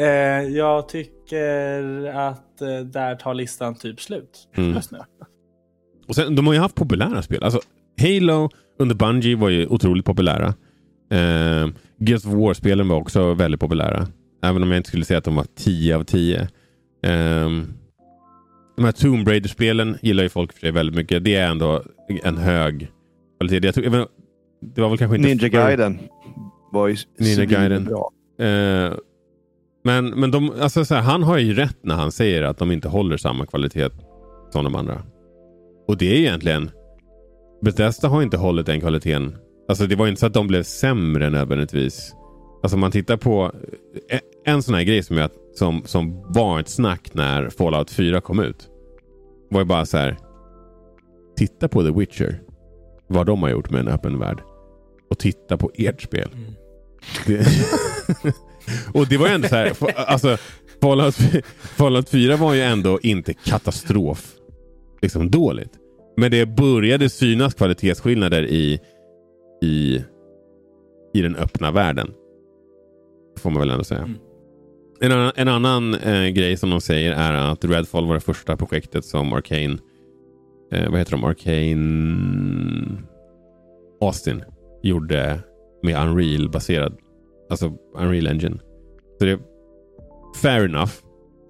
Eh, 0.00 0.48
jag 0.56 0.88
tycker 0.88 2.04
att 2.04 2.60
eh, 2.60 2.78
där 2.78 3.14
tar 3.14 3.34
listan 3.34 3.74
typ 3.74 4.00
slut 4.00 4.48
mm. 4.56 4.74
just 4.74 4.92
nu. 4.92 4.98
Och 6.08 6.14
sen, 6.14 6.36
de 6.36 6.46
har 6.46 6.54
ju 6.54 6.60
haft 6.60 6.74
populära 6.74 7.22
spel. 7.22 7.44
Alltså, 7.44 7.60
Halo 8.00 8.50
under 8.78 8.94
Bungie 8.94 9.36
var 9.36 9.48
ju 9.48 9.66
otroligt 9.66 10.04
populära. 10.04 10.46
Eh, 11.10 11.68
Gears 11.98 12.26
of 12.26 12.32
War-spelen 12.32 12.88
var 12.88 12.96
också 12.96 13.34
väldigt 13.34 13.60
populära. 13.60 14.06
Även 14.42 14.62
om 14.62 14.70
jag 14.70 14.76
inte 14.76 14.88
skulle 14.88 15.04
säga 15.04 15.18
att 15.18 15.24
de 15.24 15.36
var 15.36 15.46
10 15.56 15.96
av 15.96 16.04
10. 16.04 16.40
Eh, 16.40 16.48
de 18.76 18.84
här 18.84 18.92
Tomb 18.92 19.28
Raider-spelen 19.28 19.98
gillar 20.02 20.22
ju 20.22 20.28
folk 20.28 20.52
för 20.52 20.60
sig 20.60 20.70
väldigt 20.70 20.96
mycket. 20.96 21.24
Det 21.24 21.36
är 21.36 21.50
ändå 21.50 21.82
en 22.24 22.36
hög 22.36 22.90
kvalitet. 23.38 23.66
Jag 23.66 23.74
tror, 23.74 24.06
det 24.74 24.80
var 24.80 24.88
väl 24.88 24.98
kanske 24.98 25.16
inte 25.16 25.28
Ninja 25.28 25.48
Gaiden 25.48 25.98
var 26.72 26.88
ju 26.88 26.96
Ninja 27.18 27.44
Gaiden. 27.44 27.84
bra. 27.84 28.12
Eh, 28.46 28.92
Men, 29.82 30.06
men 30.06 30.30
de, 30.30 30.52
alltså 30.60 30.84
så 30.84 30.94
här, 30.94 31.02
han 31.02 31.22
har 31.22 31.38
ju 31.38 31.54
rätt 31.54 31.78
när 31.82 31.94
han 31.94 32.12
säger 32.12 32.42
att 32.42 32.58
de 32.58 32.70
inte 32.70 32.88
håller 32.88 33.16
samma 33.16 33.46
kvalitet 33.46 33.90
som 34.50 34.64
de 34.64 34.74
andra. 34.74 35.02
Och 35.88 35.96
det 35.96 36.06
är 36.06 36.18
egentligen... 36.18 36.70
Bethesda 37.62 38.08
har 38.08 38.22
inte 38.22 38.36
hållit 38.36 38.66
den 38.66 38.80
kvaliteten. 38.80 39.36
Alltså 39.68 39.86
det 39.86 39.96
var 39.96 40.08
inte 40.08 40.20
så 40.20 40.26
att 40.26 40.34
de 40.34 40.46
blev 40.46 40.62
sämre 40.62 41.30
nödvändigtvis. 41.30 42.14
Alltså 42.62 42.76
om 42.76 42.80
man 42.80 42.90
tittar 42.90 43.16
på 43.16 43.52
en, 44.08 44.20
en 44.44 44.62
sån 44.62 44.74
här 44.74 44.82
grej 44.82 45.02
som, 45.02 45.16
jag, 45.16 45.30
som, 45.54 45.82
som 45.84 46.32
var 46.32 46.60
ett 46.60 46.68
snack 46.68 47.14
när 47.14 47.48
Fallout 47.48 47.90
4 47.90 48.20
kom 48.20 48.40
ut. 48.40 48.68
Var 49.50 49.60
ju 49.60 49.64
bara 49.64 49.86
så 49.86 49.96
här. 49.96 50.16
Titta 51.36 51.68
på 51.68 51.82
The 51.82 51.90
Witcher. 51.90 52.40
Vad 53.06 53.26
de 53.26 53.42
har 53.42 53.50
gjort 53.50 53.70
med 53.70 53.80
en 53.80 53.88
öppen 53.88 54.18
värld. 54.18 54.42
Och 55.10 55.18
titta 55.18 55.56
på 55.56 55.70
ert 55.74 56.02
spel. 56.02 56.28
Mm. 56.34 56.54
Det, 57.26 57.46
och 58.94 59.06
det 59.08 59.16
var 59.16 59.26
ju 59.26 59.32
ändå 59.34 59.48
så 59.48 59.56
här. 59.56 59.72
Alltså, 59.96 60.36
Fallout, 60.82 61.16
Fallout 61.58 62.08
4 62.08 62.36
var 62.36 62.54
ju 62.54 62.60
ändå 62.60 63.00
inte 63.02 63.34
katastrof. 63.34 64.32
Liksom 65.02 65.30
dåligt. 65.30 65.72
Men 66.16 66.30
det 66.30 66.46
började 66.46 67.08
synas 67.08 67.54
kvalitetsskillnader 67.54 68.42
i, 68.42 68.80
i, 69.62 70.04
i 71.14 71.22
den 71.22 71.36
öppna 71.36 71.70
världen. 71.70 72.10
Får 73.38 73.50
man 73.50 73.60
väl 73.60 73.70
ändå 73.70 73.84
säga. 73.84 74.00
Mm. 74.00 74.16
En 75.00 75.12
annan, 75.12 75.32
en 75.36 75.48
annan 75.48 75.94
eh, 75.94 76.28
grej 76.28 76.56
som 76.56 76.70
de 76.70 76.80
säger 76.80 77.12
är 77.12 77.32
att 77.32 77.64
Redfall 77.64 78.06
var 78.06 78.14
det 78.14 78.20
första 78.20 78.56
projektet 78.56 79.04
som 79.04 79.32
Arcane 79.32 79.78
eh, 80.72 80.90
vad 80.90 80.98
heter 80.98 81.12
de? 81.12 81.24
Arcane 81.24 83.02
Austin 84.00 84.42
gjorde 84.82 85.40
med 85.82 85.96
Unreal-baserad. 85.96 86.96
Alltså 87.50 87.72
Unreal 87.94 88.26
Engine. 88.26 88.58
Så 89.18 89.24
det 89.24 89.38
fair 90.42 90.64
enough. 90.64 90.92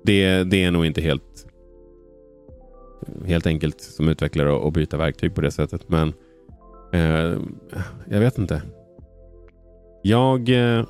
Det, 0.04 0.44
det 0.44 0.64
är 0.64 0.70
nog 0.70 0.86
inte 0.86 1.00
helt 1.00 1.46
helt 3.26 3.46
enkelt 3.46 3.80
som 3.80 4.08
utvecklare 4.08 4.68
att 4.68 4.74
byta 4.74 4.96
verktyg 4.96 5.34
på 5.34 5.40
det 5.40 5.50
sättet. 5.50 5.88
Men 5.88 6.12
eh, 6.92 7.38
jag 8.10 8.20
vet 8.20 8.38
inte. 8.38 8.62
Jag 10.02 10.48
eh, 10.48 10.86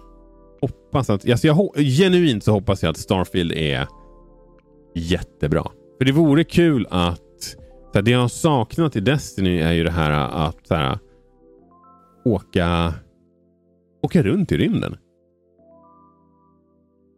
hoppas 0.60 1.10
att... 1.10 1.30
Alltså 1.30 1.46
jag, 1.46 1.74
genuint 1.76 2.44
så 2.44 2.52
hoppas 2.52 2.82
jag 2.82 2.90
att 2.90 2.98
Starfield 2.98 3.52
är 3.52 3.86
jättebra. 4.94 5.64
För 5.98 6.04
det 6.04 6.12
vore 6.12 6.44
kul 6.44 6.86
att... 6.90 7.20
Så 7.92 7.94
här, 7.94 8.02
det 8.02 8.10
jag 8.10 8.20
har 8.20 8.28
saknat 8.28 8.96
i 8.96 9.00
Destiny 9.00 9.58
är 9.58 9.72
ju 9.72 9.84
det 9.84 9.90
här 9.90 10.10
att 10.46 10.66
så 10.66 10.74
här, 10.74 10.98
åka, 12.24 12.94
åka 14.02 14.22
runt 14.22 14.52
i 14.52 14.56
rymden. 14.56 14.96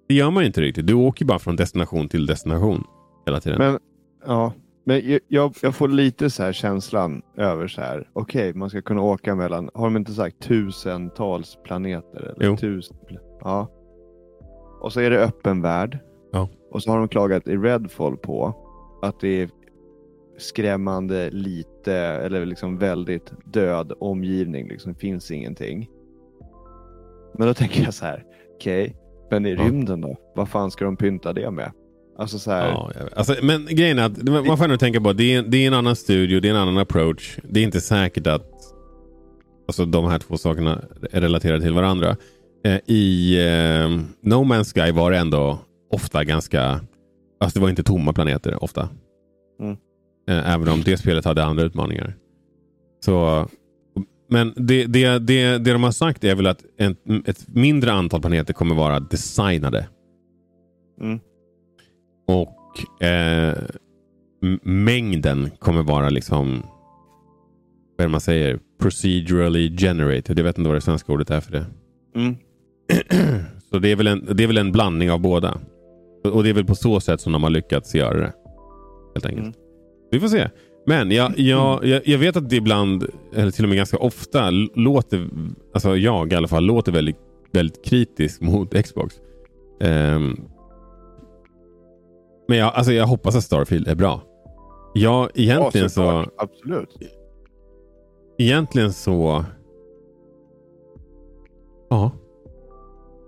Det 0.08 0.14
gör 0.14 0.30
man 0.30 0.42
ju 0.42 0.46
inte 0.46 0.60
riktigt. 0.60 0.86
Du 0.86 0.94
åker 0.94 1.24
bara 1.24 1.38
från 1.38 1.56
destination 1.56 2.08
till 2.08 2.26
destination 2.26 2.84
hela 3.26 3.40
tiden. 3.40 3.58
Men, 3.58 3.78
ja, 4.26 4.52
men 4.84 5.10
jag- 5.10 5.20
jag, 5.62 5.74
får 5.74 5.88
lite 5.88 6.30
så 6.30 6.42
här 6.42 6.52
känslan 6.52 7.22
över 7.36 7.68
så 7.68 7.80
här. 7.80 8.08
Okej, 8.12 8.54
man 8.54 8.70
ska 8.70 8.82
kunna 8.82 9.02
åka 9.02 9.34
mellan, 9.34 9.70
har 9.74 9.84
de 9.84 9.96
inte 9.96 10.12
sagt 10.12 10.40
tusentals 10.42 11.58
planeter? 11.64 12.20
Eller 12.36 12.46
Jo. 12.46 12.56
Tusen, 12.56 12.96
ja. 13.40 13.68
Och 14.80 14.92
så 14.92 15.00
är 15.00 15.10
det 15.10 15.24
öppen 15.24 15.62
värld. 15.62 15.98
Ja. 16.32 16.48
Och 16.70 16.82
så 16.82 16.90
har 16.90 16.98
de 16.98 17.08
klagat 17.08 17.48
i 17.48 17.56
Redfall 17.56 18.16
på 18.16 18.54
att 19.02 19.20
det 19.20 19.42
är 19.42 19.50
skrämmande 20.38 21.30
lite 21.30 21.94
eller 21.94 22.46
liksom 22.46 22.78
väldigt 22.78 23.32
död 23.44 23.92
omgivning. 24.00 24.68
Liksom 24.68 24.94
finns 24.94 25.30
ingenting. 25.30 25.88
Men 27.38 27.46
då 27.48 27.54
tänker 27.54 27.82
jag 27.82 27.94
så 27.94 28.04
här. 28.04 28.24
Okej, 28.54 28.96
men 29.30 29.46
i 29.46 29.50
Ja. 29.54 29.62
rymden 29.64 30.00
då? 30.00 30.16
Vad 30.34 30.48
fan 30.48 30.70
ska 30.70 30.84
de 30.84 30.96
pynta 30.96 31.32
det 31.32 31.50
med? 31.50 31.72
Alltså 32.18 32.38
så 32.38 32.50
här. 32.50 32.68
Ja, 32.68 32.90
alltså, 33.16 33.34
men 33.42 33.66
grejen 33.70 33.98
är 33.98 34.02
att 34.06 34.46
man 34.46 34.58
får 34.58 34.64
ändå 34.64 34.76
tänka 34.76 35.00
på 35.00 35.08
att 35.10 35.16
det 35.16 35.34
är, 35.34 35.42
det 35.42 35.56
är 35.56 35.66
en 35.66 35.74
annan 35.74 35.96
studio, 35.96 36.40
det 36.40 36.48
är 36.48 36.50
en 36.50 36.58
annan 36.60 36.78
approach. 36.78 37.38
Det 37.42 37.60
är 37.60 37.64
inte 37.64 37.80
säkert 37.80 38.26
att 38.26 38.50
alltså, 39.68 39.84
de 39.84 40.04
här 40.04 40.18
två 40.18 40.36
sakerna 40.36 40.82
är 41.12 41.20
relaterade 41.20 41.62
till 41.62 41.72
varandra. 41.72 42.16
Eh, 42.64 42.78
I 42.86 43.36
eh, 43.38 43.88
No 44.22 44.34
Man's 44.44 44.74
Sky 44.86 44.92
var 44.92 45.10
det 45.10 45.18
ändå 45.18 45.58
ofta 45.90 46.24
ganska... 46.24 46.80
Alltså 47.40 47.58
det 47.58 47.62
var 47.62 47.70
inte 47.70 47.82
tomma 47.82 48.12
planeter 48.12 48.64
ofta. 48.64 48.88
Mm. 49.60 49.76
Eh, 50.28 50.54
även 50.54 50.68
om 50.68 50.82
det 50.82 50.96
spelet 50.96 51.24
hade 51.24 51.44
andra 51.44 51.62
utmaningar. 51.64 52.14
Så, 53.04 53.48
men 54.32 54.52
det, 54.56 54.86
det, 54.86 55.18
det, 55.18 55.58
det 55.58 55.72
de 55.72 55.82
har 55.82 55.92
sagt 55.92 56.24
är 56.24 56.34
väl 56.34 56.46
att 56.46 56.64
en, 56.76 56.96
ett 57.26 57.48
mindre 57.48 57.92
antal 57.92 58.20
planeter 58.20 58.52
kommer 58.52 58.74
vara 58.74 59.00
designade. 59.00 59.88
Mm. 61.00 61.20
Och 62.26 63.02
eh, 63.06 63.54
mängden 64.62 65.50
kommer 65.58 65.82
vara 65.82 66.08
liksom 66.08 66.62
vad 67.96 68.04
är 68.04 68.08
det 68.08 68.12
man 68.12 68.20
säger? 68.20 68.58
Procedurally 68.80 69.76
generated. 69.76 70.38
Jag 70.38 70.44
vet 70.44 70.58
inte 70.58 70.68
vad 70.68 70.76
det 70.76 70.80
svenska 70.80 71.12
ordet 71.12 71.30
är 71.30 71.40
för 71.40 71.52
det. 71.52 71.66
Mm. 72.14 72.36
Så 73.70 73.78
det 73.78 73.88
är, 73.88 73.96
väl 73.96 74.06
en, 74.06 74.28
det 74.36 74.42
är 74.42 74.46
väl 74.46 74.58
en 74.58 74.72
blandning 74.72 75.10
av 75.10 75.20
båda. 75.20 75.58
Och 76.24 76.30
och 76.30 76.42
det 76.42 76.50
är 76.50 76.54
väl 76.54 76.64
på 76.64 76.74
så 76.74 77.00
sätt 77.00 77.20
som 77.20 77.32
de 77.32 77.42
har 77.42 77.50
lyckats 77.50 77.94
göra 77.94 78.20
det. 78.20 78.32
Helt 79.14 79.26
enkelt. 79.26 79.46
Mm. 79.46 79.58
Vi 80.10 80.20
får 80.20 80.28
se. 80.28 80.48
Men 80.86 81.10
jag, 81.10 81.38
jag, 81.38 81.84
jag, 81.84 82.00
jag 82.04 82.18
vet 82.18 82.36
att 82.36 82.48
det 82.50 82.56
ibland, 82.56 83.06
eller 83.34 83.50
till 83.50 83.64
och 83.64 83.68
med 83.68 83.76
ganska 83.76 83.98
ofta, 83.98 84.50
låter, 84.74 85.28
alltså 85.74 85.96
jag 85.96 86.32
i 86.32 86.36
alla 86.36 86.48
fall, 86.48 86.64
låter 86.64 86.92
väldigt, 86.92 87.16
väldigt 87.52 87.84
kritisk 87.84 88.40
mot 88.40 88.84
Xbox. 88.84 89.14
Ehm, 89.80 90.40
men 92.48 92.58
jag, 92.58 92.74
alltså 92.74 92.92
jag 92.92 93.06
hoppas 93.06 93.36
att 93.36 93.44
Starfield 93.44 93.88
är 93.88 93.94
bra. 93.94 94.20
Ja, 94.94 95.28
egentligen 95.34 95.84
Ja, 95.84 95.88
så... 95.88 96.26
Absolut. 96.36 96.96
Egentligen 98.38 98.92
så... 98.92 99.44
Ja. 101.90 102.10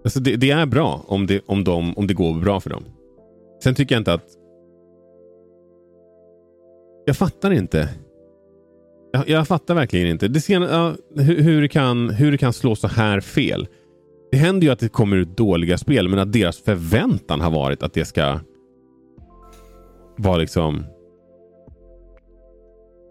Alltså 0.05 0.21
det, 0.21 0.37
det 0.37 0.51
är 0.51 0.67
bra 0.67 1.05
om 1.07 1.27
det, 1.27 1.41
om, 1.47 1.65
de, 1.65 1.95
om 1.97 2.07
det 2.07 2.15
går 2.15 2.35
bra 2.35 2.61
för 2.61 2.71
dem. 2.71 2.85
Sen 3.63 3.75
tycker 3.75 3.95
jag 3.95 4.01
inte 4.01 4.13
att... 4.13 4.27
Jag 7.05 7.17
fattar 7.17 7.51
inte. 7.51 7.89
Jag, 9.13 9.29
jag 9.29 9.49
fattar 9.49 9.75
verkligen 9.75 10.09
inte. 10.09 10.29
Det 10.29 10.41
sen, 10.41 10.63
ja, 10.63 10.95
hur, 11.17 11.43
hur, 11.43 11.63
det 11.63 11.69
kan, 11.69 12.11
hur 12.11 12.33
det 12.33 12.39
kan 12.39 12.53
slå 12.53 12.77
så 12.77 12.89
här 12.89 13.21
fel. 13.21 13.69
Det 14.31 14.37
händer 14.37 14.67
ju 14.67 14.73
att 14.73 14.79
det 14.79 14.89
kommer 14.89 15.17
ut 15.17 15.37
dåliga 15.37 15.79
spel, 15.79 16.09
men 16.09 16.19
att 16.19 16.33
deras 16.33 16.59
förväntan 16.59 17.41
har 17.41 17.51
varit 17.51 17.83
att 17.83 17.93
det 17.93 18.05
ska 18.05 18.41
vara 20.17 20.37
liksom 20.37 20.85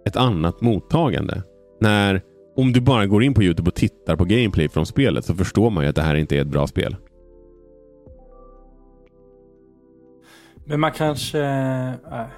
ett 0.05 0.15
annat 0.15 0.61
mottagande. 0.61 1.43
När 1.81 2.21
om 2.55 2.73
du 2.73 2.81
bara 2.81 3.05
går 3.05 3.23
in 3.23 3.33
på 3.33 3.43
Youtube 3.43 3.69
och 3.69 3.75
tittar 3.75 4.15
på 4.15 4.25
gameplay 4.25 4.69
från 4.69 4.85
spelet 4.85 5.25
så 5.25 5.35
förstår 5.35 5.69
man 5.69 5.83
ju 5.83 5.89
att 5.89 5.95
det 5.95 6.01
här 6.01 6.15
inte 6.15 6.37
är 6.37 6.41
ett 6.41 6.47
bra 6.47 6.67
spel. 6.67 6.95
Men 10.65 10.79
man 10.79 10.91
kanske... 10.91 11.39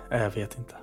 Nej, 0.10 0.22
jag 0.22 0.32
vet 0.32 0.58
inte. 0.58 0.76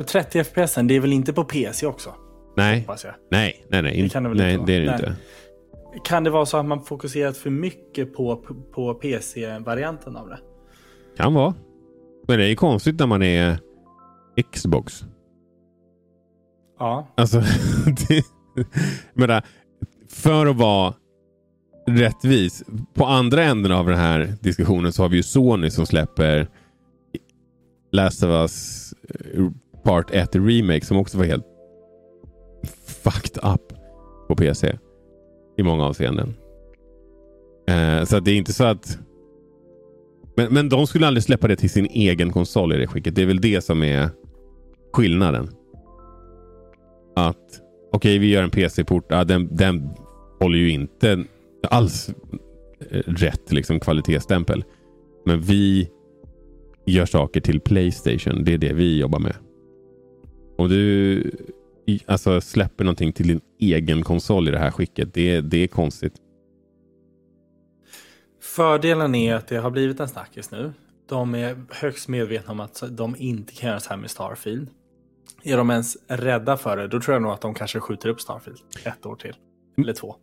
Men 0.00 0.06
30 0.06 0.44
FPS, 0.44 0.74
det 0.74 0.96
är 0.96 1.00
väl 1.00 1.12
inte 1.12 1.32
på 1.32 1.44
PC 1.44 1.86
också? 1.86 2.14
Nej, 2.56 2.86
nej, 3.30 3.66
nej, 3.68 3.82
nej. 3.82 4.02
Det 4.02 4.08
kan 4.08 4.22
det 4.22 4.28
väl 4.28 4.38
nej, 4.38 4.54
inte 4.54 4.66
det 4.66 4.72
är 4.76 4.80
det 4.80 4.86
Nej. 4.86 4.94
inte. 4.94 5.14
Kan 6.04 6.24
det 6.24 6.30
vara 6.30 6.46
så 6.46 6.56
att 6.56 6.66
man 6.66 6.84
fokuserat 6.84 7.36
för 7.36 7.50
mycket 7.50 8.14
på, 8.14 8.36
på 8.74 8.94
PC-varianten 8.94 10.16
av 10.16 10.28
det? 10.28 10.38
Kan 11.16 11.34
vara. 11.34 11.54
Men 12.28 12.38
det 12.38 12.44
är 12.44 12.48
ju 12.48 12.56
konstigt 12.56 12.98
när 12.98 13.06
man 13.06 13.22
är 13.22 13.58
Xbox. 14.52 15.04
Ja. 16.78 17.08
Alltså, 17.14 17.40
det, 18.08 18.24
men 19.14 19.42
för 20.08 20.46
att 20.46 20.56
vara 20.56 20.94
rättvis. 21.86 22.64
På 22.94 23.06
andra 23.06 23.44
änden 23.44 23.72
av 23.72 23.86
den 23.86 23.98
här 23.98 24.34
diskussionen 24.40 24.92
så 24.92 25.02
har 25.02 25.08
vi 25.08 25.16
ju 25.16 25.22
Sony 25.22 25.70
som 25.70 25.86
släpper 25.86 26.48
Last 27.92 28.22
of 28.22 28.28
Us 28.28 28.92
eh, 29.34 29.50
Part 29.82 30.10
1 30.10 30.36
Remake 30.36 30.84
som 30.84 30.96
också 30.96 31.18
var 31.18 31.24
helt 31.24 31.46
fucked 32.86 33.44
up 33.52 33.72
på 34.28 34.36
PC. 34.36 34.78
I 35.56 35.62
många 35.62 35.84
avseenden. 35.84 36.34
Eh, 37.68 38.04
så 38.04 38.16
att 38.16 38.24
det 38.24 38.30
är 38.30 38.36
inte 38.36 38.52
så 38.52 38.64
att... 38.64 38.98
Men, 40.36 40.54
men 40.54 40.68
de 40.68 40.86
skulle 40.86 41.06
aldrig 41.06 41.24
släppa 41.24 41.48
det 41.48 41.56
till 41.56 41.70
sin 41.70 41.86
egen 41.86 42.32
konsol 42.32 42.72
i 42.72 42.76
det 42.76 42.86
skicket. 42.86 43.14
Det 43.14 43.22
är 43.22 43.26
väl 43.26 43.40
det 43.40 43.64
som 43.64 43.82
är 43.82 44.08
skillnaden. 44.92 45.48
Att 47.16 47.60
okej, 47.92 48.18
vi 48.18 48.30
gör 48.30 48.42
en 48.42 48.50
PC-port. 48.50 49.12
Ah, 49.12 49.24
den, 49.24 49.56
den 49.56 49.90
håller 50.40 50.58
ju 50.58 50.70
inte 50.70 51.24
alls 51.62 52.10
eh, 52.90 53.02
rätt 53.06 53.52
liksom, 53.52 53.80
kvalitetsstämpel. 53.80 54.64
Men 55.26 55.40
vi 55.40 55.88
gör 56.86 57.06
saker 57.06 57.40
till 57.40 57.60
Playstation. 57.60 58.44
Det 58.44 58.54
är 58.54 58.58
det 58.58 58.72
vi 58.72 58.98
jobbar 58.98 59.18
med. 59.18 59.34
Om 60.60 60.68
du 60.68 61.30
alltså, 62.06 62.40
släpper 62.40 62.84
någonting 62.84 63.12
till 63.12 63.28
din 63.28 63.40
egen 63.60 64.02
konsol 64.02 64.48
i 64.48 64.50
det 64.50 64.58
här 64.58 64.70
skicket. 64.70 65.14
Det, 65.14 65.40
det 65.40 65.58
är 65.58 65.66
konstigt. 65.66 66.12
Fördelen 68.42 69.14
är 69.14 69.34
att 69.34 69.48
det 69.48 69.56
har 69.56 69.70
blivit 69.70 70.00
en 70.00 70.08
snackis 70.08 70.50
nu. 70.50 70.72
De 71.08 71.34
är 71.34 71.56
högst 71.70 72.08
medvetna 72.08 72.52
om 72.52 72.60
att 72.60 72.82
de 72.90 73.16
inte 73.18 73.52
kan 73.52 73.68
göra 73.68 73.80
så 73.80 73.90
här 73.90 73.96
med 73.96 74.10
Starfield. 74.10 74.68
Är 75.42 75.56
de 75.56 75.70
ens 75.70 75.96
rädda 76.08 76.56
för 76.56 76.76
det, 76.76 76.88
då 76.88 77.00
tror 77.00 77.14
jag 77.14 77.22
nog 77.22 77.32
att 77.32 77.40
de 77.40 77.54
kanske 77.54 77.80
skjuter 77.80 78.08
upp 78.08 78.20
Starfield 78.20 78.58
ett 78.84 79.06
år 79.06 79.16
till. 79.16 79.34
Eller 79.78 79.92
två. 79.92 80.16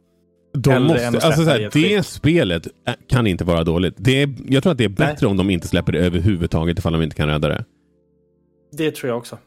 De 0.54 0.84
måste, 0.84 1.08
alltså, 1.08 1.20
släppa 1.20 1.36
så 1.36 1.42
i 1.42 1.46
här, 1.46 1.60
ett 1.60 1.74
det 1.74 1.98
skick. 1.98 2.06
spelet 2.06 2.68
äh, 2.88 2.94
kan 3.08 3.28
inte 3.28 3.44
vara 3.44 3.64
dåligt. 3.64 3.96
Det 3.98 4.22
är, 4.22 4.36
jag 4.46 4.64
tror 4.64 4.72
att 4.72 4.78
det 4.78 4.86
är 4.86 4.90
bättre 4.90 5.28
om 5.28 5.38
de 5.38 5.50
inte 5.50 5.68
släpper 5.68 5.92
det 5.92 6.00
överhuvudtaget 6.00 6.80
ifall 6.80 6.94
de 6.94 7.02
inte 7.02 7.16
kan 7.16 7.28
rädda 7.28 7.50
det. 7.50 7.66
Det 8.72 8.92
tror 8.92 9.10
jag 9.10 9.18
också. 9.18 9.38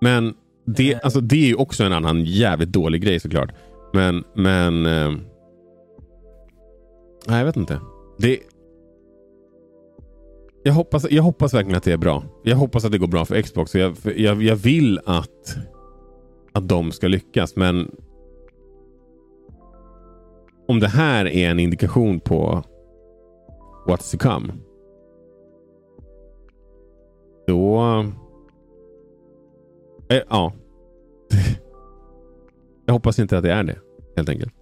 Men 0.00 0.34
det, 0.66 0.92
Eh. 0.92 1.00
alltså, 1.02 1.20
det 1.20 1.36
är 1.36 1.46
ju 1.48 1.54
också 1.54 1.84
en 1.84 1.92
annan 1.92 2.24
jävligt 2.24 2.72
dålig 2.72 3.02
grej 3.02 3.20
såklart. 3.20 3.52
Men, 3.92 4.24
men... 4.34 4.86
Eh, 4.86 5.10
nej, 7.26 7.38
jag 7.38 7.44
vet 7.44 7.56
inte. 7.56 7.80
Det, 8.18 8.38
jag, 10.62 10.72
hoppas, 10.72 11.10
jag 11.10 11.22
hoppas 11.22 11.54
verkligen 11.54 11.76
att 11.76 11.82
det 11.82 11.92
är 11.92 11.96
bra. 11.96 12.24
Jag 12.44 12.56
hoppas 12.56 12.84
att 12.84 12.92
det 12.92 12.98
går 12.98 13.06
bra 13.06 13.24
för 13.24 13.42
Xbox. 13.42 13.74
Jag, 13.74 13.96
jag, 14.16 14.42
jag 14.42 14.56
vill 14.56 15.00
att, 15.04 15.56
att 16.52 16.68
de 16.68 16.92
ska 16.92 17.08
lyckas, 17.08 17.56
men 17.56 17.90
om 20.68 20.80
det 20.80 20.88
här 20.88 21.26
är 21.26 21.50
en 21.50 21.60
indikation 21.60 22.20
på 22.20 22.62
what's 23.86 24.12
to 24.12 24.18
come. 24.18 24.52
Då... 27.46 28.04
Eh, 30.10 30.22
ja. 30.28 30.52
Jag 32.86 32.94
hoppas 32.94 33.18
inte 33.18 33.36
att 33.36 33.42
det 33.42 33.52
är 33.52 33.64
det, 33.64 33.78
helt 34.16 34.28
enkelt. 34.28 34.54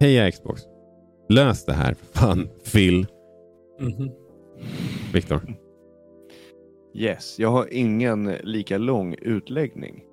Heja 0.00 0.30
Xbox. 0.30 0.62
Lös 1.28 1.64
det 1.64 1.72
här. 1.72 1.94
Fan, 1.94 2.48
Phil. 2.72 3.06
Mhm. 3.80 4.10
Viktor. 5.12 5.40
Yes, 6.94 7.38
jag 7.38 7.50
har 7.50 7.68
ingen 7.74 8.24
lika 8.42 8.78
lång 8.78 9.14
utläggning. 9.22 10.04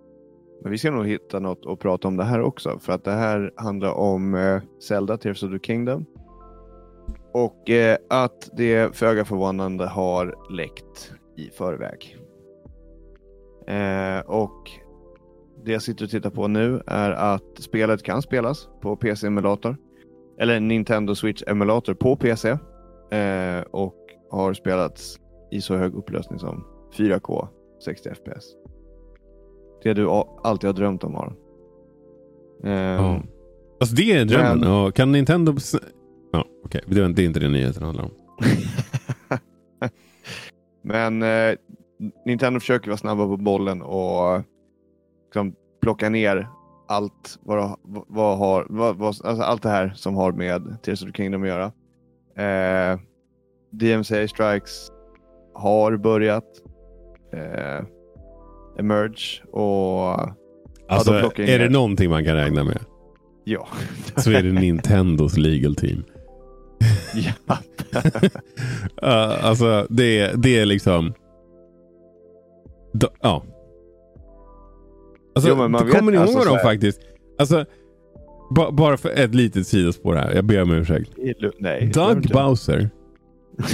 Men 0.61 0.71
vi 0.71 0.77
ska 0.77 0.91
nog 0.91 1.07
hitta 1.07 1.39
något 1.39 1.65
att 1.65 1.79
prata 1.79 2.07
om 2.07 2.17
det 2.17 2.23
här 2.23 2.41
också. 2.41 2.79
För 2.79 2.93
att 2.93 3.03
det 3.03 3.11
här 3.11 3.53
handlar 3.55 3.91
om 3.91 4.35
eh, 4.35 4.61
Zelda 4.87 5.17
Tears 5.17 5.43
of 5.43 5.51
the 5.51 5.59
Kingdom. 5.59 6.05
Och 7.33 7.69
eh, 7.69 7.97
att 8.09 8.49
det 8.53 8.95
föga 8.95 9.25
förvånande 9.25 9.85
har 9.85 10.35
läckt 10.55 11.13
i 11.37 11.49
förväg. 11.49 12.16
Eh, 13.67 14.19
och 14.19 14.71
det 15.65 15.71
jag 15.71 15.81
sitter 15.81 16.05
och 16.05 16.11
tittar 16.11 16.29
på 16.29 16.47
nu 16.47 16.81
är 16.87 17.11
att 17.11 17.43
spelet 17.59 18.03
kan 18.03 18.21
spelas 18.21 18.67
på 18.81 18.95
PC-emulator. 18.95 19.77
Eller 20.39 20.59
Nintendo 20.59 21.13
Switch-emulator 21.15 21.93
på 21.93 22.15
PC. 22.15 22.49
Eh, 23.11 23.61
och 23.71 23.95
har 24.31 24.53
spelats 24.53 25.19
i 25.51 25.61
så 25.61 25.75
hög 25.75 25.95
upplösning 25.95 26.39
som 26.39 26.63
4K 26.97 27.47
60 27.85 28.09
FPS. 28.09 28.45
Det 29.83 29.93
du 29.93 30.07
alltid 30.43 30.67
har 30.67 30.73
drömt 30.73 31.03
om 31.03 31.15
Aron. 31.15 31.33
Ehm, 32.63 33.03
Ja. 33.03 33.21
Alltså 33.79 33.95
det 33.95 34.11
är 34.11 34.25
drömmen. 34.25 34.59
Men- 34.59 34.69
Och 34.71 34.95
kan 34.95 35.11
Nintendo... 35.11 35.53
Ja, 36.31 36.45
okej. 36.65 36.81
Är- 36.87 37.09
Det 37.09 37.21
är 37.21 37.25
inte 37.25 37.39
det 37.39 37.49
nyheten 37.49 37.83
handlar 37.83 38.03
om. 38.03 38.11
Men 40.81 41.21
eh, 41.23 41.55
Nintendo 42.25 42.59
försöker 42.59 42.87
vara 42.87 42.97
snabba 42.97 43.25
på 43.25 43.37
bollen 43.37 43.81
och 43.81 44.41
liksom, 45.25 45.55
plocka 45.81 46.09
ner 46.09 46.47
allt 46.87 47.39
vad, 47.41 47.77
vad 48.07 48.37
har, 48.37 48.67
vad, 48.69 48.95
vad, 48.95 49.07
alltså 49.07 49.43
allt 49.43 49.63
det 49.63 49.69
här 49.69 49.93
som 49.95 50.15
har 50.15 50.31
med 50.31 50.77
Tears 50.83 51.03
of 51.03 51.07
the 51.11 51.17
Kingdom 51.17 51.43
att 51.43 51.47
göra. 51.47 51.71
Eh, 52.35 52.99
DMCA 53.71 54.27
Strikes 54.27 54.91
har 55.53 55.97
börjat. 55.97 56.63
Eh, 57.33 57.85
Emerge 58.79 59.43
och 59.51 60.29
Alltså, 60.89 61.11
de 61.11 61.19
plockar 61.19 61.43
in 61.43 61.49
är 61.49 61.59
det 61.59 61.69
någonting 61.69 62.09
man 62.09 62.25
kan 62.25 62.35
räkna 62.35 62.63
med 62.63 62.79
ja. 63.47 63.67
så 64.15 64.31
är 64.31 64.43
det 64.43 64.51
Nintendos 64.51 65.37
legal 65.37 65.75
team. 65.75 66.03
ja. 67.15 67.57
Uh, 69.03 69.45
alltså 69.45 69.87
det, 69.89 70.31
det 70.35 70.59
är 70.59 70.65
liksom... 70.65 71.13
Då, 72.99 73.09
ja. 73.21 73.43
Alltså, 75.35 75.49
Jo, 75.49 75.55
men 75.55 75.71
man 75.71 75.85
vet- 75.85 75.95
kommer 75.95 76.11
ni 76.11 76.17
ihåg 76.17 76.27
alltså, 76.27 76.43
de 76.49 76.55
här- 76.55 76.63
faktiskt... 76.63 76.99
Alltså, 77.39 77.65
ba, 78.55 78.71
bara 78.71 78.97
för 78.97 79.09
ett 79.09 79.35
litet 79.35 79.67
sidospår 79.67 80.15
här. 80.15 80.33
Jag 80.35 80.45
ber 80.45 80.61
om 80.61 80.71
ursäkt. 80.71 81.11
Nej. 81.59 81.91
Doug. 81.93 82.29
Bowser. 82.33 82.89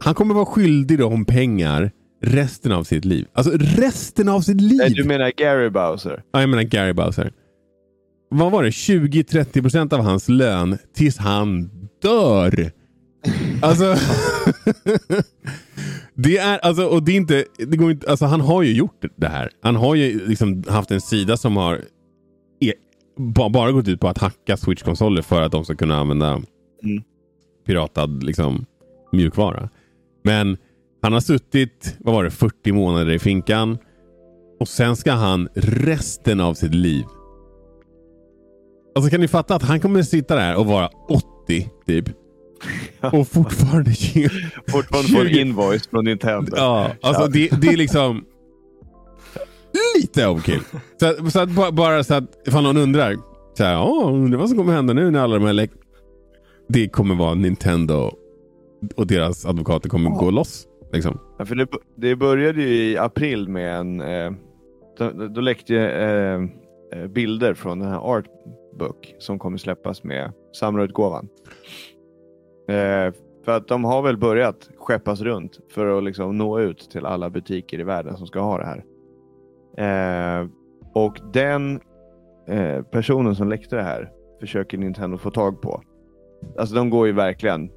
Han 0.00 0.14
kommer 0.14 0.34
vara 0.34 0.46
skyldig 0.46 0.98
dem 0.98 1.24
pengar 1.24 1.90
resten 2.22 2.72
av 2.72 2.84
sitt 2.84 3.04
liv. 3.04 3.26
Alltså 3.32 3.52
resten 3.56 4.28
av 4.28 4.40
sitt 4.40 4.60
liv! 4.60 4.78
Nej, 4.78 4.90
du 4.90 5.04
menar 5.04 5.32
Gary 5.36 5.70
Bowser? 5.70 6.22
Ja, 6.32 6.40
jag 6.40 6.48
menar 6.50 6.62
Gary 6.62 6.92
Bowser. 6.92 7.32
Vad 8.30 8.52
var 8.52 8.62
det? 8.62 8.70
20-30% 8.70 9.94
av 9.94 10.00
hans 10.00 10.28
lön 10.28 10.78
tills 10.94 11.18
han 11.18 11.70
dör. 12.02 12.70
Alltså... 13.62 13.84
det 16.22 16.38
är 16.38 16.58
alltså, 16.58 16.86
och 16.86 17.02
det 17.02 17.12
är 17.12 17.16
inte, 17.16 17.44
det 17.58 17.76
går 17.76 17.90
inte, 17.90 18.10
alltså 18.10 18.24
han 18.24 18.40
har 18.40 18.62
ju 18.62 18.72
gjort 18.72 19.04
det 19.16 19.28
här. 19.28 19.50
Han 19.62 19.76
har 19.76 19.94
ju 19.94 20.28
liksom 20.28 20.64
haft 20.68 20.90
en 20.90 21.00
sida 21.00 21.36
som 21.36 21.56
har 21.56 21.80
e, 22.60 22.72
ba, 23.16 23.48
bara 23.48 23.72
gått 23.72 23.88
ut 23.88 24.00
på 24.00 24.08
att 24.08 24.18
hacka 24.18 24.56
Switch-konsoler 24.56 25.22
för 25.22 25.42
att 25.42 25.52
de 25.52 25.64
ska 25.64 25.74
kunna 25.74 25.96
använda 25.96 26.42
Mm. 26.84 27.02
piratad 27.66 28.22
liksom, 28.22 28.66
mjukvara. 29.12 29.68
Men 30.24 30.56
han 31.02 31.12
har 31.12 31.20
suttit, 31.20 31.96
vad 31.98 32.14
var 32.14 32.24
det, 32.24 32.30
40 32.30 32.72
månader 32.72 33.12
i 33.12 33.18
finkan. 33.18 33.78
Och 34.60 34.68
sen 34.68 34.96
ska 34.96 35.12
han 35.12 35.48
resten 35.54 36.40
av 36.40 36.54
sitt 36.54 36.74
liv. 36.74 37.04
Alltså 38.94 39.10
kan 39.10 39.20
ni 39.20 39.28
fatta 39.28 39.54
att 39.54 39.62
han 39.62 39.80
kommer 39.80 40.02
sitta 40.02 40.36
där 40.36 40.56
och 40.56 40.66
vara 40.66 40.88
80 41.08 41.70
typ. 41.86 42.08
Och 43.12 43.28
fortfarande 43.28 43.90
ge... 43.90 44.28
Fortfarande 44.68 45.08
får 45.12 45.20
en 45.20 45.28
20. 45.28 45.40
invoice 45.40 45.88
från 45.88 46.04
Nintendo. 46.04 46.52
Ja, 46.56 46.90
alltså 47.02 47.26
det, 47.26 47.48
det 47.60 47.66
är 47.68 47.76
liksom... 47.76 48.24
Lite 49.96 50.26
overkill. 50.28 50.60
Så, 51.00 51.06
att- 51.06 51.32
så 51.32 51.40
att, 51.40 51.48
ba- 51.50 51.70
bara 51.70 52.04
så 52.04 52.14
att 52.14 52.48
ifall 52.48 52.62
någon 52.62 52.76
undrar. 52.76 53.16
Så 53.58 53.64
här, 53.64 53.82
"Åh, 53.82 54.14
undrar 54.14 54.38
vad 54.38 54.48
som 54.48 54.58
kommer 54.58 54.72
hända 54.72 54.92
nu 54.92 55.10
när 55.10 55.20
alla 55.20 55.34
de 55.34 55.44
här 55.44 55.52
läck... 55.52 55.70
Det 56.68 56.88
kommer 56.88 57.14
vara 57.14 57.34
Nintendo 57.34 58.10
och 58.96 59.06
deras 59.06 59.46
advokater 59.46 59.88
kommer 59.88 60.10
gå 60.10 60.30
loss. 60.30 60.66
Liksom. 60.92 61.20
Ja, 61.38 61.44
för 61.44 61.54
det, 61.54 61.66
det 61.96 62.16
började 62.16 62.62
ju 62.62 62.68
i 62.68 62.98
april 62.98 63.48
med 63.48 63.76
en... 63.80 64.00
Eh, 64.00 64.30
då, 64.98 65.10
då 65.10 65.40
läckte 65.40 65.76
eh, 65.76 66.42
eh, 67.00 67.06
bilder 67.08 67.54
från 67.54 67.78
den 67.78 67.88
här 67.88 67.98
Artbook 67.98 69.14
som 69.18 69.38
kommer 69.38 69.58
släppas 69.58 70.04
med 70.04 70.32
samlarutgåvan. 70.60 71.28
Eh, 72.68 73.12
för 73.44 73.56
att 73.56 73.68
de 73.68 73.84
har 73.84 74.02
väl 74.02 74.16
börjat 74.16 74.68
skeppas 74.76 75.20
runt 75.20 75.60
för 75.70 75.98
att 75.98 76.04
liksom 76.04 76.38
nå 76.38 76.60
ut 76.60 76.90
till 76.90 77.06
alla 77.06 77.30
butiker 77.30 77.80
i 77.80 77.82
världen 77.82 78.16
som 78.16 78.26
ska 78.26 78.40
ha 78.40 78.58
det 78.58 78.66
här. 78.66 78.84
Eh, 79.78 80.48
och 80.94 81.18
den 81.32 81.80
eh, 82.46 82.82
personen 82.82 83.34
som 83.34 83.48
läckte 83.48 83.76
det 83.76 83.82
här 83.82 84.12
försöker 84.40 84.78
Nintendo 84.78 85.18
få 85.18 85.30
tag 85.30 85.60
på. 85.62 85.82
Alltså 86.58 86.74
de 86.74 86.90
går 86.90 87.06
ju 87.06 87.12
verkligen 87.12 87.70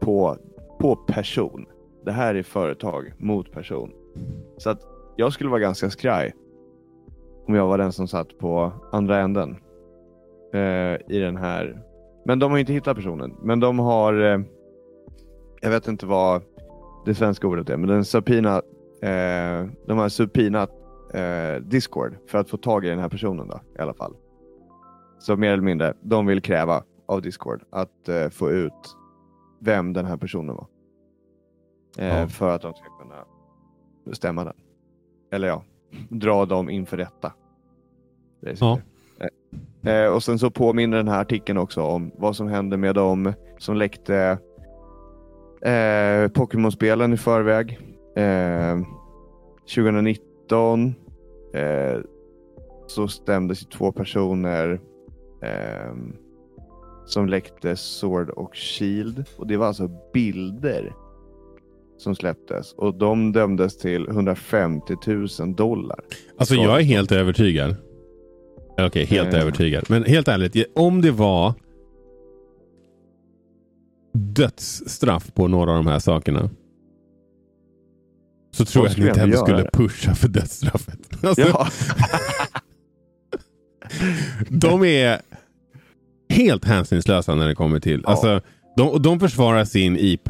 på, 0.00 0.36
på 0.78 0.96
person. 0.96 1.66
Det 2.04 2.12
här 2.12 2.34
är 2.34 2.42
företag 2.42 3.12
mot 3.18 3.52
person. 3.52 3.90
Så 4.58 4.70
att 4.70 4.80
jag 5.16 5.32
skulle 5.32 5.50
vara 5.50 5.60
ganska 5.60 5.90
skraj 5.90 6.32
om 7.46 7.54
jag 7.54 7.66
var 7.66 7.78
den 7.78 7.92
som 7.92 8.08
satt 8.08 8.38
på 8.38 8.72
andra 8.92 9.20
änden 9.20 9.56
eh, 10.52 10.94
i 11.08 11.18
den 11.18 11.36
här. 11.36 11.82
Men 12.24 12.38
de 12.38 12.50
har 12.50 12.58
inte 12.58 12.72
hittat 12.72 12.96
personen. 12.96 13.36
Men 13.42 13.60
de 13.60 13.78
har, 13.78 14.14
eh, 14.14 14.40
jag 15.60 15.70
vet 15.70 15.88
inte 15.88 16.06
vad 16.06 16.42
det 17.06 17.14
svenska 17.14 17.46
ordet 17.46 17.70
är, 17.70 17.76
men 17.76 17.88
den 17.88 18.04
subpoena, 18.04 18.56
eh, 19.02 19.66
de 19.86 19.98
har 19.98 20.08
subpoenat 20.08 20.70
eh, 21.14 21.62
Discord 21.62 22.16
för 22.26 22.38
att 22.38 22.50
få 22.50 22.56
tag 22.56 22.84
i 22.84 22.88
den 22.88 22.98
här 22.98 23.08
personen 23.08 23.48
då, 23.48 23.60
i 23.78 23.80
alla 23.82 23.94
fall. 23.94 24.14
Så 25.18 25.36
mer 25.36 25.52
eller 25.52 25.62
mindre, 25.62 25.94
de 26.00 26.26
vill 26.26 26.42
kräva 26.42 26.82
av 27.06 27.22
Discord 27.22 27.62
att 27.70 28.08
eh, 28.08 28.28
få 28.28 28.50
ut 28.50 28.96
vem 29.60 29.92
den 29.92 30.06
här 30.06 30.16
personen 30.16 30.54
var. 30.56 30.66
Eh, 31.98 32.20
Ja. 32.20 32.28
För 32.28 32.50
att 32.54 32.62
de 32.62 32.74
ska 32.74 32.84
kunna 32.98 33.24
stämma 34.14 34.44
den. 34.44 34.54
Eller 35.32 35.48
ja, 35.48 35.62
dra 36.08 36.44
dem 36.44 36.70
inför 36.70 36.96
rätta. 36.96 37.32
basically. 38.42 38.80
Eh, 39.86 40.06
och 40.06 40.22
sen 40.22 40.38
så 40.38 40.50
påminner 40.50 40.96
den 40.96 41.08
här 41.08 41.20
artikeln 41.20 41.58
också 41.58 41.82
om 41.82 42.12
vad 42.18 42.36
som 42.36 42.48
hände 42.48 42.76
med 42.76 42.94
de 42.94 43.32
som 43.58 43.76
läckte 43.76 44.38
eh, 45.62 46.28
Pokémon-spelen 46.28 47.12
i 47.12 47.16
förväg. 47.16 47.78
Eh, 48.16 48.78
2019 49.74 50.94
eh, 51.54 52.00
så 52.86 53.08
stämdes 53.08 53.62
ju 53.62 53.66
två 53.66 53.92
personer. 53.92 54.80
Eh, 55.42 55.94
som 57.06 57.28
läckte 57.28 57.76
Sword 57.76 58.30
och 58.30 58.56
Shield. 58.56 59.24
Och 59.36 59.46
det 59.46 59.56
var 59.56 59.66
alltså 59.66 59.90
bilder 60.12 60.92
som 61.98 62.14
släpptes 62.14 62.72
och 62.72 62.94
de 62.94 63.32
dömdes 63.32 63.78
till 63.78 64.08
150 64.08 64.94
000 65.40 65.54
dollar. 65.54 66.00
Alltså 66.36 66.54
jag 66.54 66.80
är 66.80 66.84
helt 66.84 67.12
övertygad. 67.12 67.76
Okej, 68.74 68.86
okay, 68.86 69.04
helt 69.04 69.34
Eh. 69.34 69.40
övertygad. 69.40 69.84
Men 69.88 70.04
helt 70.04 70.28
ärligt, 70.28 70.66
om 70.74 71.00
det 71.00 71.10
var 71.10 71.54
dödsstraff 74.14 75.34
på 75.34 75.48
några 75.48 75.70
av 75.70 75.76
de 75.76 75.86
här 75.86 75.98
sakerna. 75.98 76.50
Så 78.50 78.64
tror 78.64 78.84
jag 78.84 78.90
att 78.92 78.98
Nintendo 78.98 79.36
skulle 79.36 79.70
pusha 79.72 80.14
för 80.14 80.28
dödsstraffet. 80.28 80.98
Alltså, 81.24 81.42
Ja, 81.48 81.68
De 84.48 84.84
är 84.84 85.20
helt 86.28 86.64
hänsynslösa 86.64 87.34
när 87.34 87.48
det 87.48 87.54
kommer 87.54 87.80
till... 87.80 88.00
Ja. 88.04 88.10
Alltså, 88.10 88.40
de, 88.76 89.02
de 89.02 89.20
försvarar 89.20 89.64
sin 89.64 89.96
IP. 90.00 90.28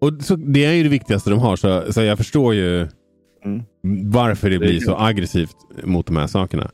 Och 0.00 0.12
så, 0.22 0.36
det 0.36 0.64
är 0.64 0.72
ju 0.72 0.82
det 0.82 0.88
viktigaste 0.88 1.30
de 1.30 1.38
har. 1.38 1.56
Så, 1.56 1.92
så 1.92 2.02
jag 2.02 2.18
förstår 2.18 2.54
ju 2.54 2.88
Mm. 3.44 3.62
varför 4.10 4.50
det 4.50 4.54
Det 4.58 4.66
blir 4.66 4.80
så 4.80 4.96
aggressivt 4.98 5.56
mot 5.84 6.06
de 6.06 6.16
här 6.16 6.26
sakerna. 6.26 6.70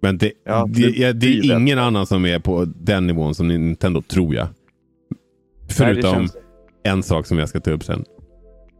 Men 0.00 0.18
det, 0.18 0.32
Ja, 0.44 0.66
det, 0.68 1.12
det 1.12 1.26
är 1.26 1.56
ingen 1.60 1.78
annan 1.78 2.06
som 2.06 2.26
är 2.26 2.38
på 2.38 2.64
den 2.64 3.06
nivån 3.06 3.34
som 3.34 3.48
Nintendo, 3.48 4.02
tror 4.02 4.34
jag. 4.34 4.44
Nej, 4.46 5.68
Förutom 5.68 6.12
känns- 6.14 6.36
en 6.82 7.02
sak 7.02 7.26
som 7.26 7.38
jag 7.38 7.48
ska 7.48 7.60
ta 7.60 7.70
upp 7.70 7.84
sen. 7.84 8.04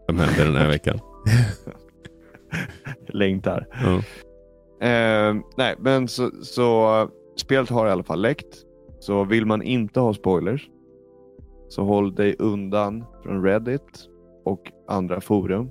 Som 0.07 0.19
händer 0.19 0.45
den 0.45 0.57
här 0.57 0.69
veckan. 0.77 0.99
längtar. 3.09 3.67
Ja. 3.73 3.97
Eh, 4.89 5.35
nej, 5.57 5.75
men 5.79 6.09
så, 6.09 6.31
så 6.43 7.09
spelet 7.37 7.71
har 7.71 7.87
i 7.87 7.91
alla 7.91 8.03
fall 8.03 8.21
läckt. 8.23 8.57
Så 9.01 9.25
vill 9.25 9.47
man 9.47 9.63
inte 9.63 10.01
ha 10.01 10.15
spoilers 10.15 10.69
så 11.69 11.85
håll 11.85 12.15
dig 12.15 12.37
undan 12.39 13.05
från 13.23 13.43
Reddit 13.45 14.09
och 14.45 14.63
andra 14.89 15.21
forum. 15.21 15.71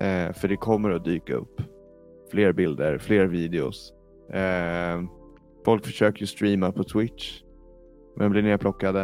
Eh, 0.00 0.32
för 0.34 0.48
det 0.48 0.56
kommer 0.56 0.90
att 0.90 1.04
dyka 1.04 1.34
upp 1.34 1.62
fler 2.30 2.52
bilder, 2.52 2.98
fler 2.98 3.26
videos. 3.26 3.92
Eh, 4.32 5.02
folk 5.64 5.84
försöker 5.86 6.20
ju 6.20 6.26
streama 6.26 6.72
på 6.72 6.84
Twitch 6.84 7.42
men 8.16 8.30
blir 8.30 8.42
nedplockade. 8.42 9.00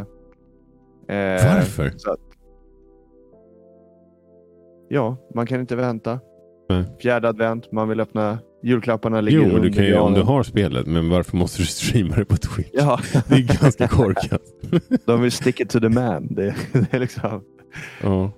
Eh, 1.09 1.55
Varför? 1.55 1.87
Att, 1.87 2.20
ja, 4.89 5.16
man 5.35 5.47
kan 5.47 5.61
inte 5.61 5.77
vänta. 5.77 6.20
Nej. 6.68 6.85
Fjärde 7.03 7.29
advent, 7.29 7.72
man 7.72 7.89
vill 7.89 8.01
öppna 8.01 8.39
julklapparna. 8.62 9.20
ligger 9.20 9.51
Jo, 9.53 9.59
du 9.59 9.72
kan 9.72 9.85
ju, 9.85 9.99
om 9.99 10.14
du 10.14 10.22
har 10.22 10.43
spelet. 10.43 10.87
Men 10.87 11.09
varför 11.11 11.37
måste 11.37 11.62
du 11.62 11.66
streama 11.66 12.16
det 12.16 12.25
på 12.25 12.37
Twitch? 12.37 12.70
Ja, 12.72 13.01
Det 13.29 13.35
är 13.35 13.61
ganska 13.62 13.89
korkat. 13.89 14.43
de 15.07 15.22
vill 15.22 15.33
stick 15.33 15.61
it 15.61 15.70
to 15.70 15.81
the 15.81 15.89
man. 15.89 16.27
Det, 16.31 16.55
det 16.72 16.95
är 16.95 16.99
liksom... 17.01 17.43
Ja. 18.03 18.31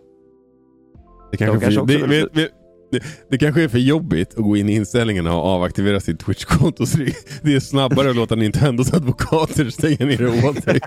Det 1.30 1.37
kanske, 1.37 1.61
kanske 1.61 1.72
för, 1.72 1.80
också 1.82 1.99
det, 1.99 2.07
vill- 2.07 2.22
vet- 2.24 2.37
vet- 2.37 2.53
det, 2.99 3.05
det 3.30 3.38
kanske 3.38 3.62
är 3.62 3.68
för 3.68 3.78
jobbigt 3.78 4.28
att 4.28 4.44
gå 4.44 4.57
in 4.57 4.68
i 4.68 4.74
inställningarna 4.74 5.36
och 5.36 5.44
avaktivera 5.44 6.01
sitt 6.01 6.20
Twitch-konto. 6.20 6.84
Det, 6.97 7.12
det 7.42 7.55
är 7.55 7.61
snabbare 7.61 8.11
att 8.11 8.16
låta 8.16 8.34
Nintendos 8.34 8.94
advokater 8.94 9.70
stänga 9.70 10.07
ner 10.07 10.18
det 10.18 10.49
åt 10.49 10.64
dig. 10.64 10.80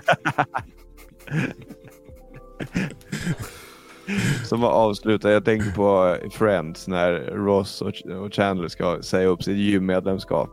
Som 4.44 4.60
var 4.60 4.70
avslutad. 4.70 5.32
Jag 5.32 5.44
tänker 5.44 5.70
på 5.70 6.16
Friends 6.30 6.88
när 6.88 7.12
Ross 7.20 7.82
och, 7.82 7.92
Chandler 8.32 8.68
ska 8.68 9.02
säga 9.02 9.28
upp 9.28 9.42
sitt 9.42 9.56
gymmedlemskap. 9.56 10.50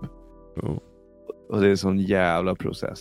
Ja. 0.56 0.80
Och 1.50 1.62
det 1.62 1.68
är 1.68 1.72
en 1.72 1.78
sån 1.78 2.00
jävla 2.00 2.56
process. 2.56 3.00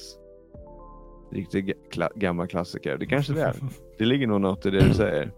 Riktigt 1.32 1.64
ga- 1.64 1.74
kla- 1.92 2.18
gammal 2.18 2.46
klassiker. 2.48 2.96
Det 2.98 3.06
kanske 3.06 3.32
det 3.32 3.42
är. 3.42 3.54
Det 3.98 4.04
ligger 4.04 4.26
nog 4.26 4.40
något 4.40 4.66
i 4.66 4.70
det 4.70 4.88
du 4.88 4.94
säger. 4.94 5.30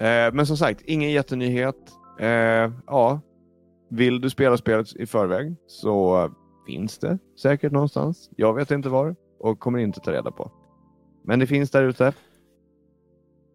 Eh, 0.00 0.32
men 0.32 0.46
som 0.46 0.56
sagt, 0.56 0.80
ingen 0.84 1.10
jättenyhet. 1.10 1.76
Eh, 2.20 2.72
ja, 2.86 3.20
vill 3.90 4.20
du 4.20 4.30
spela 4.30 4.56
spelet 4.56 4.96
i 4.96 5.06
förväg 5.06 5.54
så 5.66 6.30
finns 6.66 6.98
det 6.98 7.18
säkert 7.42 7.72
någonstans. 7.72 8.30
Jag 8.36 8.54
vet 8.54 8.70
inte 8.70 8.88
var 8.88 9.16
och 9.40 9.58
kommer 9.60 9.78
inte 9.78 10.00
ta 10.00 10.12
reda 10.12 10.30
på. 10.30 10.50
Men 11.24 11.38
det 11.38 11.46
finns 11.46 11.70
där 11.70 11.82
ute. 11.84 12.12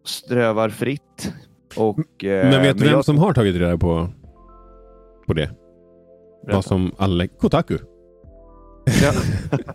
Strövar 0.06 0.70
fritt. 0.70 1.34
Och, 1.78 2.24
eh, 2.24 2.50
Men 2.50 2.62
vet 2.62 2.78
du 2.78 2.84
vem 2.84 2.93
jag- 2.93 3.06
som 3.06 3.18
har 3.18 3.34
tagit 3.34 3.56
reda 3.56 3.78
på, 3.78 4.10
på 5.28 5.34
det? 5.34 5.50
Berätta. 6.43 6.58
Vad 6.58 6.66
som 6.66 6.91
alla... 6.98 7.28
Kotaku. 7.28 7.78
Ja. 9.04 9.12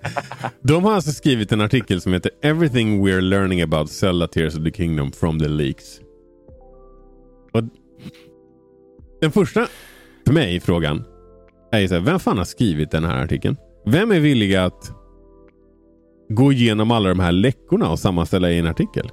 De 0.62 0.84
har 0.84 0.92
alltså 0.92 1.10
skrivit 1.10 1.52
en 1.52 1.60
artikel 1.60 2.00
som 2.00 2.12
heter 2.12 2.30
Everything 2.42 3.06
we're 3.06 3.20
learning 3.20 3.62
about 3.62 3.90
Zelda 3.90 4.26
Tears 4.28 4.56
of 4.56 4.64
the 4.64 4.70
Kingdom 4.70 5.12
from 5.12 5.38
the 5.38 5.48
leaks. 5.48 6.00
Och 7.52 7.62
den 9.20 9.30
första 9.32 9.66
för 10.26 10.32
mig 10.32 10.60
frågan 10.60 11.04
är 11.72 11.78
ju 11.80 11.88
så 11.88 11.94
här, 11.94 12.00
vem 12.02 12.18
fan 12.20 12.38
har 12.38 12.44
skrivit 12.44 12.90
den 12.90 13.04
här 13.04 13.24
artikeln? 13.24 13.56
Vem 13.86 14.12
är 14.12 14.20
villig 14.20 14.54
att 14.56 14.90
gå 16.28 16.52
igenom 16.52 16.90
alla 16.90 17.08
de 17.08 17.20
här 17.20 17.32
läckorna 17.32 17.90
och 17.90 17.98
sammanställa 17.98 18.50
i 18.50 18.58
en 18.58 18.66
artikel? 18.66 19.10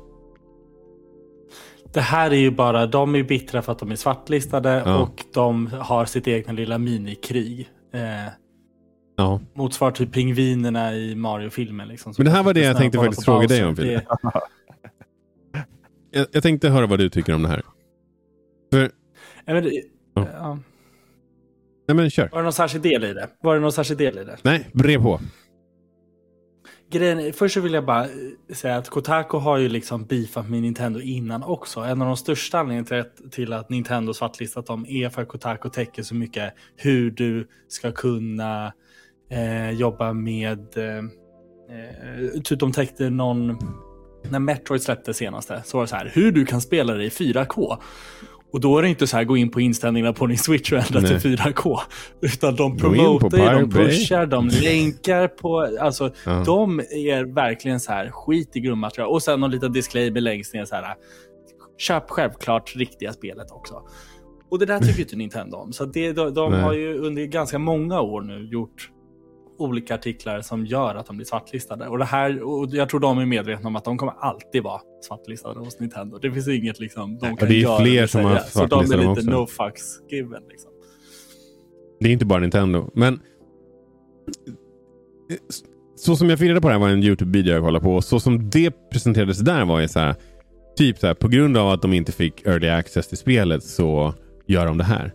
Det 1.93 2.01
här 2.01 2.31
är 2.31 2.35
ju 2.35 2.51
bara, 2.51 2.85
de 2.88 3.15
är 3.15 3.23
bittra 3.23 3.61
för 3.61 3.71
att 3.71 3.79
de 3.79 3.91
är 3.91 3.95
svartlistade 3.95 4.83
Ja. 4.85 4.97
och 5.01 5.23
de 5.33 5.67
har 5.67 6.05
sitt 6.05 6.27
egna 6.27 6.53
lilla 6.53 6.77
minikrig. 6.77 7.69
Eh, 7.93 8.01
Ja, 9.19 9.39
motsvar 9.55 9.91
till 9.91 10.07
pingvinerna 10.07 10.93
i 10.93 11.15
Mario-filmen. 11.15 11.88
Liksom, 11.88 12.13
Men 12.17 12.25
det 12.25 12.31
här 12.31 12.43
var 12.43 12.53
det 12.53 12.59
jag 12.63 12.77
tänkte 12.77 12.97
faktiskt 12.99 13.25
fråga 13.25 13.47
dig 13.47 13.65
om. 13.65 13.75
Det- 13.75 14.05
jag, 16.11 16.25
jag 16.31 16.43
tänkte 16.43 16.69
höra 16.69 16.85
vad 16.85 16.99
du 16.99 17.09
tycker 17.09 17.35
om 17.35 17.41
det 17.43 17.49
här. 17.49 17.61
För, 18.72 18.91
Ja, 19.45 19.53
men 19.53 19.63
det- 19.63 19.84
Ja. 20.13 20.28
ja. 20.34 20.59
nej 21.88 21.95
men 21.97 22.09
kör. 22.09 22.30
Var 22.32 22.38
det 22.38 22.43
någon 22.43 22.53
särskild 22.53 22.84
del 22.84 23.03
i 23.03 23.13
det? 23.13 23.30
Var 23.41 23.55
det 23.55 23.61
någon 23.61 23.72
särskild 23.72 23.99
del 23.99 24.18
i 24.18 24.24
det? 24.24 24.38
Nej, 24.43 24.70
brev 24.74 25.01
på. 25.03 25.20
Grejen, 26.91 27.20
är- 27.20 27.32
först 27.32 27.53
så 27.53 27.61
vill 27.61 27.74
jag 27.74 27.86
bara 27.86 28.03
eh, 28.05 28.09
säga 28.53 28.76
att 28.78 28.89
Kotaku 28.89 29.38
har 29.38 29.57
ju 29.57 29.70
liksom 29.70 30.05
beefat 30.05 30.49
med 30.49 30.61
Nintendo 30.61 30.99
innan 30.99 31.43
också. 31.43 31.80
En 31.80 32.01
av 32.01 32.07
de 32.07 32.18
största 32.18 32.59
anledningarna 32.59 33.05
till 33.32 33.53
att, 33.53 33.70
Nintendo 33.70 34.13
svartlistat 34.13 34.65
dem 34.65 34.86
är 34.89 35.09
för 35.09 35.22
att 35.22 35.28
Kotaku 35.28 35.70
täcker 35.70 36.03
så 36.03 36.15
mycket 36.15 36.53
hur 36.76 37.11
du 37.11 37.47
ska 37.68 37.91
kunna 37.91 38.74
eh, 39.32 39.72
jobba 39.72 40.13
med... 40.13 40.78
Eh, 40.78 40.97
eh, 40.97 42.41
typ 42.43 42.59
de 42.59 42.72
täckte 42.72 43.09
någon... 43.09 43.57
När 44.30 44.39
Metroid 44.39 44.82
släppte 44.82 45.13
senaste 45.13 45.61
så 45.65 45.78
var 45.78 45.84
det 45.84 45.88
så 45.88 45.95
här, 45.95 46.11
hur 46.13 46.32
du 46.32 46.45
kan 46.45 46.61
spela 46.61 46.93
det 46.93 47.03
i 47.05 47.09
4K. 47.09 47.78
Och 48.51 48.59
då 48.61 48.77
är 48.77 48.81
det 48.81 48.89
inte 48.89 49.07
så 49.07 49.17
här, 49.17 49.23
gå 49.23 49.37
in 49.37 49.51
på 49.51 49.61
inställningarna 49.61 50.13
på 50.13 50.27
din 50.27 50.37
switch 50.37 50.71
och 50.71 50.77
ändra 50.77 51.01
till 51.01 51.37
4K. 51.37 51.79
Utan 52.21 52.55
de 52.55 52.77
promotar, 52.77 53.37
ju, 53.37 53.59
de 53.59 53.69
pushar, 53.71 54.25
de 54.25 54.47
länkar 54.63 55.27
på... 55.27 55.77
Alltså, 55.81 56.11
Ja. 56.25 56.43
de 56.45 56.79
är 56.79 57.33
verkligen 57.35 57.79
så 57.79 57.91
här 57.91 58.11
skit 58.11 58.55
i 58.55 58.59
grundmaterial. 58.59 59.09
Och 59.09 59.23
sen 59.23 59.39
någon 59.39 59.51
liten 59.51 59.71
disclaimer 59.71 60.21
längst 60.21 60.53
ner 60.53 60.65
så 60.65 60.75
här. 60.75 60.95
Köp 61.77 62.09
självklart 62.09 62.75
riktiga 62.75 63.13
spelet 63.13 63.51
också. 63.51 63.81
Och 64.51 64.59
det 64.59 64.65
där 64.65 64.79
tycker 64.79 64.99
inte 65.01 65.15
Nintendo 65.15 65.57
om. 65.57 65.73
Så 65.73 65.85
det, 65.85 66.11
de, 66.13 66.33
de 66.33 66.53
har 66.53 66.73
ju 66.73 66.97
under 66.97 67.25
ganska 67.25 67.59
många 67.59 68.01
år 68.01 68.21
nu 68.21 68.47
gjort 68.51 68.89
olika 69.59 69.95
artiklar 69.95 70.41
som 70.41 70.65
gör 70.65 70.95
att 70.95 71.05
de 71.05 71.15
blir 71.15 71.25
svartlistade. 71.25 71.87
Och, 71.87 71.97
det 71.97 72.05
här, 72.05 72.43
och 72.43 72.67
jag 72.71 72.89
tror 72.89 72.99
de 72.99 73.17
är 73.17 73.25
medvetna 73.25 73.67
om 73.67 73.75
att 73.75 73.85
de 73.85 73.97
kommer 73.97 74.13
alltid 74.19 74.63
vara 74.63 74.81
svartlistade 75.01 75.59
hos 75.59 75.79
Nintendo. 75.79 76.17
Det 76.17 76.31
finns 76.31 76.47
inget 76.47 76.79
liksom, 76.79 77.17
de 77.17 77.37
kan 77.37 77.49
det 77.49 77.63
är 77.63 77.79
fler 77.79 78.07
som 78.07 78.23
har. 78.23 78.39
Så 78.39 78.65
de 78.65 78.79
är 78.79 78.97
lite 78.97 79.07
också. 79.07 79.29
no 79.29 79.47
fucks 79.47 79.83
given. 80.09 80.43
Liksom. 80.49 80.71
Det 81.99 82.07
är 82.09 82.13
inte 82.13 82.25
bara 82.25 82.39
Nintendo. 82.39 82.89
Men 82.93 83.19
så 85.95 86.15
som 86.15 86.29
jag 86.29 86.39
fick 86.39 86.49
reda 86.49 86.61
på 86.61 86.67
det 86.67 86.73
här 86.73 86.79
var 86.79 86.89
en 86.89 87.03
YouTube-video 87.03 87.53
jag 87.53 87.63
kollade 87.63 87.83
på. 87.85 87.95
Och 87.95 88.03
så 88.03 88.19
som 88.19 88.49
det 88.49 88.89
presenterades 88.91 89.39
där 89.39 89.65
var 89.65 89.79
ju 89.79 89.87
så 89.87 89.99
här. 89.99 90.15
Typ 90.77 90.97
så 90.97 91.07
här, 91.07 91.13
på 91.13 91.27
grund 91.27 91.57
av 91.57 91.69
att 91.69 91.81
de 91.81 91.93
inte 91.93 92.11
fick 92.11 92.45
early 92.45 92.67
access 92.69 93.07
till 93.07 93.17
spelet 93.17 93.63
så 93.63 94.13
gör 94.47 94.65
de 94.65 94.77
det 94.77 94.83
här. 94.83 95.13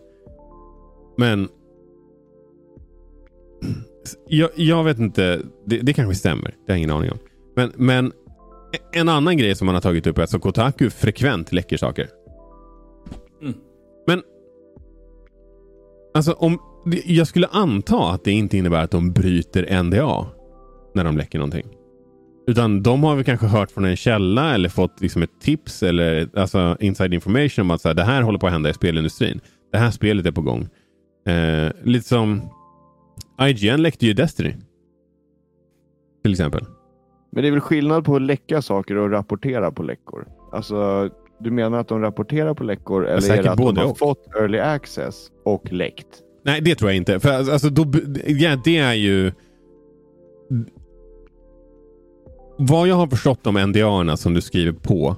Men 1.17 1.49
jag, 4.27 4.49
jag 4.55 4.83
vet 4.83 4.99
inte. 4.99 5.41
Det, 5.65 5.77
det 5.77 5.93
kanske 5.93 6.15
stämmer. 6.15 6.43
Det 6.43 6.71
har 6.71 6.73
jag 6.73 6.77
ingen 6.77 6.91
aning 6.91 7.11
om. 7.11 7.17
Men, 7.55 7.71
men 7.75 8.11
en 8.91 9.09
annan 9.09 9.37
grej 9.37 9.55
som 9.55 9.65
man 9.65 9.75
har 9.75 9.81
tagit 9.81 10.07
upp 10.07 10.17
är 10.17 10.23
att 10.23 10.41
Kotaku 10.41 10.89
frekvent 10.89 11.51
läcker 11.51 11.77
saker. 11.77 12.09
Mm. 13.41 13.53
Men 14.07 14.21
Alltså 16.13 16.33
om, 16.33 16.59
jag 17.05 17.27
skulle 17.27 17.47
anta 17.47 18.11
att 18.11 18.23
det 18.23 18.31
inte 18.31 18.57
innebär 18.57 18.83
att 18.83 18.91
de 18.91 19.11
bryter 19.11 19.83
NDA 19.83 20.25
när 20.93 21.03
de 21.03 21.17
läcker 21.17 21.39
någonting. 21.39 21.67
Utan 22.47 22.83
de 22.83 23.03
har 23.03 23.15
väl 23.15 23.23
kanske 23.23 23.47
hört 23.47 23.71
från 23.71 23.85
en 23.85 23.95
källa 23.95 24.53
eller 24.53 24.69
fått 24.69 25.01
liksom 25.01 25.23
ett 25.23 25.41
tips 25.41 25.83
eller 25.83 26.29
alltså 26.39 26.77
inside 26.79 27.13
information 27.13 27.61
om 27.61 27.71
att 27.71 27.81
så 27.81 27.87
här, 27.87 27.95
det 27.95 28.03
här 28.03 28.21
håller 28.21 28.39
på 28.39 28.47
att 28.47 28.53
hända 28.53 28.69
i 28.69 28.73
spelindustrin. 28.73 29.39
Det 29.71 29.77
här 29.77 29.91
spelet 29.91 30.25
är 30.25 30.31
på 30.31 30.41
gång. 30.41 30.67
Eh, 31.27 31.71
lite 31.83 32.07
som 32.07 32.41
IGN 33.41 33.81
läckte 33.81 34.05
ju 34.05 34.13
Destiny. 34.13 34.53
Till 36.23 36.31
exempel. 36.31 36.65
Men 37.33 37.41
det 37.43 37.47
är 37.49 37.51
väl 37.51 37.59
skillnad 37.61 38.05
på 38.05 38.15
att 38.15 38.21
läcka 38.21 38.61
saker 38.61 38.95
och 38.97 39.11
rapportera 39.11 39.71
på 39.71 39.83
läckor? 39.83 40.27
Alltså, 40.51 41.09
du 41.39 41.51
menar 41.51 41.77
att 41.79 41.87
de 41.87 42.01
rapporterar 42.01 42.53
på 42.53 42.63
läckor 42.63 43.05
eller 43.07 43.33
är 43.37 43.43
det 43.43 43.51
att 43.51 43.57
de 43.57 43.77
har 43.77 43.85
och. 43.91 43.97
fått 43.97 44.27
early 44.35 44.59
access 44.59 45.27
och 45.45 45.73
läckt? 45.73 46.07
Nej, 46.45 46.61
det 46.61 46.75
tror 46.75 46.89
jag 46.91 46.97
inte. 46.97 47.19
För 47.19 47.29
alltså, 47.29 47.69
då, 47.69 47.85
ja, 48.27 48.55
det 48.63 48.77
är 48.77 48.93
ju... 48.93 49.31
Vad 52.57 52.87
jag 52.87 52.95
har 52.95 53.07
förstått 53.07 53.47
om 53.47 53.55
NDA 53.55 54.17
som 54.17 54.33
du 54.33 54.41
skriver 54.41 54.71
på 54.71 55.15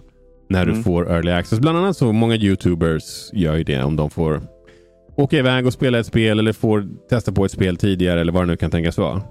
när 0.50 0.64
Mm. 0.64 0.76
du 0.78 0.84
får 0.84 1.12
early 1.12 1.32
access. 1.32 1.60
Bland 1.60 1.78
annat 1.78 1.98
så 1.98 2.12
många 2.14 2.36
YouTubers 2.36 3.30
gör 3.34 3.56
ju 3.56 3.64
det 3.64 3.84
om 3.84 3.96
de 3.96 4.10
får 4.10 4.42
åka 5.16 5.38
iväg 5.38 5.66
och 5.66 5.74
spela 5.74 6.00
ett 6.00 6.06
spel 6.06 6.40
eller 6.40 6.54
får 6.54 6.88
testa 7.10 7.32
på 7.32 7.46
ett 7.46 7.52
spel 7.52 7.78
tidigare 7.78 8.22
eller 8.22 8.32
vad 8.34 8.42
det 8.44 8.48
nu 8.48 8.58
kan 8.58 8.72
tänkas 8.72 8.98
vara. 8.98 9.22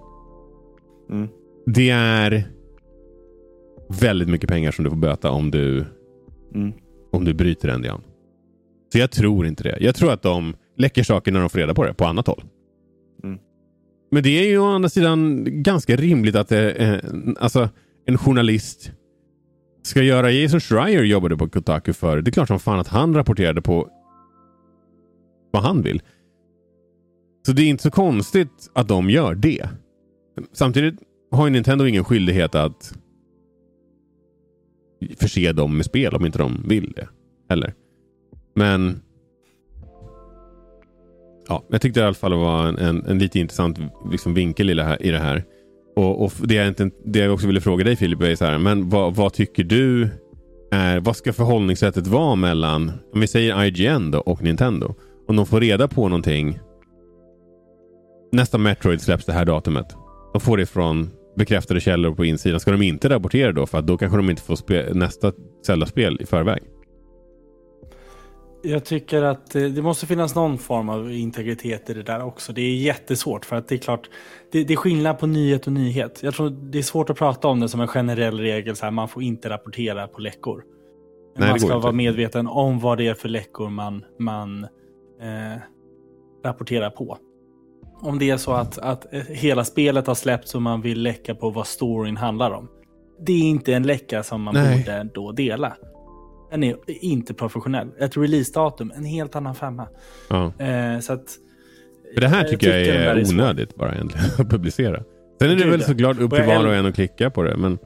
Mm. 1.10 1.28
Det 1.66 1.90
är 1.90 2.44
väldigt 3.88 4.28
mycket 4.28 4.48
pengar 4.48 4.70
som 4.72 4.84
du 4.84 4.90
får 4.90 4.96
böta 4.96 5.30
om 5.30 5.50
du, 5.50 5.84
Mm. 6.54 6.72
om 7.12 7.24
du 7.24 7.34
bryter 7.34 7.78
NDA. 7.78 8.00
Så 8.92 8.98
jag 8.98 9.10
tror 9.10 9.46
inte 9.46 9.62
det. 9.62 9.76
Jag 9.80 9.94
tror 9.94 10.12
att 10.12 10.22
de 10.22 10.54
läcker 10.76 11.02
saker 11.02 11.32
när 11.32 11.40
de 11.40 11.50
får 11.50 11.58
reda 11.58 11.74
på 11.74 11.84
det 11.84 11.94
på 11.94 12.04
annat 12.04 12.26
håll. 12.26 12.44
Mm. 13.24 13.38
Men 14.10 14.22
det 14.22 14.28
är 14.44 14.48
ju 14.48 14.58
å 14.58 14.66
andra 14.66 14.88
sidan 14.88 15.44
ganska 15.62 15.96
rimligt 15.96 16.36
att 16.36 16.48
det, 16.48 16.70
eh, 16.70 16.98
alltså, 17.40 17.68
en 18.06 18.18
journalist 18.18 18.92
ska 19.82 20.02
göra. 20.02 20.30
Jason 20.30 20.60
Schreier 20.60 21.02
jobbade 21.02 21.36
på 21.36 21.48
Kotaku 21.48 21.92
förr. 21.92 22.22
Det 22.22 22.30
är 22.30 22.32
klart 22.32 22.48
som 22.48 22.58
fan 22.60 22.78
att 22.78 22.88
han 22.88 23.14
rapporterade 23.14 23.62
på 23.62 23.88
vad 25.52 25.62
han 25.62 25.82
vill. 25.82 26.02
Så 27.46 27.52
det 27.52 27.62
är 27.62 27.66
inte 27.66 27.82
så 27.82 27.90
konstigt 27.90 28.70
att 28.72 28.88
de 28.88 29.10
gör 29.10 29.34
det. 29.34 29.68
Samtidigt 30.52 30.94
har 31.30 31.50
Nintendo 31.50 31.86
ingen 31.86 32.04
skyldighet 32.04 32.54
att 32.54 32.94
förse 35.18 35.52
dem 35.52 35.76
med 35.76 35.86
spel 35.86 36.14
om 36.14 36.26
inte 36.26 36.38
de 36.38 36.64
vill 36.66 36.92
det. 36.96 37.08
Heller. 37.48 37.74
Men 38.54 39.00
ja, 41.48 41.64
jag 41.70 41.80
tyckte 41.80 42.00
i 42.00 42.02
alla 42.02 42.14
fall 42.14 42.30
det 42.30 42.36
var 42.36 42.66
en, 42.66 42.78
en, 42.78 43.06
en 43.06 43.18
lite 43.18 43.38
intressant 43.38 43.78
liksom, 44.10 44.34
vinkel 44.34 44.70
i 44.70 44.74
det 44.74 44.84
här. 44.84 45.02
I 45.02 45.10
det, 45.10 45.18
här. 45.18 45.44
Och, 45.96 46.24
och 46.24 46.32
det, 46.38 46.54
jag 46.54 46.68
inte, 46.68 46.90
det 47.04 47.18
jag 47.18 47.34
också 47.34 47.46
ville 47.46 47.60
fråga 47.60 47.84
dig 47.84 47.96
Filip 47.96 48.22
är 48.22 48.34
så 48.34 48.44
här, 48.44 48.58
men 48.58 48.88
vad, 48.88 49.14
vad 49.14 49.32
tycker 49.32 49.64
du 49.64 50.08
är, 50.70 51.00
vad 51.00 51.16
ska 51.16 51.32
förhållningssättet 51.32 52.06
vara 52.06 52.34
mellan, 52.34 52.92
om 53.12 53.20
vi 53.20 53.26
säger 53.26 53.64
IGN 53.64 54.10
då 54.10 54.18
och 54.18 54.42
Nintendo? 54.42 54.94
Om 55.28 55.36
de 55.36 55.46
får 55.46 55.60
reda 55.60 55.88
på 55.88 56.08
någonting. 56.08 56.58
Nästa 58.32 58.58
Metroid 58.58 59.00
släpps 59.00 59.24
det 59.24 59.32
här 59.32 59.44
datumet. 59.44 59.86
De 60.32 60.40
får 60.40 60.56
det 60.56 60.66
från 60.66 61.10
bekräftade 61.36 61.80
källor 61.80 62.14
på 62.14 62.24
insidan. 62.24 62.60
Ska 62.60 62.70
de 62.70 62.82
inte 62.82 63.08
rapportera 63.08 63.52
då? 63.52 63.66
För 63.66 63.78
att 63.78 63.86
då 63.86 63.98
kanske 63.98 64.16
de 64.16 64.30
inte 64.30 64.42
får 64.42 64.94
nästa 64.94 65.32
Zelda-spel 65.66 66.18
i 66.20 66.26
förväg. 66.26 66.62
Jag 68.66 68.84
tycker 68.84 69.22
att 69.22 69.54
eh, 69.54 69.62
det 69.62 69.82
måste 69.82 70.06
finnas 70.06 70.34
någon 70.34 70.58
form 70.58 70.88
av 70.88 71.12
integritet 71.12 71.90
i 71.90 71.94
det 71.94 72.02
där 72.02 72.24
också. 72.24 72.52
Det 72.52 72.60
är 72.60 72.74
jättesvårt 72.74 73.44
för 73.44 73.56
att 73.56 73.68
det 73.68 73.74
är 73.74 73.78
klart, 73.78 74.10
det, 74.52 74.64
det 74.64 74.72
är 74.72 74.76
skillnad 74.76 75.18
på 75.18 75.26
nyhet 75.26 75.66
och 75.66 75.72
nyhet. 75.72 76.20
Jag 76.22 76.34
tror 76.34 76.50
det 76.50 76.78
är 76.78 76.82
svårt 76.82 77.10
att 77.10 77.18
prata 77.18 77.48
om 77.48 77.60
det 77.60 77.68
som 77.68 77.80
en 77.80 77.88
generell 77.88 78.40
regel, 78.40 78.76
så 78.76 78.84
här, 78.84 78.90
man 78.90 79.08
får 79.08 79.22
inte 79.22 79.48
rapportera 79.48 80.06
på 80.08 80.20
läckor. 80.20 80.64
Nej, 81.36 81.50
man 81.50 81.60
ska 81.60 81.78
vara 81.78 81.92
medveten 81.92 82.46
om 82.46 82.80
vad 82.80 82.98
det 82.98 83.06
är 83.06 83.14
för 83.14 83.28
läckor 83.28 83.70
man, 83.70 84.04
man 84.18 84.64
eh, 85.20 85.58
rapporterar 86.44 86.90
på. 86.90 87.18
Om 88.04 88.18
det 88.18 88.30
är 88.30 88.36
så 88.36 88.52
att, 88.52 88.78
att 88.78 89.14
eh, 89.14 89.20
hela 89.20 89.64
spelet 89.64 90.06
har 90.06 90.14
släppts 90.14 90.54
och 90.54 90.62
man 90.62 90.80
vill 90.80 91.02
läcka 91.02 91.34
på 91.34 91.50
vad 91.50 91.66
storyn 91.66 92.16
handlar 92.16 92.50
om. 92.50 92.68
Det 93.26 93.32
är 93.32 93.42
inte 93.42 93.74
en 93.74 93.82
läcka 93.82 94.22
som 94.22 94.42
man 94.42 94.54
Nej. 94.54 94.78
borde 94.78 95.08
då 95.14 95.32
dela. 95.32 95.76
Den 96.50 96.64
är 96.64 96.76
inte 96.86 97.34
professionell. 97.34 97.88
Ett 97.98 98.16
releasedatum, 98.16 98.92
en 98.96 99.04
helt 99.04 99.36
annan 99.36 99.54
femma. 99.54 99.86
Ja. 100.30 100.52
Eh, 100.64 100.98
så 101.00 101.12
att, 101.12 101.24
För 102.14 102.20
det 102.20 102.28
här 102.28 102.40
jag 102.40 102.48
tycker 102.50 102.78
jag 102.78 102.86
där 102.86 103.16
är 103.16 103.24
svår. 103.24 103.34
onödigt 103.34 103.74
bara 103.74 103.94
egentligen 103.94 104.26
att 104.38 104.50
publicera. 104.50 105.02
Sen 105.40 105.50
är 105.50 105.56
det 105.56 105.70
väl 105.70 105.82
såklart 105.82 106.18
upp 106.20 106.30
till 106.30 106.38
jag 106.44 106.58
var 106.58 106.66
och 106.66 106.74
en 106.74 106.86
att 106.86 106.94
klicka 106.94 107.30
på 107.30 107.42
det. 107.42 107.56
Men 107.56 107.78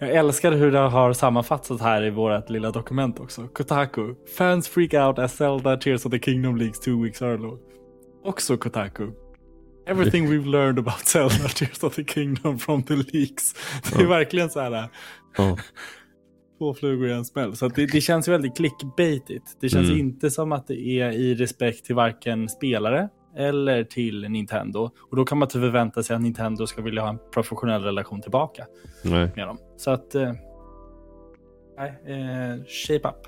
Jag 0.00 0.10
älskar 0.10 0.52
hur 0.52 0.72
det 0.72 0.78
har 0.78 1.12
sammanfattats 1.12 1.82
här 1.82 2.04
i 2.04 2.10
vårt 2.10 2.50
lilla 2.50 2.70
dokument 2.70 3.20
också. 3.20 3.48
Kotaku. 3.48 4.14
Fans 4.38 4.68
freak 4.68 4.94
out 4.94 5.18
as 5.18 5.36
Zelda 5.36 5.76
Tears 5.76 6.06
of 6.06 6.12
the 6.12 6.18
Kingdom 6.18 6.56
leaks 6.56 6.80
two 6.80 7.02
weeks 7.02 7.22
early. 7.22 7.50
Också 8.26 8.56
Kotaku. 8.56 9.10
Everything 9.86 10.28
we've 10.30 10.46
learned 10.46 10.78
about 10.78 10.98
Zelda 11.08 11.48
Tears 11.48 11.82
of 11.82 11.94
the 11.94 12.04
Kingdom 12.04 12.58
from 12.58 12.82
the 12.82 12.94
leaks. 12.96 13.54
Det 13.92 13.98
är 13.98 14.02
Ja. 14.02 14.08
verkligen 14.08 14.50
så 14.50 14.60
här. 14.60 14.88
ja. 15.36 15.56
Två 16.58 16.74
flugor 16.74 17.08
i 17.08 17.12
en 17.12 17.24
smäll. 17.24 17.56
Så 17.56 17.66
att 17.66 17.74
det, 17.74 17.86
det 17.86 18.00
känns 18.00 18.28
väldigt 18.28 18.56
clickbaitigt. 18.56 19.56
Det 19.60 19.68
känns 19.68 19.88
Mm. 19.88 20.00
inte 20.00 20.30
som 20.30 20.52
att 20.52 20.66
det 20.66 20.80
är 21.00 21.10
i 21.12 21.34
respekt 21.34 21.84
till 21.84 21.94
varken 21.94 22.48
spelare 22.48 23.08
eller 23.36 23.84
till 23.84 24.28
Nintendo. 24.30 24.90
Och 25.10 25.16
då 25.16 25.24
kan 25.24 25.38
man 25.38 25.46
inte 25.46 25.58
förvänta 25.60 26.02
sig 26.02 26.16
att 26.16 26.22
Nintendo 26.22 26.66
ska 26.66 26.82
vilja 26.82 27.02
ha 27.02 27.08
en 27.08 27.18
professionell 27.32 27.82
relation 27.82 28.22
tillbaka 28.22 28.66
nej. 29.04 29.30
med 29.36 29.46
dem. 29.46 29.58
Så 29.76 29.90
att... 29.90 30.14
Eh, 30.14 30.32
nej, 31.78 31.88
eh, 32.06 32.64
shape 32.66 33.08
up. 33.08 33.26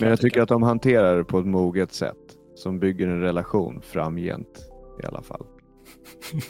Men 0.00 0.08
jag 0.08 0.20
tycker 0.20 0.42
att 0.42 0.48
de 0.48 0.62
hanterar 0.62 1.16
det 1.16 1.24
på 1.24 1.38
ett 1.38 1.46
moget 1.46 1.92
sätt 1.92 2.16
som 2.60 2.78
bygger 2.78 3.08
en 3.08 3.20
relation 3.20 3.82
framgent 3.82 4.66
i 5.02 5.06
alla 5.06 5.22
fall. 5.22 5.46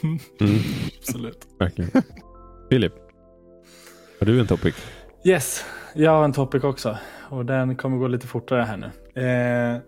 Mm, 0.03 0.19
Absolut. 0.99 1.47
verkligen. 1.59 1.91
Filip, 2.69 2.93
har 4.19 4.25
du 4.25 4.39
en 4.39 4.47
topic? 4.47 4.75
Yes, 5.25 5.65
jag 5.95 6.11
har 6.11 6.23
en 6.23 6.33
topic 6.33 6.63
också. 6.63 6.97
Och 7.29 7.45
den 7.45 7.75
kommer 7.75 7.97
gå 7.97 8.07
lite 8.07 8.27
fortare 8.27 8.61
här 8.61 8.77
nu. 8.77 8.91
Eh, 9.21 9.79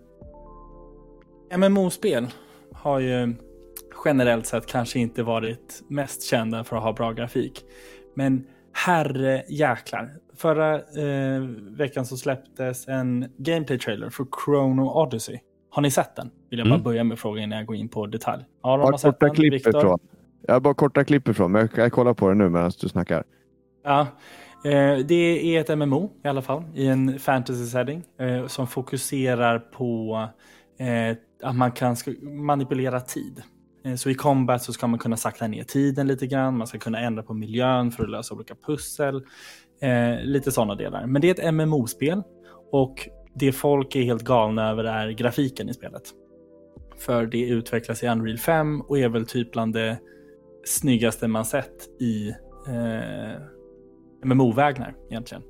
MMO-spel 1.57 2.27
har 2.73 2.99
ju 2.99 3.35
generellt 4.05 4.47
sett 4.47 4.65
kanske 4.65 4.99
inte 4.99 5.23
varit 5.23 5.83
mest 5.87 6.23
kända 6.23 6.63
för 6.63 6.77
att 6.77 6.83
ha 6.83 6.93
bra 6.93 7.11
grafik. 7.11 7.65
Men 8.15 8.47
herre 8.71 9.43
jäklar. 9.49 10.09
Förra 10.35 10.75
eh, 10.75 11.41
veckan 11.77 12.05
så 12.05 12.17
släpptes 12.17 12.87
en 12.87 13.29
gameplay-trailer 13.37 14.09
för 14.09 14.25
Chrono 14.45 15.01
Odyssey. 15.03 15.39
Har 15.73 15.81
ni 15.81 15.91
sett 15.91 16.15
den? 16.15 16.29
Vill 16.49 16.59
jag 16.59 16.67
bara 16.67 16.73
Mm. 16.75 16.83
börja 16.83 17.03
med 17.03 17.19
frågan 17.19 17.43
innan 17.43 17.57
jag 17.57 17.67
går 17.67 17.75
in 17.75 17.89
på 17.89 18.05
detalj. 18.07 18.43
Ja, 18.63 18.77
de 18.77 18.81
Bara 18.83 18.91
korta 18.97 19.25
den. 19.25 19.35
klipp 19.35 19.53
ifrån. 19.53 19.99
Jag 20.47 20.53
har 20.55 20.59
bara 20.59 20.73
korta 20.73 21.03
klipp 21.03 21.27
ifrån, 21.27 21.51
men 21.51 21.61
jag 21.61 21.71
kan 21.71 21.89
kolla 21.91 22.13
på 22.13 22.29
det 22.29 22.35
nu 22.35 22.49
medan 22.49 22.71
du 22.81 22.89
snackar. 22.89 23.23
Ja, 23.83 24.01
eh, 24.65 24.97
det 25.05 25.55
är 25.55 25.61
ett 25.61 25.69
MMO 25.77 26.11
i 26.23 26.27
alla 26.27 26.41
fall 26.41 26.63
i 26.75 26.87
en 26.87 27.19
fantasy 27.19 27.65
setting 27.65 28.03
eh, 28.19 28.47
som 28.47 28.67
fokuserar 28.67 29.59
på 29.59 30.17
eh, 30.79 31.17
att 31.43 31.55
man 31.55 31.71
kan 31.71 31.95
manipulera 32.21 32.99
tid. 33.01 33.41
Så 33.97 34.09
i 34.09 34.15
combat 34.15 34.63
så 34.63 34.73
ska 34.73 34.87
man 34.87 34.99
kunna 34.99 35.17
sakta 35.17 35.47
ner 35.47 35.63
tiden 35.63 36.07
lite 36.07 36.27
grann, 36.27 36.57
man 36.57 36.67
ska 36.67 36.77
kunna 36.77 36.99
ändra 36.99 37.23
på 37.23 37.33
miljön 37.33 37.91
för 37.91 38.03
att 38.03 38.09
lösa 38.09 38.35
olika 38.35 38.55
pussel. 38.67 39.23
Lite 40.23 40.51
sådana 40.51 40.75
delar. 40.75 41.05
Men 41.07 41.21
det 41.21 41.29
är 41.29 41.47
ett 41.47 41.53
MMO-spel 41.53 42.21
och 42.71 43.09
det 43.35 43.51
folk 43.51 43.95
är 43.95 44.01
helt 44.01 44.23
galna 44.23 44.69
över 44.69 44.83
är 44.83 45.09
grafiken 45.09 45.69
i 45.69 45.73
spelet. 45.73 46.03
För 46.97 47.25
det 47.25 47.41
utvecklas 47.41 48.03
i 48.03 48.07
Unreal 48.07 48.37
5 48.37 48.81
och 48.81 48.99
är 48.99 49.09
väl 49.09 49.25
typ 49.25 49.51
bland 49.51 49.73
det 49.73 49.97
snyggaste 50.65 51.27
man 51.27 51.45
sett 51.45 52.01
i 52.01 52.29
eh, 52.67 53.41
MMO-vägnar 54.23 54.95
egentligen. 55.09 55.43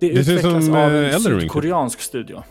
Det, 0.00 0.08
Det 0.08 0.20
utvecklas 0.20 0.66
som, 0.66 0.74
av 0.74 0.90
eh, 0.90 0.98
en 0.98 1.04
Elden 1.04 1.14
Ring, 1.14 1.40
typ. 1.40 1.40
sydkoreansk 1.40 2.00
studio. 2.00 2.42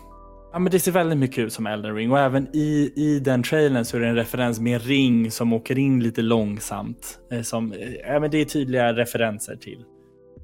Ja, 0.54 0.60
men 0.60 0.72
det 0.72 0.80
ser 0.80 0.92
väldigt 0.92 1.18
mycket 1.18 1.40
ut 1.40 1.54
som 1.54 1.68
Elden 1.68 1.96
Ring 1.96 2.12
och 2.12 2.20
även 2.20 2.48
i, 2.56 2.94
i 2.96 3.20
den 3.20 3.44
trailern 3.44 3.86
så 3.86 3.98
är 3.98 4.02
det 4.02 4.08
en 4.08 4.16
referens 4.16 4.60
med 4.60 4.74
en 4.74 4.80
ring 4.80 5.32
som 5.32 5.54
åker 5.54 5.78
in 5.78 6.04
lite 6.04 6.22
långsamt. 6.22 7.20
Eh, 7.32 7.42
som, 7.42 7.72
eh, 7.72 7.94
ja, 7.94 8.20
men 8.20 8.32
det 8.32 8.42
är 8.42 8.46
tydliga 8.46 8.94
referenser 8.94 9.56
till, 9.56 9.84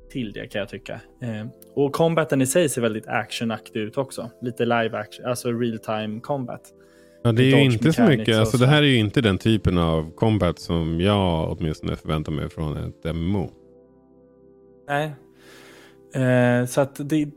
till 0.10 0.32
det 0.32 0.47
kan 0.47 0.60
jag 0.60 0.70
tycka. 0.70 0.93
Eh, 1.22 1.47
och 1.76 1.93
combaten 1.93 2.41
i 2.41 2.45
sig 2.45 2.70
ser 2.70 2.82
väldigt 2.82 3.07
actionaktig 3.07 3.80
ut 3.80 3.97
också. 3.97 4.30
Lite 4.41 4.66
live 4.66 4.97
action, 4.97 5.26
alltså 5.26 5.51
real 5.51 5.80
time 5.80 6.20
combat. 6.20 6.62
Ja, 7.24 7.32
det 7.32 7.43
är 7.43 7.57
ju 7.57 7.64
inte 7.64 7.93
så 7.93 8.03
mycket. 8.03 8.38
Alltså, 8.38 8.57
så. 8.57 8.64
det 8.64 8.70
här 8.70 8.82
är 8.84 8.88
ju 8.88 8.97
inte 8.97 9.22
den 9.22 9.38
typen 9.38 9.78
av 9.78 10.12
combat 10.16 10.60
som 10.60 11.01
jag 11.01 11.51
åtminstone 11.51 11.95
förväntar 11.95 12.32
mig 12.32 12.49
från 12.49 12.78
ett 12.78 13.16
MMO. 13.16 13.51
Nej. 14.88 15.14
Eh, 16.14 16.66
så 16.66 16.82
att 16.82 17.10
det, 17.10 17.30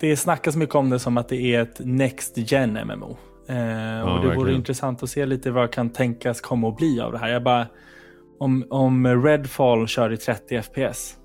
det 0.00 0.16
snackas 0.16 0.56
mycket 0.56 0.74
om 0.74 0.90
det 0.90 0.98
som 0.98 1.18
att 1.18 1.28
det 1.28 1.54
är 1.54 1.62
ett 1.62 1.80
Next 1.84 2.52
Gen 2.52 2.72
MMO. 2.72 3.16
Eh, 3.48 4.00
och 4.00 4.20
det 4.20 4.26
vore 4.26 4.28
verkligen. 4.28 4.56
intressant 4.56 5.02
att 5.02 5.10
se 5.10 5.26
lite 5.26 5.50
vad 5.50 5.70
kan 5.70 5.90
tänkas 5.90 6.40
komma 6.40 6.68
att 6.68 6.76
bli 6.76 7.00
av 7.00 7.12
det 7.12 7.18
här. 7.18 7.28
Jag 7.28 7.42
bara, 7.42 7.66
om, 8.38 8.66
om 8.70 9.22
Redfall 9.24 9.86
kör 9.86 10.12
i 10.12 10.16
30 10.16 10.62
FPS, 10.62 11.16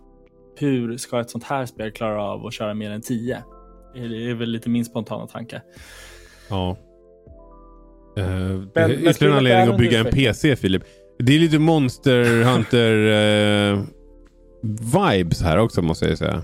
hur 0.60 0.98
ska 0.98 1.20
ett 1.20 1.30
sånt 1.30 1.44
här 1.44 1.66
spel 1.66 1.92
klara 1.92 2.24
av 2.24 2.46
att 2.46 2.54
köra 2.54 2.74
mer 2.74 2.92
än 2.92 3.02
10? 3.02 3.44
Det 3.94 4.30
är 4.30 4.34
väl 4.34 4.50
lite 4.50 4.70
min 4.70 4.86
spontana 4.86 5.28
tanke. 5.28 5.62
Ja. 6.50 6.78
Uh, 8.18 8.26
men 8.74 8.92
ytterligare 8.92 9.14
spelet 9.14 9.32
en 9.32 9.38
anledning 9.38 9.68
är 9.68 9.72
att 9.72 9.78
bygga 9.78 10.00
en. 10.00 10.06
PC, 10.06 10.56
Filip. 10.56 10.84
Det 11.20 11.36
är 11.36 11.40
lite 11.40 11.60
Monster 11.60 12.44
Hunter 12.44 12.96
eh, 13.74 13.80
vibes 14.62 15.42
här 15.42 15.58
också 15.58 15.82
måste 15.82 16.06
jag 16.06 16.18
säga. 16.18 16.44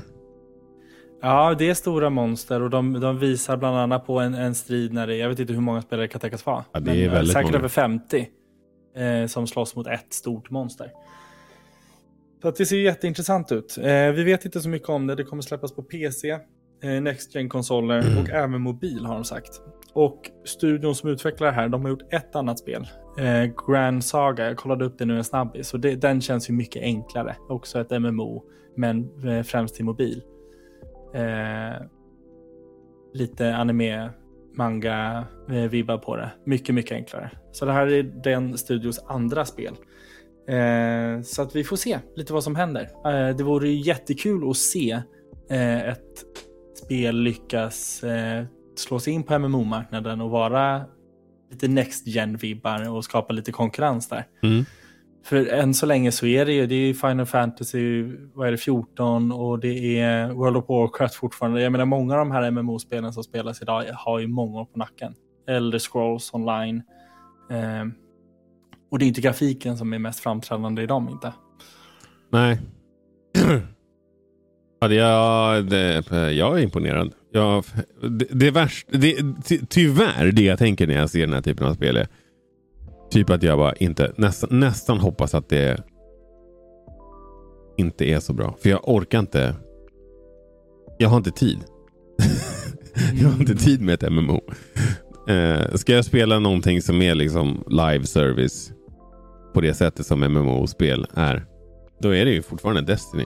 Ja, 1.22 1.56
det 1.60 1.70
är 1.70 1.74
stora 1.74 2.10
monster 2.10 2.62
och 2.62 2.70
de, 2.70 3.00
de 3.00 3.20
visar 3.20 3.58
bland 3.58 3.78
annat 3.78 4.06
på 4.06 4.20
en, 4.20 4.34
en 4.34 4.56
strid 4.56 4.94
när 4.94 5.08
det 5.08 5.16
jag 5.16 5.30
vet 5.30 5.40
inte 5.40 5.54
hur 5.54 5.62
många 5.62 5.82
spelare 5.82 6.04
det 6.06 6.12
kan 6.12 6.22
tänkas 6.22 6.46
vara. 6.46 6.66
Ja, 6.72 6.80
det 6.80 6.92
är 6.92 7.06
men, 7.06 7.12
väldigt 7.12 7.34
säkert 7.34 7.48
många. 7.48 7.58
över 7.58 7.68
50 7.70 8.28
eh, 8.96 9.26
som 9.28 9.48
slåss 9.48 9.76
mot 9.76 9.88
ett 9.88 10.14
stort 10.14 10.50
monster. 10.50 10.92
Så 12.42 12.48
att 12.48 12.56
det 12.56 12.66
ser 12.66 12.78
jätteintressant 12.78 13.52
ut. 13.52 13.78
Eh, 13.78 14.12
vi 14.12 14.24
vet 14.24 14.46
inte 14.46 14.62
så 14.62 14.70
mycket 14.70 14.90
om 14.90 15.08
det. 15.08 15.16
Det 15.16 15.24
kommer 15.24 15.42
släppas 15.42 15.72
på 15.76 15.84
PC, 15.84 16.30
eh, 16.84 17.02
Next 17.02 17.36
Gen-konsoler 17.36 18.02
Mm. 18.02 18.18
och 18.24 18.30
även 18.30 18.62
mobil 18.62 19.06
har 19.06 19.14
de 19.16 19.24
sagt. 19.24 19.62
Och 19.94 20.32
studion 20.46 20.96
som 20.96 21.10
utvecklar 21.10 21.48
det 21.48 21.54
här, 21.54 21.70
de 21.70 21.82
har 21.82 21.90
gjort 21.90 22.14
ett 22.14 22.36
annat 22.36 22.60
spel. 22.60 22.88
Eh, 23.20 23.52
Grand 23.68 24.04
Saga, 24.04 24.46
jag 24.48 24.58
kollade 24.58 24.86
upp 24.86 24.98
det 24.98 25.06
nu 25.06 25.18
en 25.18 25.24
snabbis. 25.24 25.74
Och 25.74 25.80
det, 25.80 25.96
den 25.96 26.22
känns 26.22 26.50
ju 26.50 26.54
mycket 26.54 26.84
enklare. 26.84 27.36
Också 27.50 27.80
ett 27.82 28.02
MMO, 28.02 28.44
men 28.76 29.28
eh, 29.30 29.44
främst 29.44 29.76
till 29.76 29.86
mobil. 29.86 30.24
Eh, 31.14 31.82
lite 33.14 33.56
anime, 33.56 34.10
manga-vibbar 34.56 35.94
eh, 35.94 36.00
på 36.00 36.16
det. 36.16 36.32
Mycket, 36.46 36.76
mycket 36.76 36.92
enklare. 36.92 37.32
Så 37.52 37.66
det 37.66 37.72
här 37.72 37.88
är 37.88 38.04
den 38.04 38.58
studios 38.58 39.00
andra 39.08 39.46
spel. 39.46 39.76
Eh, 40.48 41.22
så 41.22 41.42
att 41.42 41.56
vi 41.56 41.64
får 41.64 41.76
se 41.76 42.00
lite 42.16 42.34
vad 42.34 42.44
som 42.44 42.56
händer. 42.56 42.90
Eh, 43.06 43.36
det 43.36 43.44
vore 43.44 43.70
ju 43.70 43.82
jättekul 43.82 44.50
att 44.50 44.58
se 44.58 44.92
eh, 45.50 45.90
ett 45.90 46.26
spel 46.84 47.22
lyckas 47.22 48.04
eh, 48.04 48.46
slå 48.76 49.00
sig 49.00 49.14
in 49.14 49.24
på 49.24 49.40
MMO-marknaden 49.40 50.22
och 50.22 50.30
vara 50.30 50.86
lite 51.52 51.68
Next 51.68 52.08
Gen-vibbar 52.08 52.90
och 52.90 53.04
skapa 53.04 53.34
lite 53.34 53.52
konkurrens 53.52 54.10
där. 54.10 54.28
Mm. 54.44 54.66
För 55.24 55.48
än 55.48 55.74
så 55.74 55.86
länge 55.86 56.12
så 56.12 56.26
är 56.26 56.46
det 56.46 56.54
ju 56.54 56.68
det 56.68 56.76
är 56.76 56.94
Final 56.94 57.26
Fantasy 57.26 58.04
vad 58.34 58.48
är 58.48 58.52
det, 58.52 58.58
14 58.58 59.32
och 59.32 59.60
det 59.60 60.00
är 60.00 60.30
World 60.30 60.58
of 60.58 60.70
Warcraft 60.70 61.16
fortfarande. 61.16 61.62
Jag 61.62 61.72
menar 61.72 61.86
många 61.86 62.14
av 62.14 62.20
de 62.20 62.32
här 62.32 62.52
MMO-spelen 62.52 63.14
som 63.14 63.24
spelas 63.24 63.62
idag 63.62 63.86
har 63.94 64.20
ju 64.20 64.28
många 64.28 64.60
år 64.60 64.66
på 64.66 64.80
nacken. 64.80 65.14
Elder 65.48 65.80
Scrolls 65.80 66.34
online. 66.34 66.84
Eh, 67.52 67.86
och 68.92 69.00
det 69.00 69.06
är 69.06 69.08
inte 69.08 69.22
grafiken 69.22 69.78
som 69.78 69.94
är 69.94 70.00
mest 70.00 70.20
framträdande 70.20 70.82
i 70.82 70.86
dem 70.86 71.10
inte. 71.10 71.34
Nej. 72.32 72.60
ja, 74.80 74.88
det, 74.88 74.96
jag, 74.96 75.66
det, 75.66 76.04
jag 76.32 76.60
är 76.60 76.64
imponerad. 76.64 77.14
Jag, 77.32 77.64
det, 78.02 78.28
det 78.32 78.52
värst, 78.52 78.88
det, 78.92 79.16
ty, 79.46 79.60
tyvärr, 79.70 80.32
det 80.32 80.42
jag 80.42 80.60
tänker 80.60 80.88
när 80.88 80.96
jag 80.96 81.10
ser 81.10 81.20
den 81.20 81.34
här 81.34 81.42
typen 81.42 81.68
av 81.68 81.74
spel 81.74 81.98
är 81.98 82.08
typ 83.10 83.30
att 83.30 83.44
jag 83.44 83.58
bara 83.58 83.74
inte 83.74 84.12
nästan, 84.16 84.60
nästan 84.60 85.00
hoppas 85.00 85.36
att 85.36 85.50
det 85.50 85.84
inte 87.78 88.06
är 88.06 88.20
så 88.20 88.34
bra. 88.34 88.56
För 88.60 88.70
jag 88.70 88.80
orkar 88.84 89.20
inte. 89.20 89.56
Jag 90.98 91.10
har 91.10 91.18
inte 91.18 91.32
tid. 91.32 91.58
jag 93.22 93.30
har 93.30 93.40
inte 93.40 93.56
tid 93.56 93.82
med 93.82 94.04
ett 94.04 94.12
MMO. 94.12 94.42
Eh, 95.28 95.76
ska 95.76 95.94
jag 95.94 96.06
spela 96.06 96.40
någonting 96.40 96.82
som 96.82 97.02
är 97.02 97.16
liksom 97.16 97.64
live 97.68 98.06
service 98.06 98.72
på 99.54 99.62
det 99.62 99.74
sättet 99.74 100.06
som 100.06 100.20
MMO-spel 100.20 101.08
är. 101.14 101.46
Då 102.00 102.16
är 102.16 102.26
det 102.26 102.32
ju 102.32 102.42
fortfarande 102.42 102.82
Destiny. 102.82 103.26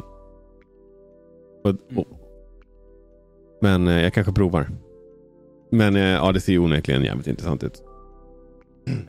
Och, 1.63 1.97
och, 1.97 2.07
men 3.61 3.87
eh, 3.87 4.01
jag 4.01 4.13
kanske 4.13 4.33
provar. 4.33 4.69
Men 5.71 5.95
eh, 5.95 6.01
ja, 6.01 6.31
det 6.31 6.39
ser 6.39 6.53
ju 6.53 6.59
onekligen 6.59 7.03
jävligt 7.03 7.27
intressant 7.27 7.63
ut. 7.63 7.83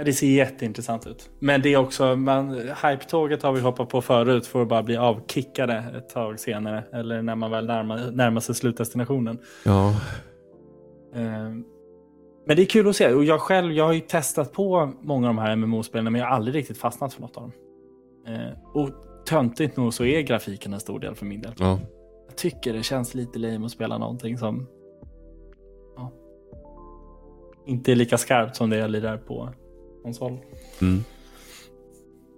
Det 0.05 0.12
ser 0.12 0.27
jätteintressant 0.27 1.07
ut. 1.07 1.31
Men 1.39 1.62
det 1.62 1.68
är 1.75 1.77
också, 1.77 2.16
man, 2.16 2.51
hype-tåget 2.55 3.43
har 3.43 3.53
vi 3.53 3.61
hoppat 3.61 3.89
på 3.89 4.03
förut 4.03 4.47
för 4.47 4.62
att 4.62 4.68
bara 4.68 4.83
bli 4.83 4.97
avkickade 4.97 5.85
ett 5.97 6.09
tag 6.09 6.41
senare. 6.41 6.85
Eller 6.93 7.22
när 7.22 7.35
man 7.35 7.51
väl 7.51 7.66
närmar, 7.66 8.11
närmar 8.11 8.41
sig 8.41 8.55
slutdestinationen. 8.55 9.39
Ja, 9.64 9.95
Eh, 11.14 11.51
Men 12.47 12.57
det 12.57 12.62
är 12.62 12.66
kul 12.66 12.89
att 12.89 12.97
se. 12.97 13.12
Och 13.14 13.25
jag 13.25 13.41
själv, 13.41 13.72
jag 13.72 13.85
har 13.85 13.93
ju 13.93 14.01
testat 14.01 14.53
på 14.53 14.93
många 15.01 15.29
av 15.29 15.35
de 15.35 15.41
här 15.43 15.57
MMO-spelen 15.57 16.12
men 16.12 16.20
jag 16.20 16.29
har 16.29 16.35
aldrig 16.37 16.55
riktigt 16.57 16.79
fastnat 16.79 17.14
för 17.14 17.20
något 17.20 17.37
av 17.37 17.43
dem. 17.43 17.53
Eh, 18.35 18.59
Och 18.75 18.91
töntigt 19.27 19.77
nog 19.77 19.95
så 19.95 20.05
är 20.05 20.20
grafiken 20.20 20.72
en 20.72 20.81
stor 20.81 21.01
del 21.01 21.14
för 21.14 21.27
min 21.27 21.41
del. 21.41 21.53
ja. 21.59 21.79
Jag 22.29 22.37
tycker 22.37 22.72
det 22.72 22.83
känns 22.83 23.14
lite 23.14 23.39
lame 23.39 23.66
att 23.66 23.72
spela 23.72 23.99
någonting 23.99 24.39
som 24.39 24.66
ja, 25.97 26.11
inte 27.66 27.93
är 27.93 27.97
lika 27.97 28.18
skarpt 28.18 28.57
som 28.57 28.70
det 28.70 28.77
jag 28.77 28.91
lirar 28.91 29.16
på 29.16 29.49
konsol. 30.05 30.39
Mm. 30.83 31.05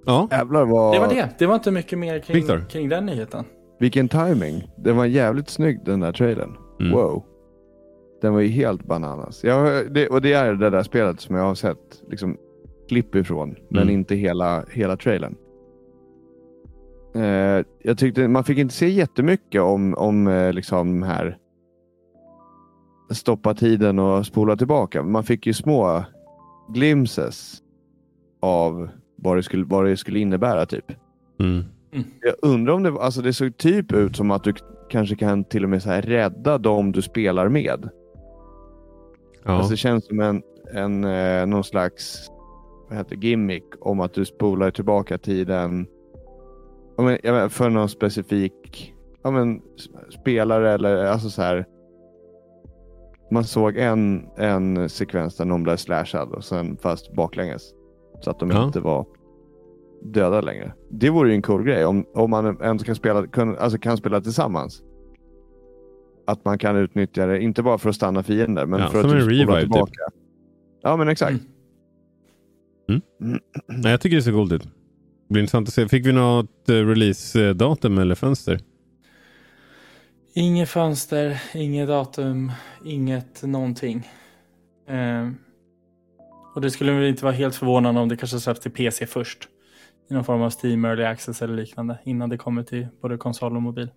Ja, 0.07 0.29
Jävlar 0.31 0.65
vad... 0.65 0.95
Det 0.95 0.99
var 1.01 1.09
det. 1.09 1.29
Det 1.39 1.47
var 1.47 1.55
inte 1.55 1.71
mycket 1.71 1.99
mer 1.99 2.19
kring, 2.19 2.45
kring 2.69 2.89
den 2.89 3.07
nyheten. 3.07 3.45
Vilken 3.79 4.09
timing. 4.09 4.71
Den 4.77 4.97
var 4.97 5.05
jävligt 5.07 5.49
snygg 5.49 5.85
den 5.85 6.01
där 6.01 6.13
trailern. 6.13 6.57
Mm. 6.81 6.93
Wow. 6.93 7.25
Den 8.23 8.33
var 8.35 8.41
ju 8.41 8.49
helt 8.49 8.85
bananas. 8.85 9.45
Jag, 9.45 9.93
det, 9.93 10.09
och 10.09 10.21
det 10.23 10.33
är 10.33 10.55
det 10.55 10.71
där 10.71 10.83
spelet 10.83 11.21
som 11.21 11.37
jag 11.37 11.43
har 11.43 11.55
sett 11.55 12.03
liksom, 12.11 12.37
klipp 12.89 13.15
ifrån. 13.15 13.55
Men 13.69 13.83
Mm. 13.83 13.95
inte 13.95 14.15
hela, 14.15 14.65
hela 14.73 14.97
trailern. 14.97 15.37
Eh, 17.15 17.65
jag 17.83 17.99
tyckte 17.99 18.29
man 18.29 18.45
fick 18.45 18.59
inte 18.59 18.75
se 18.75 18.89
jättemycket 18.89 19.63
om, 19.63 19.95
om 19.95 20.27
eh, 20.27 20.53
liksom 20.53 21.01
de 21.01 21.07
här 21.07 21.39
stoppa 23.11 23.55
tiden 23.55 23.99
och 23.99 24.27
spola 24.27 24.57
tillbaka. 24.57 25.03
Man 25.03 25.25
fick 25.25 25.47
ju 25.47 25.53
små 25.53 26.05
glimpses 26.69 27.63
av 28.41 28.89
vad 29.17 29.37
det 29.37 29.43
skulle, 29.43 29.65
vad 29.65 29.85
det 29.85 29.97
skulle 29.97 30.19
innebära 30.19 30.67
typ. 30.67 30.93
mm. 31.93 32.05
Jag 32.23 32.35
undrar 32.43 32.75
om 32.75 32.83
det, 32.83 32.91
alltså 32.91 33.23
det 33.23 33.33
såg 33.33 33.57
typ 33.57 33.93
ut 33.93 34.17
som 34.17 34.31
att 34.31 34.45
du 34.45 34.55
kanske 34.91 35.17
kan 35.17 35.45
till 35.45 35.65
och 35.65 35.71
med 35.71 35.83
så 35.83 35.89
här 35.89 36.03
rädda 36.03 36.59
dem 36.59 36.93
du 36.93 37.03
spelar 37.03 37.49
med. 37.49 37.89
ja. 39.45 39.51
Alltså 39.51 39.71
det 39.71 39.77
känns 39.77 40.07
som 40.07 40.21
en, 40.21 40.43
en 40.75 41.05
eh, 41.05 41.47
någon 41.47 41.65
slags 41.65 42.31
vad 42.89 42.99
heter, 42.99 43.17
gimmick 43.17 43.65
om 43.81 44.01
att 44.01 44.15
du 44.15 44.25
spolar 44.25 44.71
tillbaka 44.71 45.19
tiden 45.19 45.87
men, 46.99 47.51
för 47.51 47.71
någon 47.71 47.89
specifik 47.89 48.95
ja, 49.23 49.31
men, 49.31 49.63
spelare 50.21 50.73
eller 50.73 51.05
alltså 51.05 51.31
så 51.31 51.43
här. 51.43 51.67
Man 53.31 53.45
såg 53.45 53.77
en, 53.77 54.27
en 54.37 54.89
sekvens 54.89 55.37
där 55.37 55.45
någon 55.45 55.63
blev 55.63 55.77
slashad 55.77 56.29
och 56.33 56.45
sen 56.45 56.77
fast 56.77 57.13
baklänges. 57.13 57.63
Så 58.21 58.31
att 58.31 58.39
de 58.39 58.51
Ja. 58.51 58.65
inte 58.67 58.81
var 58.81 59.07
döda 60.03 60.41
längre. 60.41 60.73
Det 60.91 61.11
vore 61.11 61.29
ju 61.29 61.35
en 61.35 61.43
cool 61.43 61.65
grej 61.65 61.85
om, 61.85 62.05
om 62.15 62.31
man 62.31 62.61
ändå 62.61 62.85
kan 62.85 62.95
spela, 62.95 63.27
kun, 63.27 63.57
alltså 63.59 63.79
kan 63.79 63.97
spela 63.97 64.21
tillsammans. 64.21 64.83
Att 66.27 66.45
man 66.45 66.59
kan 66.59 66.77
utnyttja 66.77 67.27
det, 67.27 67.41
inte 67.43 67.63
bara 67.63 67.79
för 67.79 67.89
att 67.91 67.97
stanna 67.97 68.23
fiender, 68.23 68.67
men 68.67 68.81
Ja, 68.81 68.89
för 68.89 68.99
att 68.99 69.05
en 69.05 69.11
typ 69.11 69.21
spola 69.21 69.33
revive, 69.33 69.53
typ. 69.53 69.61
tillbaka. 69.61 69.93
Ja, 70.83 70.97
men 70.97 71.09
exakt. 71.09 71.41
Mm. 72.89 73.41
Nej, 73.67 73.91
jag 73.91 74.01
tycker 74.01 74.17
det 74.17 74.23
ser 74.23 74.33
coolt 74.33 74.53
ut. 74.53 74.63
Det 74.63 74.69
blir 75.33 75.43
intressant 75.43 75.69
att 75.69 75.75
se. 75.75 75.89
Fick 75.89 76.07
vi 76.07 76.13
något 76.13 76.69
eh, 76.69 76.73
release-datum 76.75 77.99
eller 77.99 78.15
fönster? 78.15 78.59
Inget 80.39 80.69
fönster, 80.69 81.43
inget 81.55 81.89
datum, 81.89 82.53
inget 82.85 83.43
någonting. 83.43 84.09
Eh, 84.89 85.29
och 86.55 86.61
det 86.61 86.71
skulle 86.71 86.93
väl 86.93 87.05
inte 87.09 87.25
vara 87.25 87.35
helt 87.35 87.55
förvånande 87.55 88.01
om 88.01 88.09
det 88.09 88.17
kanske 88.17 88.41
släpps 88.41 88.61
till 88.61 88.71
PC 88.71 89.07
först. 89.07 89.49
I 90.11 90.15
någon 90.15 90.25
form 90.25 90.43
av 90.43 90.53
Steam 90.65 90.85
Early 90.85 91.05
Access 91.05 91.43
eller 91.43 91.55
liknande. 91.55 91.99
Innan 92.05 92.29
det 92.29 92.37
kommer 92.39 92.63
till 92.63 92.87
både 93.03 93.17
konsol 93.17 93.57
och 93.57 93.63
mobil. 93.63 93.91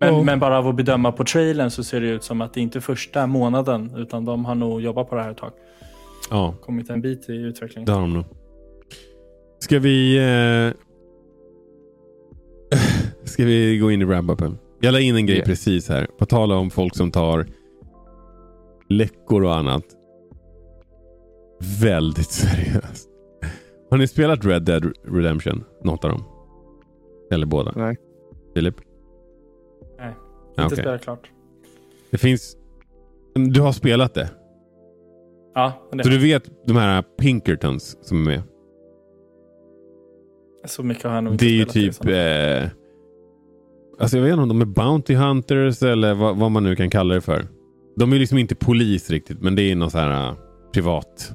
Men, 0.00 0.14
Ja. 0.14 0.22
men 0.22 0.38
bara 0.40 0.58
av 0.58 0.66
att 0.68 0.76
bedöma 0.76 1.12
på 1.12 1.24
trailern 1.24 1.70
så 1.70 1.84
ser 1.84 2.00
det 2.00 2.08
ut 2.08 2.24
som 2.24 2.40
att 2.40 2.54
det 2.54 2.60
inte 2.60 2.78
är 2.78 2.80
första 2.80 3.26
månaden. 3.26 3.96
Utan 3.96 4.24
de 4.24 4.44
har 4.44 4.54
nog 4.54 4.80
jobbat 4.80 5.08
på 5.08 5.14
det 5.14 5.22
här 5.22 5.30
ett 5.30 5.36
tag. 5.38 5.52
Ja, 6.30 6.54
Kommit 6.60 6.90
en 6.90 7.00
bit 7.00 7.28
i 7.28 7.32
utvecklingen. 7.32 7.86
det 7.86 7.92
har 7.92 8.00
de 8.00 8.12
nog. 8.14 8.24
Ska 9.58 9.78
vi... 9.78 10.16
Eh... 10.18 10.87
Ska 13.28 13.44
vi 13.44 13.78
gå 13.78 13.90
in 13.90 14.02
i 14.02 14.04
wrap-upen? 14.04 14.58
Jag 14.80 14.92
la 14.92 15.00
in 15.00 15.16
en 15.16 15.26
grej 15.26 15.36
Yeah. 15.36 15.46
precis 15.46 15.88
här. 15.88 16.06
På 16.18 16.26
tal 16.26 16.52
om 16.52 16.70
folk 16.70 16.96
som 16.96 17.10
tar 17.10 17.46
läckor 18.88 19.44
och 19.44 19.56
annat. 19.56 19.84
Väldigt 21.82 22.26
seriöst. 22.30 23.08
Har 23.90 23.98
ni 23.98 24.06
spelat 24.06 24.44
Red 24.44 24.62
Dead 24.62 24.92
Redemption? 25.04 25.64
Något 25.84 26.04
av 26.04 26.10
dem? 26.10 26.24
Eller 27.30 27.46
båda? 27.46 27.72
Nej. 27.76 27.96
Filip? 28.54 28.74
Nej, 29.98 30.14
Ja, 30.56 30.62
inte 30.62 30.74
okej. 30.74 30.84
spelat 30.84 31.02
klart. 31.02 31.30
Det 32.10 32.18
finns... 32.18 32.56
Du 33.34 33.60
har 33.60 33.72
spelat 33.72 34.14
det? 34.14 34.30
Ja, 35.54 35.88
det, 35.92 36.04
Så 36.04 36.10
du 36.10 36.18
vet 36.18 36.66
de 36.66 36.76
här 36.76 37.02
Pinkertons 37.02 37.98
som 38.00 38.20
är 38.22 38.30
med? 38.30 38.42
så 40.64 40.82
mycket 40.82 41.04
har 41.04 41.14
jag 41.14 41.24
nog 41.24 41.34
inte 41.34 41.44
Det 41.44 41.50
är 41.50 41.54
ju 41.54 41.92
spelat 41.92 42.02
typ... 42.06 42.72
Eh, 42.72 42.77
alltså 44.00 44.16
jag 44.16 44.24
vet 44.24 44.32
inte 44.32 44.42
om 44.42 44.48
de 44.48 44.60
är 44.60 44.64
Bounty 44.64 45.14
Hunters 45.14 45.82
eller 45.82 46.14
vad, 46.14 46.36
vad 46.36 46.50
man 46.50 46.64
nu 46.64 46.76
kan 46.76 46.90
kalla 46.90 47.14
det 47.14 47.20
för. 47.20 47.46
De 47.96 48.12
är 48.12 48.18
liksom 48.18 48.38
inte 48.38 48.54
polis 48.54 49.10
riktigt, 49.10 49.40
men 49.40 49.54
det 49.54 49.62
är 49.62 49.76
någon 49.76 49.90
så 49.90 49.98
här 49.98 50.28
äh, 50.28 50.34
privat 50.72 51.32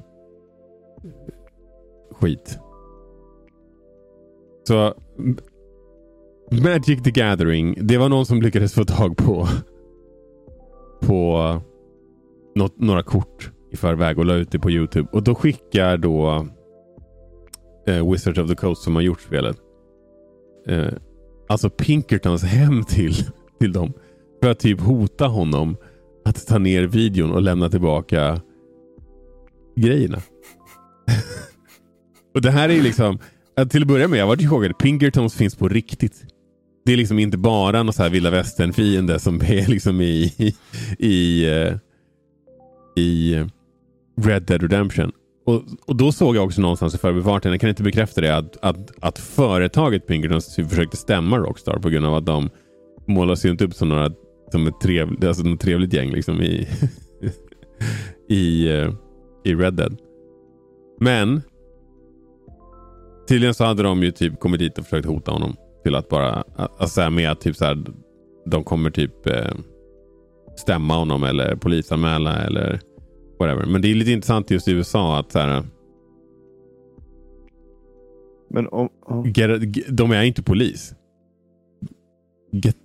skit. 2.12 2.58
Så 4.68 4.94
Magic 6.50 7.02
the 7.02 7.10
Gathering. 7.10 7.78
Det 7.80 7.98
var 7.98 8.08
någon 8.08 8.26
som 8.26 8.42
lyckades 8.42 8.74
få 8.74 8.84
tag 8.84 9.16
på 9.16 9.48
på 11.00 11.60
något, 12.54 12.78
några 12.78 13.02
kort 13.02 13.50
i 13.70 13.76
förväg 13.76 14.18
och 14.18 14.24
la 14.24 14.34
ut 14.34 14.50
det 14.50 14.58
på 14.58 14.70
Youtube. 14.70 15.08
Och 15.12 15.22
då 15.22 15.34
skickar 15.34 15.96
då 15.96 16.46
eh, 17.86 18.10
Wizards 18.10 18.38
of 18.38 18.48
the 18.48 18.54
Coast 18.54 18.82
som 18.82 18.94
har 18.94 19.02
gjort 19.02 19.20
spelet. 19.20 19.56
Eh, 20.66 20.92
alltså 21.46 21.70
Pinkertons 21.70 22.42
alltså 22.42 22.56
hem 22.56 22.84
till, 22.84 23.14
till 23.60 23.72
dem. 23.72 23.92
För 24.42 24.50
att 24.50 24.58
typ 24.58 24.80
hota 24.80 25.26
honom 25.26 25.76
att 26.24 26.46
ta 26.46 26.58
ner 26.58 26.82
videon 26.82 27.32
och 27.32 27.42
lämna 27.42 27.70
tillbaka 27.70 28.40
grejerna. 29.76 30.22
och 32.34 32.42
det 32.42 32.50
här 32.50 32.68
är 32.68 32.72
ju 32.72 32.82
liksom, 32.82 33.18
till 33.70 33.82
att 33.82 33.88
börja 33.88 34.08
med, 34.08 34.18
jag 34.18 34.26
var 34.26 34.36
chockad. 34.36 34.78
Pinkertons 34.78 35.34
finns 35.34 35.54
på 35.54 35.68
riktigt. 35.68 36.24
Det 36.84 36.92
är 36.92 36.96
liksom 36.96 37.18
inte 37.18 37.38
bara 37.38 37.82
någon 37.82 37.92
så 37.92 38.02
här 38.02 38.10
vilda 38.10 38.30
västern 38.30 38.72
fiende 38.72 39.18
som 39.18 39.40
är 39.40 39.66
liksom 39.66 40.00
i, 40.00 40.32
i, 40.98 41.44
eh, 41.44 41.74
i, 42.96 43.34
i 43.34 43.44
Red 44.20 44.42
Dead 44.42 44.62
Redemption. 44.62 45.12
Och, 45.46 45.62
och 45.86 45.96
då 45.96 46.12
såg 46.12 46.36
jag 46.36 46.44
också 46.44 46.60
någonstans 46.60 46.94
i 46.94 46.98
förbifarten, 46.98 47.52
jag 47.52 47.60
kan 47.60 47.70
inte 47.70 47.82
bekräfta 47.82 48.20
det, 48.20 48.36
att, 48.36 48.56
att, 48.64 48.92
att 49.00 49.18
företaget 49.18 50.06
Pinkerton 50.06 50.68
försökte 50.68 50.96
stämma 50.96 51.38
Rockstar 51.38 51.78
på 51.78 51.88
grund 51.88 52.06
av 52.06 52.14
att 52.14 52.26
de 52.26 52.50
målas 53.06 53.44
ju 53.44 53.50
inte 53.50 53.64
upp 53.64 53.74
som 53.74 53.88
några 53.88 54.10
som 54.52 54.66
ett 54.66 54.80
trevligt, 54.80 55.24
alltså 55.24 55.42
något 55.42 55.60
trevligt 55.60 55.92
gäng 55.92 56.10
liksom 56.10 56.42
i, 56.42 56.68
i, 58.28 58.68
eh, 58.68 58.92
i 59.44 59.54
Red 59.54 59.74
Dead. 59.74 59.96
Men 61.00 61.42
tydligen 63.28 63.54
så 63.54 63.64
hade 63.64 63.82
de 63.82 64.02
ju 64.02 64.10
typ 64.10 64.40
kommit 64.40 64.60
dit 64.60 64.78
och 64.78 64.84
försökt 64.84 65.06
hota 65.06 65.32
honom 65.32 65.56
till 65.82 65.94
att 65.94 66.08
bara, 66.08 66.44
alltså 66.78 67.10
med 67.10 67.30
att 67.30 67.40
typ 67.40 67.56
så 67.56 67.64
här, 67.64 67.84
de 68.46 68.64
kommer 68.64 68.90
typ 68.90 69.26
eh, 69.26 69.54
stämma 70.56 70.96
honom 70.96 71.24
eller 71.24 71.56
polisanmäla 71.56 72.36
eller 72.36 72.80
whatever. 73.38 73.66
Men 73.66 73.82
det 73.82 73.90
är 73.90 73.94
lite 73.94 74.10
intressant 74.10 74.50
just 74.50 74.68
i 74.68 74.72
USA 74.72 75.18
att 75.18 75.32
så 75.32 75.38
här, 75.38 75.62
Men 78.50 78.68
om... 78.68 78.88
om 79.06 79.32
de 79.88 80.10
är 80.10 80.22
inte 80.22 80.42
polis. 80.42 80.94
Get, 82.52 82.76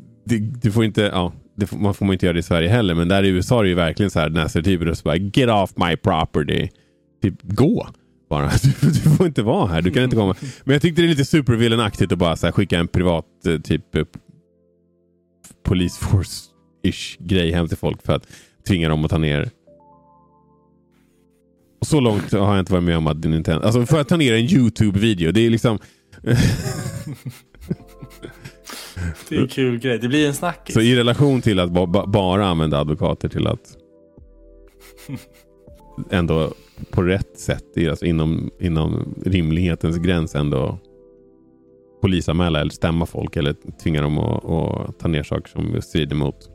du, 0.61 0.71
får 0.71 0.85
inte, 0.85 1.01
ja, 1.01 1.33
får, 1.67 1.77
man 1.77 1.93
får 1.93 2.13
inte 2.13 2.25
göra 2.25 2.33
det 2.33 2.39
i 2.39 2.43
Sverige 2.43 2.69
heller. 2.69 2.95
Men 2.95 3.07
där 3.07 3.23
i 3.23 3.29
USA 3.29 3.59
är 3.59 3.63
det 3.63 3.69
ju 3.69 3.75
verkligen 3.75 4.11
så 4.11 4.19
här 4.19 4.29
nästan 4.29 4.89
och 4.89 4.97
så 4.97 5.03
bara 5.03 5.15
get 5.15 5.49
off 5.49 5.73
my 5.75 5.95
property. 5.95 6.69
Typ 7.21 7.35
gå 7.43 7.87
bara. 8.29 8.49
Du, 8.81 8.87
du, 8.87 8.99
får 8.99 9.27
inte 9.27 9.41
vara 9.41 9.67
här. 9.67 9.81
Du 9.81 9.91
kan 9.91 10.03
inte 10.03 10.15
komma. 10.15 10.35
Men 10.63 10.73
jag 10.73 10.81
tyckte 10.81 11.01
det 11.01 11.05
är 11.05 11.09
lite 11.09 11.25
supervillenaktigt 11.25 12.11
att 12.11 12.17
bara 12.19 12.35
här, 12.41 12.51
skicka 12.51 12.79
en 12.79 12.87
privat 12.87 13.25
eh, 13.47 13.57
typ 13.59 13.95
eh, 13.95 14.03
police 15.65 16.05
force-ish 16.05 17.17
grej 17.19 17.51
hem 17.51 17.67
till 17.67 17.77
folk 17.77 18.05
för 18.05 18.13
att 18.13 18.27
tvinga 18.67 18.89
dem 18.89 19.05
att 19.05 19.11
ta 19.11 19.17
ner. 19.17 19.49
Och 21.79 21.87
så 21.87 21.99
långt 21.99 22.31
har 22.31 22.51
jag 22.55 22.59
inte 22.59 22.73
varit 22.73 22.83
med 22.83 22.97
om 22.97 23.07
att 23.07 23.23
Nintendo... 23.23 23.65
Alltså 23.65 23.85
för 23.85 24.01
att 24.01 24.09
ta 24.09 24.17
ner 24.17 24.33
en 24.33 24.45
YouTube-video. 24.45 25.31
Det 25.31 25.45
är 25.45 25.49
liksom... 25.49 25.79
Det 29.29 29.35
är 29.35 29.41
en 29.41 29.47
kul 29.47 29.79
grej. 29.79 29.99
Det 29.99 30.07
blir 30.07 30.27
en 30.27 30.33
snackis. 30.33 30.75
Så 30.75 30.81
i 30.81 30.95
relation 30.95 31.41
till 31.41 31.59
att 31.59 31.71
ba 31.71 32.05
bara 32.07 32.47
använda 32.47 32.79
advokater 32.79 33.29
till 33.29 33.47
att 33.47 33.77
ändå 36.09 36.53
på 36.91 37.03
rätt 37.03 37.39
sätt, 37.39 37.63
alltså 37.89 38.05
inom, 38.05 38.49
inom 38.59 39.15
rimlighetens 39.25 39.97
gräns 39.97 40.35
ändå 40.35 40.79
polisanmäla 42.01 42.61
eller 42.61 42.71
stämma 42.71 43.05
folk 43.05 43.35
eller 43.35 43.55
tvinga 43.83 44.01
dem 44.01 44.17
att, 44.17 44.45
att 44.45 44.99
ta 44.99 45.07
ner 45.07 45.23
saker 45.23 45.49
som 45.49 45.81
strider 45.81 46.15
mot 46.15 46.49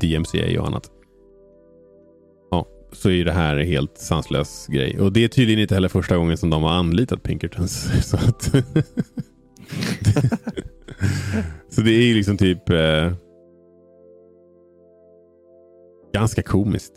DMCA 0.00 0.60
och 0.60 0.66
annat. 0.66 0.90
Så 2.94 3.10
är 3.10 3.24
det 3.24 3.32
här 3.32 3.56
en 3.56 3.66
helt 3.66 3.98
sanslös 3.98 4.66
grej. 4.66 5.00
Och 5.00 5.12
det 5.12 5.24
är 5.24 5.28
tydligen 5.28 5.62
inte 5.62 5.74
heller 5.74 5.88
första 5.88 6.16
gången 6.16 6.36
som 6.36 6.50
de 6.50 6.62
har 6.62 6.70
anlitat 6.70 7.22
Pinkertons. 7.22 7.90
Så, 8.10 8.16
att 8.16 8.42
så 11.68 11.80
det 11.80 11.90
är 11.90 12.06
ju 12.06 12.14
liksom 12.14 12.36
typ 12.36 12.70
eh, 12.70 13.12
ganska 16.14 16.42
komiskt. 16.42 16.92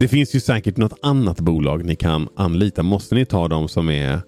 Det 0.00 0.08
finns 0.08 0.34
ju 0.34 0.40
säkert 0.40 0.76
något 0.76 0.98
annat 1.02 1.40
bolag 1.40 1.84
ni 1.84 1.96
kan 1.96 2.28
anlita. 2.36 2.82
Måste 2.82 3.14
ni 3.14 3.26
ta 3.26 3.48
de 3.48 3.68
som 3.68 3.88
är 3.88 4.20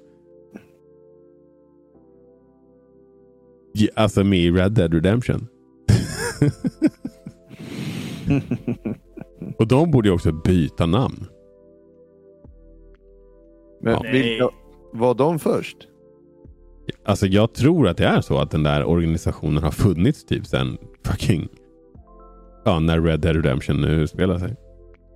alltså 3.95 4.25
med 4.25 4.39
i 4.39 4.51
Red 4.51 4.73
Dead 4.73 4.95
Redemption? 4.95 5.49
Och 9.59 9.67
de 9.67 9.91
borde 9.91 10.09
ju 10.09 10.15
också 10.15 10.33
byta 10.33 10.87
namn. 10.87 11.27
Men 13.83 13.93
Ja. 13.93 14.03
vilka, 14.13 14.49
var 14.93 15.15
de 15.15 15.39
först? 15.39 15.77
Alltså 17.05 17.27
jag 17.27 17.55
tror 17.55 17.89
att 17.89 17.97
det 17.97 18.05
är 18.07 18.21
så 18.21 18.39
att 18.39 18.51
den 18.51 18.63
där 18.63 18.85
organisationen 18.85 19.63
har 19.63 19.71
funnits 19.71 20.25
typ 20.25 20.47
sen 20.47 20.79
fucking 21.05 21.49
ja, 22.65 22.79
när 22.79 23.01
Red 23.01 23.21
Dead 23.21 23.37
Redemption 23.37 23.81
nu 23.81 24.07
spelar 24.07 24.39
sig. 24.39 24.57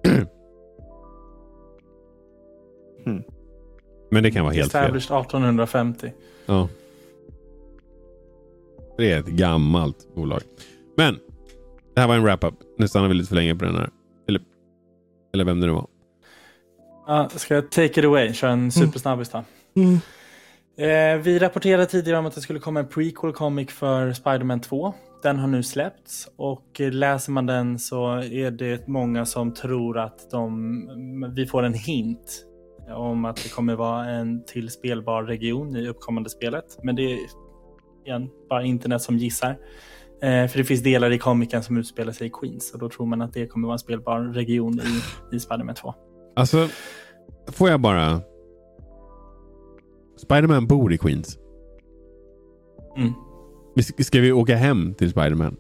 Hmm. 3.05 3.23
Men 4.11 4.23
det 4.23 4.31
kan 4.31 4.45
vara 4.45 4.55
helt 4.55 4.73
fel. 4.73 4.83
Established 4.83 5.17
1850. 5.21 6.13
Ja. 6.47 6.69
Det 8.97 9.13
är 9.13 9.19
ett 9.21 9.27
gammalt 9.27 10.15
bolag. 10.15 10.41
Men 10.97 11.19
det 11.95 12.01
här 12.01 12.09
var 12.09 12.15
en 12.15 12.23
wrap-up. 12.23 12.55
Nu 12.79 12.89
stannar 12.89 13.09
vi 13.09 13.15
lite 13.15 13.29
för 13.29 13.37
länge 13.37 13.55
på 13.55 13.65
den 13.65 13.75
här. 13.75 13.91
Eller, 15.33 15.45
vem 15.45 15.61
det 15.61 15.67
nu 15.67 15.73
var. 15.73 15.87
Ja, 17.07 17.29
ska 17.29 17.55
jag 17.55 17.71
take 17.71 18.01
it 18.01 18.05
away? 18.05 18.33
Kör 18.33 18.49
en 18.49 18.73
supersnabbis 18.73 19.29
då. 19.29 19.45
Eh, 20.85 21.17
vi 21.17 21.39
rapporterade 21.39 21.87
tidigare 21.87 22.19
om 22.19 22.27
att 22.27 22.35
det 22.35 22.41
skulle 22.41 22.59
komma 22.59 22.81
en 22.81 22.89
prequel 22.89 23.33
comic 23.33 23.71
för 23.71 24.13
Spider-Man 24.13 24.61
2. 24.61 24.95
Den 25.23 25.39
har 25.39 25.49
nu 25.49 25.63
släppts 25.63 26.29
och 26.37 26.81
läser 26.81 27.33
man 27.33 27.47
den 27.47 27.79
så 27.79 28.17
är 28.17 28.51
det 28.51 28.89
många 28.89 29.27
som 29.27 29.55
tror 29.55 29.99
att 29.99 30.31
de, 30.31 31.33
vi 31.37 31.47
får 31.47 31.63
en 31.63 31.75
hint 31.75 32.47
om 32.89 33.25
att 33.25 33.37
det 33.37 33.49
kommer 33.53 33.75
vara 33.75 34.05
en 34.05 34.45
till 34.45 34.71
spelbar 34.71 35.23
region 35.23 35.77
i 35.77 35.89
uppkommande 35.89 36.31
spelet. 36.31 36.79
Men 36.83 36.97
det 36.97 37.03
är 37.03 37.19
igen 38.07 38.29
bara 38.49 38.63
internet 38.63 39.03
som 39.03 39.19
gissar. 39.19 39.59
Eh, 40.23 40.49
för 40.49 40.59
det 40.59 40.65
finns 40.65 40.83
delar 40.83 41.11
i 41.11 41.19
komikern 41.19 41.63
som 41.63 41.77
utspelar 41.77 42.13
sig 42.13 42.27
i 42.27 42.31
Queens 42.31 42.73
och 42.73 42.79
då 42.79 42.89
tror 42.89 43.07
man 43.07 43.23
att 43.23 43.33
det 43.33 43.47
kommer 43.47 43.67
vara 43.67 43.75
en 43.75 43.79
spelbar 43.79 44.21
region 44.21 44.81
i, 44.81 45.37
i 45.37 45.41
Spider-Man 45.41 45.75
2. 45.75 45.95
Alltså, 46.37 46.69
får 47.53 47.71
jag 47.71 47.81
bara... 47.81 48.21
Spiderman 50.17 50.67
bor 50.67 50.93
i 50.93 50.99
Queens. 50.99 51.39
Mm. 52.97 53.13
Ska 53.99 54.21
vi 54.21 54.33
åka 54.33 54.57
hem 54.57 54.95
till 54.95 55.11
Spiderman? 55.11 55.57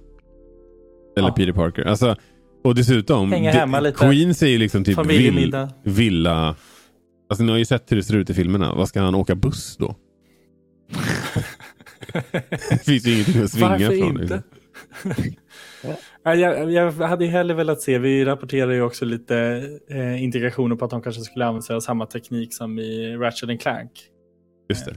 Eller 1.17 1.29
Ja. 1.29 1.35
Peter 1.35 1.53
Parker? 1.53 1.85
Alltså, 1.85 2.17
och 2.65 2.75
dessutom, 2.75 3.31
det-. 3.31 3.93
Queens 3.93 4.43
är 4.43 4.47
ju 4.47 4.59
liksom 4.59 4.85
typ 4.85 5.07
vill, 5.07 5.57
villa... 5.85 6.57
Alltså 7.31 7.45
ni 7.45 7.51
har 7.51 7.59
ju 7.59 7.65
sett 7.65 7.93
hur 7.93 7.97
det 7.97 8.03
ser 8.03 8.17
ut 8.17 8.31
i 8.31 8.35
filmerna. 8.35 8.75
Vad 8.75 8.89
ska 8.89 9.01
han 9.01 9.15
åka 9.15 9.35
buss 9.35 9.77
då? 9.77 9.95
Det 12.71 12.83
finns 12.85 13.07
ju 13.07 13.13
ingenting 13.15 13.43
att 13.43 13.51
svinga 13.51 13.69
Varför 13.69 13.87
från. 13.99 14.23
inte? 14.23 14.43
Liksom. 15.05 15.35
Ja, 16.23 16.35
jag, 16.35 16.71
jag 16.73 16.93
hade 16.93 17.25
ju 17.25 17.31
hellre 17.31 17.55
velat 17.55 17.81
se, 17.81 17.99
vi 17.99 18.25
rapporterar 18.25 18.73
ju 18.73 18.83
också 18.83 19.05
lite 19.05 19.63
eh, 19.91 20.23
indikationer 20.23 20.77
på 20.77 20.85
att 20.85 20.91
de 20.91 21.03
kanske 21.03 21.23
skulle 21.23 21.45
använda 21.47 21.63
sig 21.63 21.77
av 21.77 21.81
samma 21.81 22.07
teknik 22.07 22.55
som 22.55 22.79
i 22.79 23.17
Ratchet 23.17 23.51
and 23.51 23.61
Clank. 23.61 23.91
Just 24.69 24.87
det. 24.87 24.97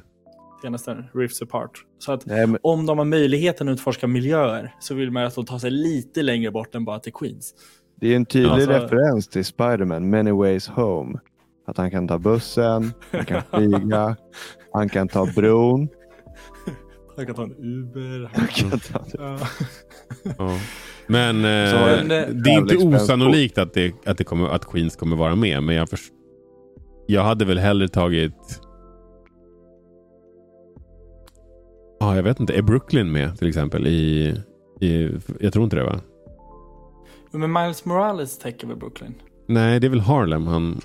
Senaste 0.61 1.03
Rifts 1.13 1.41
Apart. 1.41 1.71
Så 1.99 2.11
att 2.11 2.25
Nej, 2.25 2.47
men, 2.47 2.59
om 2.63 2.85
de 2.85 2.97
har 2.97 3.05
möjligheten 3.05 3.69
att 3.69 3.73
utforska 3.73 4.07
miljöer 4.07 4.75
så 4.79 4.93
vill 4.95 5.11
man 5.11 5.23
att 5.25 5.35
de 5.35 5.45
tar 5.45 5.59
sig 5.59 5.71
lite 5.71 6.21
längre 6.21 6.51
bort 6.51 6.75
än 6.75 6.85
bara 6.85 6.99
till 6.99 7.13
Queens. 7.13 7.53
det 8.01 8.07
är 8.07 8.15
en 8.15 8.25
tydlig 8.25 8.49
Alltså- 8.51 8.71
referens 8.71 9.27
till 9.27 9.45
Spider-Man, 9.45 10.09
Many 10.09 10.31
Ways 10.31 10.67
Home. 10.67 11.19
Att 11.67 11.77
han 11.77 11.91
kan 11.91 12.07
ta 12.07 12.17
bussen, 12.17 12.93
han 13.11 13.25
kan 13.25 13.41
flyga, 13.53 14.15
han 14.73 14.89
kan 14.89 15.07
ta 15.07 15.25
bron. 15.35 15.87
Han 17.15 17.25
kan 17.25 17.35
ta 17.35 17.43
en 17.43 17.55
Uber. 17.59 18.29
Han 18.33 18.47
kan 18.47 18.79
ta... 18.79 18.99
Ja. 19.13 19.37
Ja. 20.37 20.57
Men, 21.07 21.35
eh, 21.37 21.43
det 22.33 22.49
är 22.51 22.57
inte 22.57 22.77
osannolikt 22.77 23.57
att, 23.57 23.73
det, 23.73 23.93
att, 24.05 24.17
det 24.17 24.23
kommer, 24.23 24.49
att 24.49 24.65
Queens 24.65 24.95
kommer 24.95 25.15
vara 25.15 25.35
med. 25.35 25.63
Men 25.63 25.75
jag, 25.75 25.89
förs- 25.89 26.11
jag 27.07 27.23
hade 27.23 27.45
väl 27.45 27.57
hellre 27.57 27.87
tagit... 27.87 28.59
Ja, 31.99 32.15
jag 32.15 32.23
vet 32.23 32.39
inte. 32.39 32.53
Är 32.53 32.61
Brooklyn 32.61 33.11
med 33.11 33.37
till 33.37 33.47
exempel? 33.47 33.87
I, 33.87 34.35
i, 34.81 35.09
jag 35.39 35.53
tror 35.53 35.63
inte 35.63 35.75
det 35.75 35.83
va? 35.83 35.99
Men 37.31 37.53
Miles 37.53 37.85
Morales 37.85 38.37
täcker 38.37 38.67
väl 38.67 38.77
Brooklyn? 38.77 39.13
Nej, 39.47 39.79
det 39.79 39.87
är 39.87 39.89
väl 39.89 39.99
Harlem 39.99 40.47
han... 40.47 40.81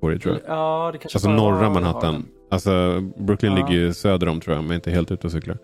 på 0.00 0.08
det 0.08 0.18
tror 0.18 0.34
jag. 0.34 0.56
Ja, 0.56 0.90
det 0.92 0.98
kanske 0.98 1.16
Alltså 1.16 1.30
norra 1.30 1.70
Manhattan. 1.70 2.04
har 2.04 2.12
den. 2.12 2.26
Alltså 2.50 3.00
Brooklyn 3.16 3.52
Ja. 3.52 3.56
ligger 3.58 3.80
ju 3.82 3.92
söder 3.94 4.28
om 4.28 4.40
tror 4.40 4.56
jag, 4.56 4.64
men 4.64 4.74
inte 4.74 4.90
helt 4.90 5.10
ute 5.10 5.26
och 5.26 5.32
cyklar. 5.32 5.58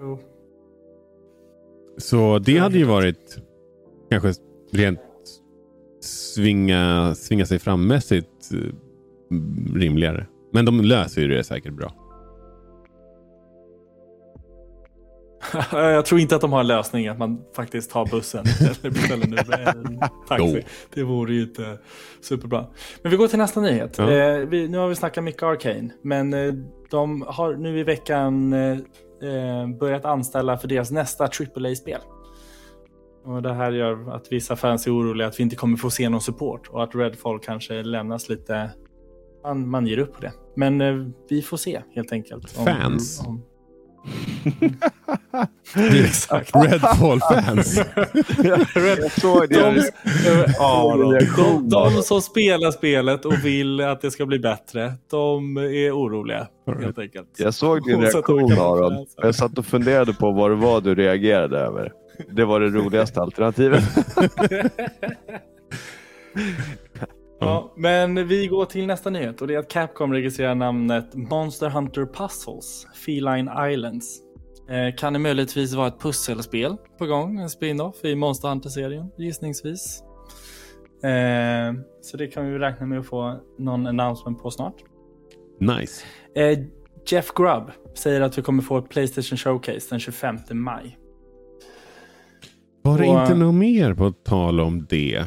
Jo. 0.00 0.18
Så 1.98 2.38
det 2.38 2.58
hade 2.58 2.78
ju 2.78 2.84
varit 2.84 3.38
kanske 4.10 4.32
rent 4.72 5.00
svinga, 6.00 7.14
svinga 7.14 7.46
sig 7.46 7.58
frammässigt 7.58 8.52
eh, 8.54 8.58
rimligare. 9.74 10.26
Men 10.52 10.64
de 10.64 10.80
löser 10.80 11.22
ju 11.22 11.28
det 11.28 11.44
säkert 11.44 11.72
bra. 11.72 11.94
Jag 15.72 16.06
tror 16.06 16.20
inte 16.20 16.34
att 16.34 16.40
de 16.40 16.52
har 16.52 16.60
en 16.60 16.66
lösning 16.66 17.08
att 17.08 17.18
man 17.18 17.44
faktiskt 17.56 17.90
tar 17.90 18.06
bussen 18.06 18.44
eller 18.60 18.90
beställer 18.90 19.24
en 19.78 20.00
taxi. 20.28 20.62
Det 20.94 21.02
vore 21.02 21.34
ju 21.34 21.42
inte 21.42 21.78
superbra. 22.20 22.66
Men 23.02 23.10
vi 23.10 23.16
går 23.16 23.28
till 23.28 23.38
nästa 23.38 23.60
nyhet. 23.60 23.98
Ja. 23.98 24.10
Eh, 24.10 24.36
vi, 24.38 24.68
nu 24.68 24.78
har 24.78 24.88
vi 24.88 24.94
snackat 24.94 25.24
mycket 25.24 25.42
Arcane, 25.42 25.90
men 26.02 26.34
eh, 26.34 26.54
de 26.90 27.22
har 27.28 27.54
nu 27.54 27.78
i 27.78 27.82
veckan 27.82 28.52
eh, 28.52 28.70
eh, 29.28 29.68
börjat 29.80 30.04
anställa 30.04 30.56
för 30.58 30.68
deras 30.68 30.90
nästa 30.90 31.24
AAA-spel. 31.24 32.00
Och 33.24 33.42
det 33.42 33.54
här 33.54 33.72
gör 33.72 34.14
att 34.16 34.32
vissa 34.32 34.56
fans 34.56 34.86
är 34.86 34.90
oroliga 34.90 35.28
att 35.28 35.38
vi 35.38 35.42
inte 35.42 35.56
kommer 35.56 35.76
få 35.76 35.90
se 35.90 36.08
någon 36.08 36.20
support 36.20 36.68
och 36.68 36.82
att 36.82 36.94
Redfall 36.94 37.38
kanske 37.38 37.82
lämnas 37.82 38.28
lite... 38.28 38.70
Man, 39.44 39.68
man 39.70 39.86
ger 39.86 39.98
upp 39.98 40.14
på 40.14 40.20
det. 40.20 40.32
Men 40.56 40.80
eh, 40.80 40.94
vi 41.28 41.42
får 41.42 41.56
se 41.56 41.82
helt 41.94 42.12
enkelt. 42.12 42.58
om- 42.58 42.66
Fans? 42.66 43.22
om- 43.26 43.42
Exakt. 45.74 46.56
Redfall-fans. 46.56 47.74
De, 49.48 49.82
de, 51.36 51.68
de 51.68 52.02
som 52.02 52.22
spelar 52.22 52.70
spelet 52.70 53.24
och 53.24 53.44
vill 53.44 53.80
att 53.80 54.00
det 54.00 54.10
ska 54.10 54.26
bli 54.26 54.38
bättre, 54.38 54.94
de 55.10 55.56
är 55.56 55.96
oroliga 55.96 56.46
helt 56.80 56.98
enkelt. 56.98 57.28
Jag 57.36 57.54
såg 57.54 57.84
din 57.84 58.00
reaktion 58.00 58.52
Aron. 58.52 59.06
Jag 59.16 59.34
satt 59.34 59.58
och 59.58 59.66
funderade 59.66 60.14
på 60.14 60.32
vad 60.32 60.50
det 60.50 60.56
var 60.56 60.80
du 60.80 60.94
reagerade 60.94 61.58
över. 61.58 61.92
Det 62.30 62.44
var 62.44 62.60
det 62.60 62.68
roligaste 62.68 63.20
alternativet. 63.20 63.84
Ja, 67.44 67.72
men 67.76 68.28
vi 68.28 68.46
går 68.46 68.64
till 68.64 68.86
nästa 68.86 69.10
nyhet 69.10 69.40
och 69.42 69.46
det 69.48 69.54
är 69.54 69.58
att 69.58 69.70
Capcom 69.70 70.12
registrerar 70.12 70.54
namnet 70.54 71.14
Monster 71.14 71.70
Hunter 71.70 72.06
Puzzles 72.06 72.86
Feline 73.06 73.50
Islands. 73.70 74.20
Eh, 74.70 74.96
kan 74.96 75.12
det 75.12 75.18
möjligtvis 75.18 75.74
vara 75.74 75.88
ett 75.88 76.00
pusselspel 76.00 76.76
på 76.98 77.06
gång? 77.06 77.38
En 77.40 77.50
spin-off 77.50 78.04
i 78.04 78.14
Monster 78.14 78.48
Hunter-serien 78.48 79.10
gissningsvis. 79.18 80.02
Eh, 81.04 81.74
så 82.02 82.16
det 82.16 82.26
kan 82.26 82.52
vi 82.52 82.58
räkna 82.58 82.86
med 82.86 82.98
att 82.98 83.06
få 83.06 83.40
någon 83.58 83.86
announcement 83.86 84.42
på 84.42 84.50
snart. 84.50 84.74
Nice. 85.60 86.04
Eh, 86.36 86.58
Jeff 87.06 87.32
Grubb 87.34 87.70
säger 87.94 88.20
att 88.20 88.38
vi 88.38 88.42
kommer 88.42 88.62
få 88.62 88.78
ett 88.78 88.88
Playstation 88.88 89.38
Showcase 89.38 89.86
den 89.90 90.00
25 90.00 90.36
maj. 90.50 90.98
Var 92.82 92.98
det 92.98 93.08
Och- 93.08 93.20
inte 93.22 93.34
något 93.34 93.54
mer 93.54 93.94
på 93.94 94.10
tal 94.12 94.60
om 94.60 94.86
det? 94.88 95.24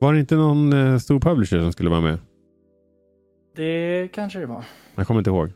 Var 0.00 0.12
det 0.12 0.20
inte 0.20 0.34
någon 0.36 0.72
eh, 0.72 0.98
stor 0.98 1.20
publisher 1.20 1.58
som 1.60 1.72
skulle 1.72 1.90
vara 1.90 2.00
med? 2.00 2.18
Det 3.56 4.08
kanske 4.12 4.38
det 4.38 4.46
var. 4.46 4.64
Jag 4.94 5.06
kommer 5.06 5.20
inte 5.20 5.30
ihåg. 5.30 5.48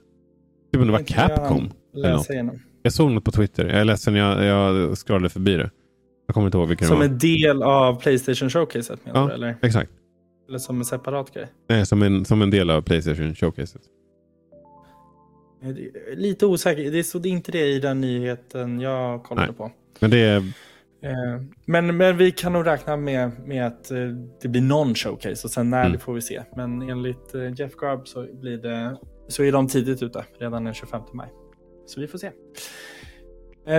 Typ 0.72 0.80
om 0.80 0.86
det 0.86 0.92
var 0.92 0.99
Inte 0.99 1.12
jag 1.16 1.28
Capcom. 1.28 1.70
eller 1.95 2.11
något. 2.12 2.18
Läsa 2.20 2.32
igenom. 2.32 2.59
Jag 2.82 2.92
såg 2.92 3.11
något 3.11 3.24
på 3.24 3.30
Twitter. 3.30 3.64
Jag 3.66 3.80
är 3.80 3.84
ledsen, 3.84 4.14
jag, 4.14 4.45
jag 4.45 4.99
scrollade 4.99 5.28
förbi 5.28 5.57
det. 5.57 5.70
Jag 6.26 6.34
kommer 6.34 6.47
inte 6.47 6.59
ihåg 6.59 6.68
vilken 6.68 6.88
Som 6.88 6.99
det 7.01 7.07
var. 7.07 7.12
en 7.12 7.18
del 7.18 7.62
av 7.62 8.01
Playstation 8.01 8.51
Showcaset 8.51 9.07
menar 9.07 9.20
Ja. 9.20 9.26
du? 9.28 9.32
Eller? 9.34 9.57
Exakt. 9.62 9.90
eller 10.49 10.59
som 10.59 10.78
en 10.78 10.84
separat 10.84 11.34
grej? 11.34 11.47
Nej, 11.68 11.86
som, 11.86 12.03
en, 12.03 12.24
som 12.24 12.42
en 12.42 12.51
del 12.51 12.70
av 12.70 12.82
Playstation 12.82 13.34
Showcaset. 13.34 13.82
Eh, 15.62 15.68
är 15.68 16.16
Lite 16.16 16.47
osäker. 16.47 16.90
Det 16.90 17.05
stod 17.05 17.26
inte 17.26 17.53
det 17.53 17.66
i 17.66 17.78
den 17.80 18.01
nyheten 18.01 18.80
jag 18.80 19.22
kollade 19.22 19.47
Nej. 19.47 19.57
på. 19.57 19.70
Men 20.01 20.11
det 20.11 20.18
är... 20.18 20.42
Eh, 21.05 21.40
Men, 21.66 21.96
men 21.96 22.16
vi 22.16 22.30
kan 22.32 22.52
nog 22.52 22.66
räkna 22.66 22.96
med, 22.96 23.30
med 23.46 23.66
att 23.66 23.90
eh, 23.90 23.98
det 24.42 24.48
blir 24.48 24.62
någon 24.62 24.94
showcase 24.94 25.46
och 25.46 25.50
sen 25.50 25.70
när 25.70 25.80
Mm. 25.80 25.92
det 25.92 25.98
får 25.98 26.14
vi 26.14 26.20
se. 26.20 26.42
Men 26.57 26.82
enligt 26.82 27.34
eh, 27.34 27.52
Jeff 27.61 27.76
Grubb 27.76 28.09
så, 28.09 28.26
blir 28.32 28.59
det, 28.59 28.96
så 29.28 29.42
är 29.42 29.52
de 29.52 29.68
tidigt 29.68 30.02
ute, 30.02 30.24
redan 30.38 30.64
den 30.64 30.74
25 30.74 31.00
maj. 31.12 31.28
Så 31.86 32.00
vi 32.00 32.07
får 32.07 32.18
se. 32.18 32.30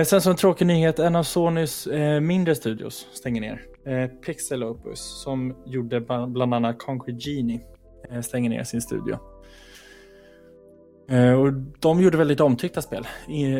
Sen 0.04 0.20
som 0.20 0.30
en 0.30 0.36
tråkig 0.36 0.66
nyhet, 0.66 0.98
en 0.98 1.16
av 1.16 1.22
Sonys 1.22 1.88
mindre 2.22 2.54
studios 2.54 3.08
stänger 3.12 3.40
ner. 3.40 3.62
Pixel 4.26 4.64
Opus, 4.64 5.22
som 5.22 5.56
gjorde 5.66 6.00
bland 6.28 6.54
annat 6.54 6.78
Concrete 6.78 7.18
Genie, 7.30 7.60
stänger 8.22 8.50
ner 8.50 8.64
sin 8.64 8.82
studio. 8.82 9.18
Och 11.38 11.52
de 11.80 12.00
gjorde 12.00 12.18
väldigt 12.18 12.40
omtyckta 12.40 12.82
spel. 12.82 13.06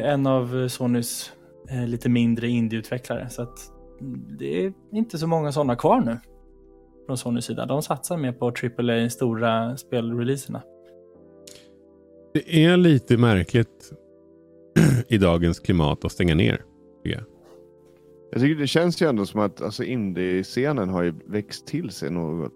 En 0.03 0.27
av 0.27 0.69
Sonys 0.69 1.33
eh, 1.71 1.87
lite 1.87 2.09
mindre 2.09 2.49
indieutvecklare. 2.49 3.29
Så 3.31 3.43
att 3.43 3.59
det 4.39 4.65
är 4.65 4.73
inte 4.93 5.19
så 5.19 5.27
många 5.27 5.53
sådana 5.53 5.77
kvar 5.77 6.01
nu. 6.01 6.19
Från 7.07 7.17
Sonys 7.19 7.45
sida. 7.45 7.67
De 7.67 7.83
satsar 7.83 8.17
mer 8.17 8.33
på 8.33 8.47
AAA 8.47 9.09
stora 9.11 9.77
spelreleaserna. 9.77 10.63
Det 12.35 12.65
är 12.65 12.77
lite 12.77 13.17
märkligt 13.17 13.93
i 15.09 15.19
dagens 15.19 15.61
klimat 15.61 16.05
att 16.05 16.13
stänga 16.13 16.35
ner. 16.35 16.63
tycker 17.03 17.17
jag. 17.19 17.25
Jag 18.31 18.41
tycker 18.41 18.61
det 18.61 18.67
känns 18.67 19.03
ju 19.03 19.09
ändå 19.09 19.27
som 19.27 19.41
att 19.41 19.63
alltså, 19.63 19.85
indie-scenen 19.85 20.89
har 20.89 21.03
ju 21.03 21.15
växt 21.27 21.67
till 21.67 21.91
sig 21.91 22.11
något 22.11 22.53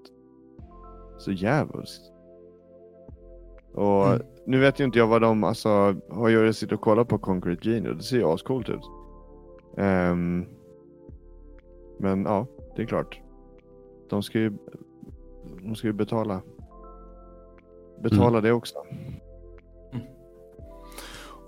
så 1.19 1.33
djävulskt. 1.33 2.03
Och 3.75 4.07
Mm. 4.07 4.23
nu 4.47 4.59
vet 4.61 4.81
ju 4.81 4.85
inte 4.85 4.99
jag 4.99 5.07
vad 5.07 5.23
de, 5.23 5.45
alltså, 5.45 5.69
har 6.11 6.29
jag 6.29 6.55
sitter 6.55 6.75
och 6.75 6.81
kollar 6.81 7.05
på 7.05 7.19
Concrete 7.19 7.69
Genie 7.69 7.91
och 7.91 7.97
det 7.97 8.03
ser 8.03 8.17
ju 8.17 8.25
ascoolt 8.25 8.69
ut. 8.69 9.00
Ehm, 9.77 10.47
men 11.99 12.23
ja, 12.23 12.47
det 12.77 12.83
är 12.83 12.87
klart. 12.87 13.21
De 14.11 14.23
ska 14.23 14.39
ju, 14.39 14.53
de 15.63 15.75
ska 15.75 15.87
ju 15.87 15.93
betala. 15.93 16.43
Betala 18.03 18.41
det 18.41 18.53
också. 18.53 18.75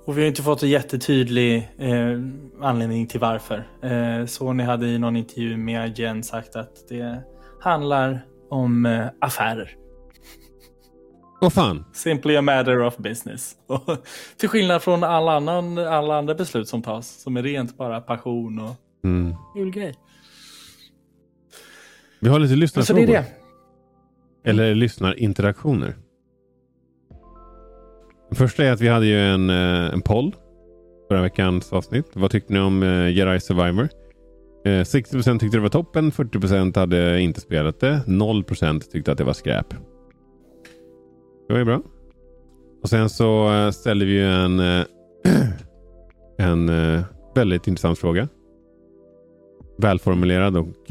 Och 0.04 0.18
vi 0.18 0.22
har 0.22 0.28
inte 0.28 0.42
fått 0.42 0.62
en 0.62 0.68
jättetydlig 0.68 1.70
eh, 1.78 2.20
anledning 2.60 3.06
till 3.06 3.20
varför. 3.20 3.68
Eh, 3.82 4.26
Sony 4.26 4.62
hade 4.62 4.86
i 4.86 4.98
någon 4.98 5.16
intervju 5.16 5.56
med 5.56 5.98
IGN 5.98 6.22
sagt 6.22 6.56
att 6.56 6.88
det 6.88 7.22
handlar 7.60 8.26
om 8.48 8.86
eh, 8.86 9.06
affärer. 9.18 9.76
Vad 11.43 11.52
fan? 11.52 11.85
Simply 11.93 12.36
a 12.36 12.43
matter 12.43 12.82
of 12.82 12.97
business. 12.97 13.56
Och, 13.66 13.81
till 14.36 14.48
skillnad 14.48 14.82
från 14.82 15.05
alla, 15.05 15.32
annan, 15.36 15.78
alla 15.78 16.19
andra 16.19 16.35
beslut 16.35 16.69
som 16.69 16.82
tas, 16.82 17.20
som 17.23 17.36
är 17.36 17.43
rent 17.43 17.77
bara 17.77 18.01
passion 18.01 18.59
och 18.59 18.77
Mm. 19.05 19.35
kul 19.55 19.70
grej. 19.70 19.94
Vi 22.20 22.28
har 22.28 22.39
lite 22.40 22.48
Så 22.48 22.55
det 22.55 22.56
är 22.56 22.60
lyssnarfrågor. 22.60 23.06
det. 23.06 23.24
Eller 24.51 24.74
lyssnarinteraktioner. 24.74 25.94
Den 28.28 28.36
första 28.36 28.64
är 28.64 28.73
att 28.73 28.81
vi 28.81 28.89
hade 28.89 29.06
ju 29.06 29.20
en, 29.20 29.51
eh, 29.51 29.93
en 29.94 30.01
poll 30.02 30.36
förra 31.09 31.23
veckans 31.23 31.73
avsnitt. 31.73 32.06
Vad 32.12 32.31
tyckte 32.31 32.52
ni 32.52 32.59
om 32.60 32.82
eh, 32.82 33.09
Jedi 33.10 33.40
Survivor? 33.40 33.89
Eh, 34.64 34.85
60% 34.85 35.39
tyckte 35.40 35.56
det 35.56 35.60
var 35.62 35.69
toppen, 35.69 36.12
40% 36.12 36.77
hade 36.77 37.20
inte 37.20 37.40
spelat 37.40 37.81
det, 37.81 38.01
0% 38.06 38.81
tyckte 38.93 39.12
att 39.12 39.19
det 39.19 39.24
var 39.24 39.32
skräp. 39.32 39.66
Det 41.52 41.54
var 41.54 41.60
ju 41.60 41.64
bra. 41.64 41.82
Och 42.82 42.88
sen 42.88 43.10
så 43.10 43.52
eh, 43.52 43.70
ställde 43.70 44.04
vi 44.04 44.12
ju 44.12 44.26
en, 44.26 44.60
eh, 44.60 44.84
en 46.38 46.68
eh, 46.68 47.02
väldigt 47.34 47.66
intressant 47.66 47.98
fråga. 47.98 48.28
Välformulerad 49.78 50.56
och 50.56 50.90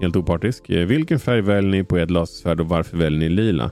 helt 0.00 0.16
opartisk. 0.16 0.70
Vilken 0.70 1.18
färg 1.18 1.40
väljer 1.40 1.70
ni 1.70 1.84
på 1.84 1.96
ert 1.96 2.10
lasersvärd 2.10 2.60
och 2.60 2.68
varför 2.68 2.96
väljer 2.96 3.18
ni 3.20 3.28
lila? 3.28 3.70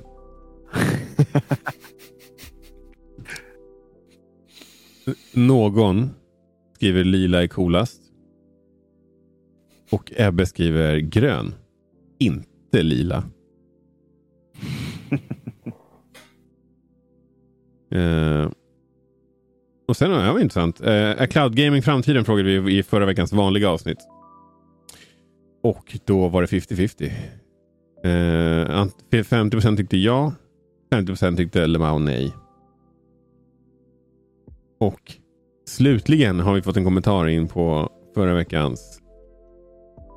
Någon 5.34 6.10
skriver 6.74 7.04
lila 7.04 7.42
är 7.42 7.46
coolast. 7.46 8.00
Och 9.90 10.12
Ebbe 10.16 10.46
skriver 10.46 10.98
grön. 10.98 11.54
Inte 12.18 12.82
lila. 12.82 13.24
Eh, 17.94 18.50
och 19.88 19.96
sen, 19.96 20.10
ja, 20.10 20.18
det 20.18 20.32
var 20.32 20.40
intressant. 20.40 20.80
Eh, 20.80 20.92
är 20.92 21.26
cloud 21.26 21.56
gaming 21.56 21.82
framtiden? 21.82 22.24
Frågade 22.24 22.60
vi 22.60 22.78
i 22.78 22.82
förra 22.82 23.06
veckans 23.06 23.32
vanliga 23.32 23.68
avsnitt. 23.70 23.98
Och 25.62 25.98
då 26.04 26.28
var 26.28 26.42
det 26.42 26.46
50-50. 26.46 27.12
Eh, 28.04 28.86
50% 29.10 29.76
tyckte 29.76 29.96
ja. 29.96 30.32
50% 30.92 31.36
tyckte 31.36 31.66
LMAO 31.66 31.98
nej. 31.98 32.32
Och 34.80 35.12
slutligen 35.66 36.40
har 36.40 36.54
vi 36.54 36.62
fått 36.62 36.76
en 36.76 36.84
kommentar 36.84 37.28
in 37.28 37.48
på 37.48 37.88
förra 38.14 38.34
veckans 38.34 39.00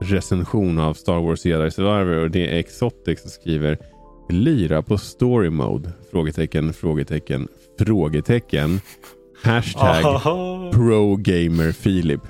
recension 0.02 0.80
av 0.80 0.94
Star 0.94 1.20
Wars 1.20 1.45
Jedi 1.45 1.72
Survivor 1.72 2.24
och 2.24 2.32
det 2.32 2.48
är 2.54 2.60
Exotic 2.60 3.22
som 3.22 3.30
skriver 3.30 3.78
Lira 4.30 4.82
på 4.82 4.98
story 4.98 5.49
mode? 5.49 5.91
Frågetecken, 6.12 6.74
frågetecken, 6.74 7.48
frågetecken. 7.80 8.82
Hashtag 9.44 10.06
Aha. 10.06 10.72
ProGamer 10.74 11.72
Filip. 11.72 12.22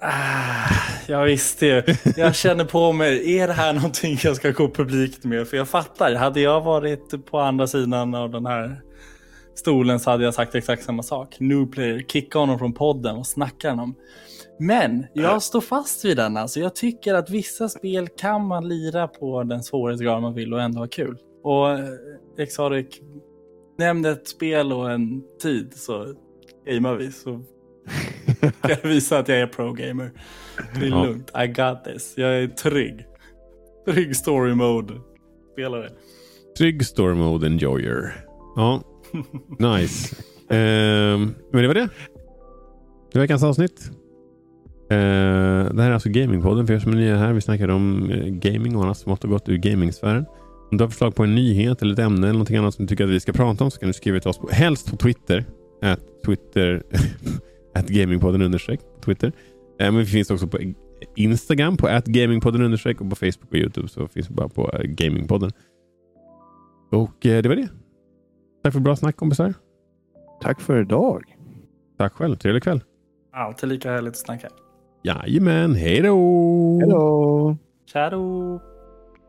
Ah, 0.00 0.74
jag 1.08 1.24
visste 1.24 1.66
ju. 1.66 1.82
Jag 2.16 2.34
känner 2.34 2.64
på 2.64 2.92
mig, 2.92 3.38
är 3.38 3.46
det 3.48 3.52
här 3.52 3.72
någonting 3.72 4.18
jag 4.24 4.36
ska 4.36 4.50
gå 4.50 4.68
publikt 4.68 5.24
med? 5.24 5.48
För 5.48 5.56
jag 5.56 5.68
fattar, 5.68 6.14
hade 6.14 6.40
jag 6.40 6.60
varit 6.60 7.26
på 7.30 7.38
andra 7.38 7.66
sidan 7.66 8.14
av 8.14 8.30
den 8.30 8.46
här 8.46 8.80
stolen 9.54 10.00
så 10.00 10.10
hade 10.10 10.24
jag 10.24 10.34
sagt 10.34 10.54
exakt 10.54 10.84
samma 10.84 11.02
sak. 11.02 11.36
New 11.40 11.66
player, 11.66 12.04
kicka 12.08 12.38
honom 12.38 12.58
från 12.58 12.72
podden 12.72 13.16
och 13.16 13.26
snacka 13.26 13.70
honom. 13.70 13.94
Men 14.58 15.06
jag 15.12 15.42
står 15.42 15.60
fast 15.60 16.04
vid 16.04 16.16
den. 16.16 16.36
Alltså, 16.36 16.60
jag 16.60 16.74
tycker 16.74 17.14
att 17.14 17.30
vissa 17.30 17.68
spel 17.68 18.08
kan 18.08 18.46
man 18.46 18.68
lira 18.68 19.08
på 19.08 19.42
den 19.42 19.62
svårighetsgrad 19.62 20.22
man 20.22 20.34
vill 20.34 20.54
och 20.54 20.62
ändå 20.62 20.78
ha 20.80 20.86
kul. 20.86 21.16
Och 21.42 21.70
eh, 21.70 21.84
Exotic, 22.38 23.00
nämn 23.78 24.04
ett 24.04 24.28
spel 24.28 24.72
och 24.72 24.90
en 24.90 25.22
tid 25.42 25.72
så 25.74 26.14
gamear 26.66 26.94
vi. 26.96 27.12
Så 27.12 27.40
jag 28.68 28.82
visa 28.82 29.18
att 29.18 29.28
jag 29.28 29.38
är 29.38 29.46
pro-gamer. 29.46 30.10
Det 30.80 30.86
är 30.86 30.90
Ja. 30.90 31.04
lugnt. 31.04 31.30
I 31.44 31.46
got 31.46 31.84
this. 31.84 32.14
Jag 32.16 32.42
är 32.42 32.46
trygg. 32.48 33.06
Trygg 33.88 34.16
story 34.16 34.54
mode. 34.54 34.94
Spelare. 35.52 35.88
Trygg 36.58 36.86
story 36.86 37.14
mode 37.14 37.46
enjoyer. 37.46 38.24
Ja, 38.56 38.82
nice. 39.58 40.16
Ehm, 40.48 41.34
men 41.52 41.62
det 41.62 41.66
var 41.68 41.74
det. 41.74 41.88
Det 43.12 43.18
var 43.18 43.20
veckans 43.20 43.42
avsnitt. 43.42 43.90
Ehm, 44.90 45.76
det 45.76 45.82
här 45.82 45.90
är 45.90 45.94
alltså 45.94 46.08
Gamingpodden 46.08 46.66
för 46.66 46.74
er 46.74 46.78
som 46.78 46.92
är 46.92 46.96
nya 46.96 47.16
här. 47.16 47.32
Vi 47.32 47.40
snackar 47.40 47.68
om 47.68 48.10
eh, 48.10 48.26
gaming 48.26 48.76
och 48.76 48.84
annat 48.84 48.98
smått 48.98 49.24
och 49.24 49.30
gott 49.30 49.48
ur 49.48 49.56
gamingsfären. 49.56 50.24
Om 50.72 50.78
du 50.78 50.84
har 50.84 50.88
förslag 50.88 51.14
på 51.14 51.22
en 51.24 51.34
nyhet 51.34 51.82
eller 51.82 51.92
ett 51.92 51.98
ämne 51.98 52.26
eller 52.26 52.32
någonting 52.32 52.56
annat 52.56 52.74
som 52.74 52.84
du 52.84 52.88
tycker 52.88 53.04
att 53.04 53.10
vi 53.10 53.20
ska 53.20 53.32
prata 53.32 53.64
om 53.64 53.70
så 53.70 53.80
kan 53.80 53.86
du 53.86 53.92
skriva 53.92 54.20
till 54.20 54.30
oss 54.30 54.38
på, 54.38 54.48
helst 54.48 54.90
på 54.90 54.96
Twitter. 54.96 55.44
At 55.82 56.00
Twitter 56.26 56.82
at 57.74 57.88
Gamingpodden 57.88 58.42
understreck 58.42 58.80
på 58.80 59.00
Twitter. 59.04 59.32
Eh, 59.80 59.92
men 59.92 59.96
vi 59.96 60.06
finns 60.06 60.30
också 60.30 60.46
på 60.46 60.58
Instagram 61.16 61.76
på 61.76 61.86
at 61.86 62.06
Gamingpodden 62.06 62.62
understreck 62.62 63.00
och 63.00 63.10
på 63.10 63.16
Facebook 63.16 63.50
och 63.50 63.54
Youtube 63.54 63.88
så 63.88 64.08
finns 64.08 64.30
vi 64.30 64.34
bara 64.34 64.48
på 64.48 64.70
eh, 64.72 64.82
Gamingpodden. 64.82 65.50
Och 66.90 67.26
eh, 67.26 67.42
det 67.42 67.48
var 67.48 67.56
det. 67.56 67.68
Tack 68.64 68.72
för 68.72 68.80
bra 68.80 68.96
snack 68.96 69.16
kompisar. 69.16 69.54
Tack 70.40 70.60
för 70.60 70.80
idag. 70.80 71.36
Tack 71.98 72.12
själv. 72.12 72.36
Trevlig 72.36 72.62
kväll. 72.62 72.80
Alltid 73.32 73.68
lika 73.68 73.90
härligt 73.90 74.10
att 74.10 74.16
snacka. 74.16 74.48
Jajamän. 75.02 75.74
Hej 75.74 76.02
då! 76.02 76.78
Hej 76.80 76.90
då! 76.90 77.56
Tja 77.92 78.10
då! 78.10 78.60